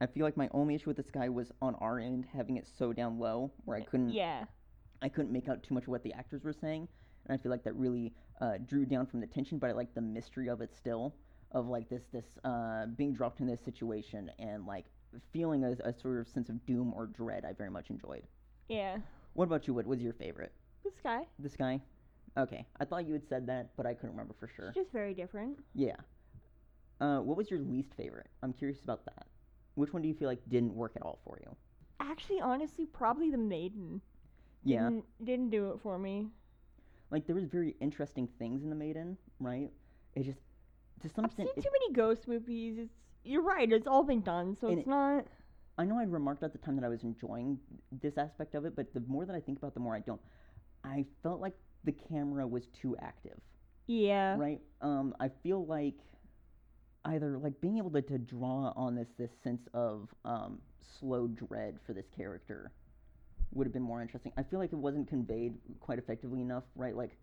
[0.00, 2.66] I feel like my only issue with the sky was on our end having it
[2.66, 4.46] so down low where I couldn't Yeah.
[5.02, 6.88] I couldn't make out too much of what the actors were saying,
[7.26, 9.58] and I feel like that really uh, drew down from the tension.
[9.58, 11.14] But I like the mystery of it still,
[11.52, 14.86] of like this this uh, being dropped in this situation and like
[15.32, 17.44] feeling a, a sort of sense of doom or dread.
[17.44, 18.22] I very much enjoyed.
[18.68, 18.98] Yeah.
[19.34, 19.74] What about you?
[19.74, 20.52] What was your favorite?
[20.84, 21.22] The sky.
[21.38, 21.80] The sky.
[22.38, 24.68] Okay, I thought you had said that, but I couldn't remember for sure.
[24.68, 25.58] It's just very different.
[25.74, 25.96] Yeah.
[27.00, 28.28] Uh, what was your least favorite?
[28.42, 29.26] I'm curious about that.
[29.74, 31.56] Which one do you feel like didn't work at all for you?
[31.98, 34.00] Actually, honestly, probably the maiden.
[34.62, 36.28] Yeah, Didn't, didn't do it for me.
[37.10, 39.70] like there was very interesting things in the Maiden, right?
[40.14, 40.40] It just
[41.02, 42.78] to some I've seen extent, it- too many ghost movies.
[42.78, 42.94] It's
[43.24, 43.70] you're right.
[43.70, 45.26] It's all been done, so And it's it- not.
[45.78, 47.58] I know I remarked at the time that I was enjoying
[48.02, 50.00] this aspect of it, but the more that I think about, it, the more I
[50.00, 50.20] don't.
[50.84, 51.54] I felt like
[51.84, 53.38] the camera was too active,
[53.86, 54.36] Yeah.
[54.36, 54.60] right?
[54.82, 55.94] Um, I feel like
[57.06, 60.60] either like being able to, to draw on this this sense of um,
[60.98, 62.72] slow dread for this character
[63.52, 64.32] would have been more interesting.
[64.36, 66.94] I feel like it wasn't conveyed quite effectively enough, right?
[66.94, 67.16] Like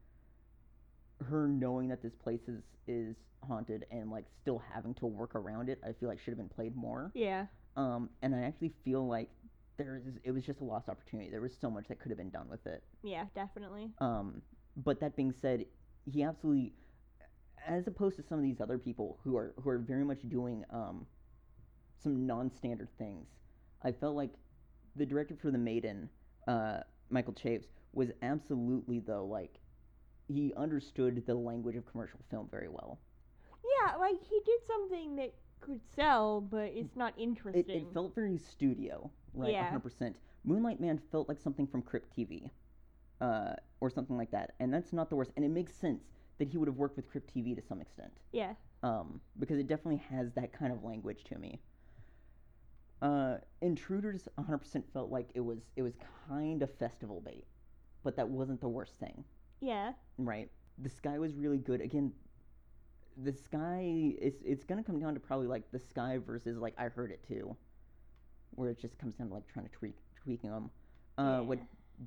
[1.26, 3.16] her knowing that this place is is
[3.48, 5.80] haunted and like still having to work around it.
[5.84, 7.12] I feel like should have been played more.
[7.14, 7.46] Yeah.
[7.76, 9.30] Um, and I actually feel like
[9.78, 11.30] there is it was just a lost opportunity.
[11.30, 12.84] There was so much that could have been done with it.
[13.04, 13.26] Yeah.
[13.36, 13.92] Definitely.
[14.00, 14.42] Um,
[14.76, 15.66] but that being said,
[16.06, 16.74] he absolutely,
[17.68, 20.64] as opposed to some of these other people who are who are very much doing
[20.72, 21.06] um,
[22.02, 23.28] some non-standard things,
[23.84, 24.32] I felt like
[24.96, 26.10] the director for The Maiden,
[26.48, 26.80] uh,
[27.10, 29.60] Michael Chaves, was absolutely though like
[30.28, 33.00] he understood the language of commercial film very well.
[33.64, 37.70] Yeah, like he did something that could sell, but it's not It, interesting.
[37.70, 39.52] it felt very studio, right?
[39.52, 39.72] Yeah.
[39.72, 40.16] 100%.
[40.44, 42.50] Moonlight Man felt like something from Crypt TV,
[43.20, 45.32] uh, or something like that, and that's not the worst.
[45.36, 46.04] And it makes sense
[46.38, 48.54] that he would have worked with Crypt TV to some extent, yeah.
[48.84, 51.60] um, because it definitely has that kind of language to me.
[53.02, 55.94] Uh, Intruders 100% felt like it was it was
[56.28, 57.46] kind of festival bait,
[58.04, 59.24] but that wasn't the worst thing,
[59.60, 59.94] Yeah.
[60.18, 60.50] right?
[60.80, 61.82] The sky was really good.
[61.82, 62.14] Again,
[63.24, 66.86] the sky it's it's gonna come down to probably like the sky versus like I
[66.90, 67.56] heard it too,
[68.52, 70.70] where it just comes down to like trying to tweak tweaking them.
[71.18, 71.60] Uh, What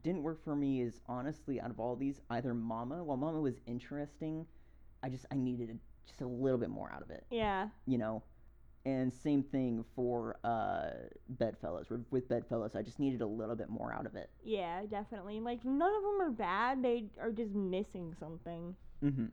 [0.05, 3.03] didn't work for me is honestly out of all these either Mama.
[3.03, 4.47] While Mama was interesting,
[5.03, 7.69] I just I needed just a little bit more out of it, Yeah.
[7.87, 8.23] you know.
[8.87, 10.91] And same thing for uh,
[11.29, 11.87] Bedfellows.
[12.11, 14.31] With, Bedfellows, I just needed a little bit more out of it.
[14.43, 15.39] Yeah, definitely.
[15.41, 16.83] Like none of them are bad.
[16.83, 18.75] They are just missing something.
[19.03, 19.27] hmm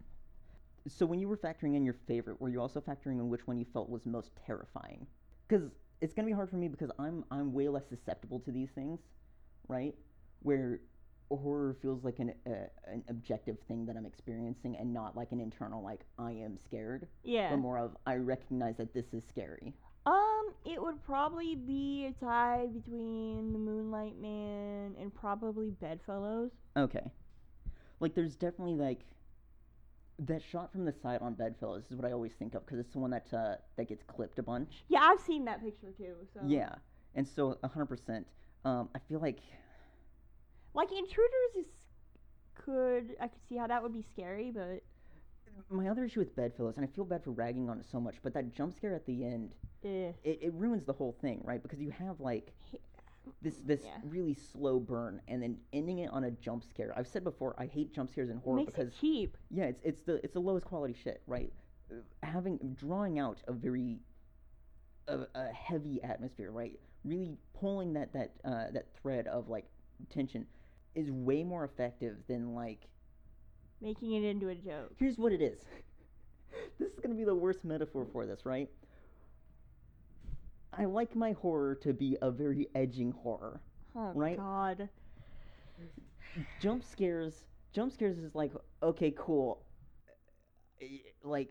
[0.87, 3.57] So when you were factoring in your favorite, were you also factoring in which one
[3.57, 5.07] you felt was most terrifying?
[5.47, 5.71] Because
[6.01, 8.99] it's gonna be hard for me because I'm I'm way less susceptible to these things,
[9.69, 9.95] right?
[10.43, 10.81] Where
[11.29, 12.51] horror feels like an uh,
[12.85, 17.07] an objective thing that I'm experiencing and not like an internal like I am scared,
[17.23, 17.53] Yeah.
[17.53, 19.73] or more of I recognize that this is scary.
[20.05, 26.51] Um, it would probably be a tie between the Moonlight Man and probably Bedfellows.
[26.77, 27.11] Okay,
[27.99, 29.01] like there's definitely like
[30.19, 32.93] that shot from the side on Bedfellows is what I always think of because it's
[32.93, 34.83] the one that uh, that gets clipped a bunch.
[34.87, 36.15] Yeah, I've seen that picture too.
[36.33, 36.75] So Yeah,
[37.15, 38.25] and so hundred percent.
[38.65, 39.39] Um, I feel like
[40.77, 41.65] like Intruders is
[42.53, 44.83] could I could see how that would be scary, but
[45.69, 48.15] my other issue with Bedfellows, and I feel bad for ragging on it so much,
[48.21, 50.11] but that jump scare at the end, eh.
[50.23, 51.61] it, it ruins the whole thing, right?
[51.61, 52.53] Because you have like
[53.41, 53.97] this this Yeah.
[54.03, 56.93] really slow burn, and then ending it on a jump scare.
[56.95, 59.35] I've said before, I hate jump scares in horror because cheap.
[59.49, 61.51] yeah, it's it's the it's the lowest quality shit, right?
[62.21, 63.99] Having drawing out a very
[65.07, 66.79] a, a heavy atmosphere, right?
[67.03, 69.65] Really pulling that that uh, that thread of like
[70.09, 70.45] tension
[70.97, 72.87] is way more effective than like
[73.81, 74.91] Making it into a joke.
[74.97, 75.59] here's what it is.
[76.79, 78.69] this is gonna be the worst metaphor for this, right?
[80.73, 83.61] I like my horror to be a very edging horror.
[83.95, 84.37] Oh Right?
[84.37, 84.89] God.
[86.61, 88.51] jump scares jump scares is like
[88.83, 89.63] okay cool
[91.23, 91.49] like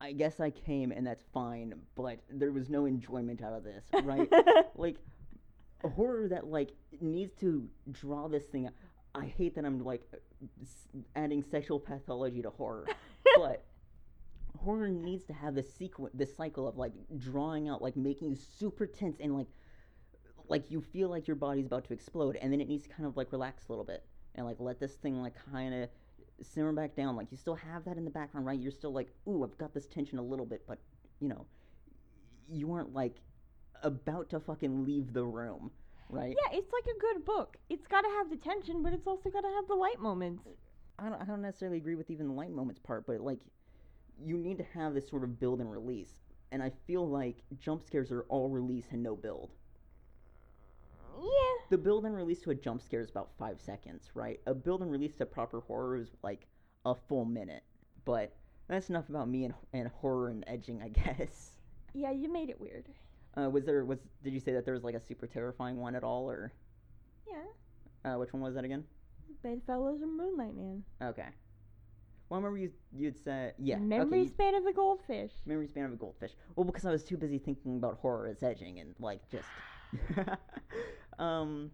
[0.00, 3.84] i guess i came and that's fine but there was no enjoyment out of this
[4.04, 4.28] right
[4.76, 4.96] like
[5.88, 8.72] horror that like needs to draw this thing out.
[9.14, 10.02] i hate that i'm like
[11.16, 12.86] adding sexual pathology to horror
[13.36, 13.64] but
[14.58, 18.36] horror needs to have this sequence this cycle of like drawing out like making you
[18.36, 19.48] super tense and like
[20.48, 23.06] like you feel like your body's about to explode and then it needs to kind
[23.06, 24.04] of like relax a little bit
[24.34, 25.88] and like let this thing like kind of
[26.42, 29.08] simmer back down like you still have that in the background right you're still like
[29.28, 30.78] ooh i've got this tension a little bit but
[31.20, 31.46] you know
[32.50, 33.16] you aren't like
[33.82, 35.70] about to fucking leave the room
[36.08, 37.56] right Yeah, it's like a good book.
[37.70, 40.46] It's got to have the tension, but it's also got to have the light moments.
[40.98, 43.40] I don't, I don't necessarily agree with even the light moments part but like
[44.22, 46.10] you need to have this sort of build and release
[46.52, 49.50] and i feel like jump scares are all release and no build
[51.18, 51.66] Yeah.
[51.70, 54.40] the build and release to a jump scare is about five seconds, right?
[54.46, 56.46] A build and release to proper horror is like
[56.84, 57.62] a full minute.
[58.04, 58.34] But
[58.68, 61.52] that's enough about me and, and horror and edging, I guess.
[61.94, 62.88] Yeah, you made it weird.
[63.36, 65.94] Uh, was there was did you say that there was like a super terrifying one
[65.94, 66.52] at all, or
[67.26, 68.12] Yeah.
[68.14, 68.84] uh, which one was that again?
[69.42, 70.84] Bedfellows or Moonlight Man.
[71.02, 71.26] Okay.
[72.28, 73.78] Well, I remember you you'd said yeah.
[73.78, 75.32] Memory okay, you- span of a goldfish.
[75.46, 76.32] memory span of a goldfish.
[76.56, 79.48] Well, because I was too busy thinking about horror as edging and like just.
[81.18, 81.70] um,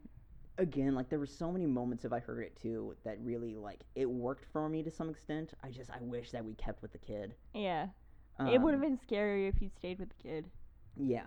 [0.59, 3.81] again, like there were so many moments if I heard it too that really like
[3.95, 5.55] it worked for me to some extent.
[5.63, 7.35] I just I wish that we kept with the kid.
[7.55, 7.89] Yeah.
[8.41, 10.47] it would have Um, been scarier if you stayed with the kid.
[10.97, 11.27] Yeah.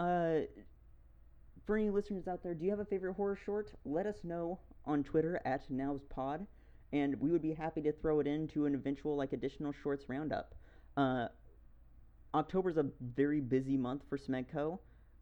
[0.00, 0.46] Uh,
[1.66, 3.70] for any listeners out there, do you have a favorite horror short?
[3.84, 6.46] Let us know on Twitter at NowsPod,
[6.94, 10.54] and we would be happy to throw it into an eventual like additional shorts roundup.
[10.96, 11.28] Uh,
[12.32, 14.78] October's a very busy month for SmeggCo.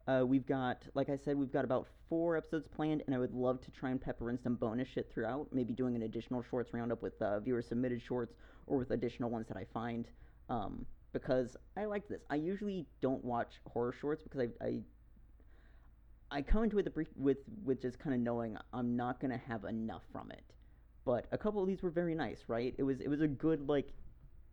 [0.07, 3.33] Uh, we've got, like I said, we've got about four episodes planned, and I would
[3.33, 5.47] love to try and pepper in some bonus shit throughout.
[5.51, 8.33] Maybe doing an additional shorts roundup with uh, viewer submitted shorts
[8.65, 10.07] or with additional ones that I find.
[10.49, 12.21] Um, because I like this.
[12.29, 14.79] I usually don't watch horror shorts because I I,
[16.31, 19.41] I come into it the brief- with with just kind of knowing I'm not gonna
[19.47, 20.43] have enough from it.
[21.05, 22.75] But a couple of these were very nice, right?
[22.77, 23.93] It was it was a good like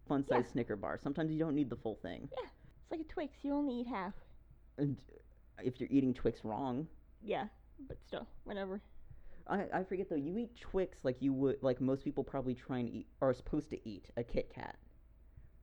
[0.09, 0.37] fun Yeah.
[0.39, 0.99] sized Snicker bar.
[1.03, 2.29] Sometimes you don't need the full thing.
[2.37, 2.49] Yeah.
[2.83, 3.39] It's like a Twix.
[3.43, 4.15] You only eat half.
[4.79, 4.97] And
[5.63, 6.87] if you're eating Twix wrong,
[7.23, 7.49] Yeah.
[7.89, 8.81] But still, whatever.
[9.49, 10.17] I, I forget though.
[10.17, 13.69] You eat Twix like you would like most people probably try and eat are supposed
[13.71, 14.77] to eat a Kit Kat,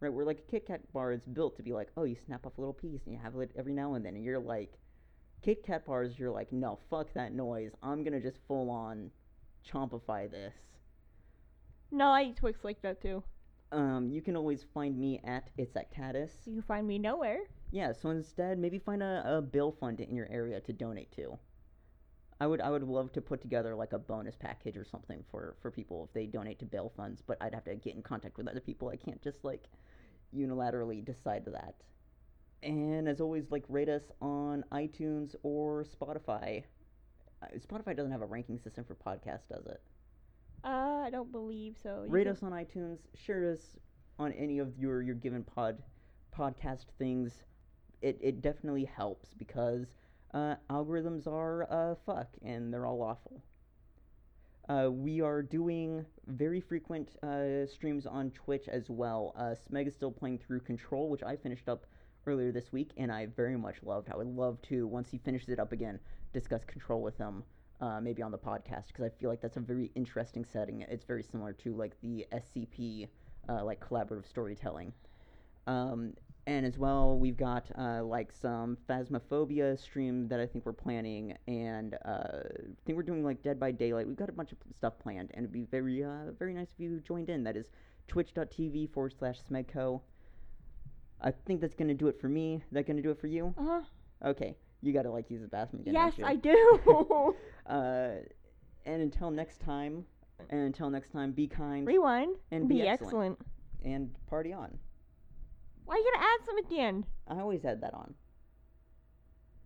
[0.04, 0.14] right?
[0.14, 2.58] Where like a Kit Kat bar is built to be like, oh, you snap off
[2.58, 4.74] a little piece and you have it every now and then, and you're like,
[5.42, 7.72] Kit Kat bars, you're like, no, fuck that noise.
[7.82, 9.12] I'm gonna just full on
[9.70, 10.54] chompify this.
[11.92, 13.24] No, I eat Twix like that too.
[13.72, 16.32] Um, you can always find me at it's at Caddis.
[16.46, 17.40] You can find me nowhere.
[17.72, 21.38] Yeah, so instead, maybe find a, a bill fund in your area to donate to.
[22.40, 25.56] I would I would love to put together like a bonus package or something for
[25.62, 28.38] for people if they donate to bail funds, but I'd have to get in contact
[28.38, 28.90] with other people.
[28.90, 29.64] I can't just like
[30.36, 31.76] unilaterally decide that.
[32.62, 36.64] And as always, like rate us on iTunes or Spotify.
[37.42, 39.82] Uh, Spotify doesn't have a ranking system for podcasts, does it?
[40.64, 42.04] Uh, I don't believe so.
[42.06, 43.00] You rate us on iTunes.
[43.16, 43.60] Share us
[44.18, 45.82] on any of your your given pod
[46.38, 47.44] podcast things.
[48.02, 49.88] It it definitely helps because
[50.34, 53.44] uh, algorithms are uh, fuck and they're all awful.
[54.70, 59.34] Uh, we are doing very frequent uh, streams on Twitch as well.
[59.38, 61.86] Uh, Smeg is still playing through Control, which I finished up
[62.26, 64.10] earlier this week, and I very much loved.
[64.10, 66.00] I would love to, once he finishes it up again,
[66.32, 67.44] discuss Control with him,
[67.82, 70.82] uh, maybe on the podcast, because I feel like that's a very interesting setting.
[70.82, 73.10] It's very similar to like the SCP,
[73.50, 74.94] uh, like collaborative storytelling.
[75.68, 76.14] Um,
[76.46, 81.38] and as well, we've got uh, like some Phasmophobia stream that I think we're planning,
[81.48, 84.08] and uh, I think we're doing like Dead by Daylight.
[84.08, 86.80] We've got a bunch of stuff planned, and it'd be very, uh, very nice if
[86.80, 87.44] you joined in.
[87.44, 87.68] That is
[88.08, 90.02] twitch.tv forward slash SmeggCo.
[91.22, 92.62] I think that's gonna do it for me.
[92.74, 93.54] That gonna do it for you?
[93.58, 93.82] Uh-huh.
[94.26, 95.94] Okay, you gotta like use the bathroom again.
[95.94, 97.36] Yes, I do.
[97.66, 98.16] Uh,
[98.86, 100.04] and until next time,
[100.50, 102.36] and until next time, be kind Rewind.
[102.52, 103.38] and be be excellent.
[103.40, 103.40] excellent.
[103.86, 104.78] and party on.
[105.86, 107.06] Why are you gonna add some at the end?
[107.28, 108.14] I always add that on.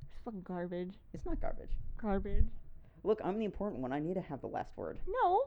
[0.01, 0.95] It's fucking garbage.
[1.13, 1.69] It's not garbage.
[2.01, 2.45] Garbage.
[3.03, 3.91] Look, I'm the important one.
[3.91, 4.99] I need to have the last word.
[5.07, 5.43] No.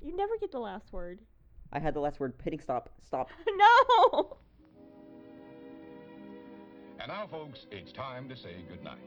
[0.00, 1.20] You never get the last word.
[1.72, 2.38] I had the last word.
[2.38, 2.90] Pitting stop.
[3.04, 3.28] Stop.
[4.12, 4.36] no.
[7.00, 8.98] And now, folks, it's time to say goodnight.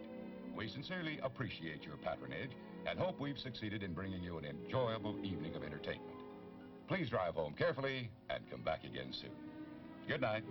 [0.56, 2.52] We sincerely appreciate your patronage
[2.88, 6.18] and hope we've succeeded in bringing you an enjoyable evening of entertainment.
[6.88, 9.32] Please drive home carefully and come back again soon.
[10.08, 10.44] Good night.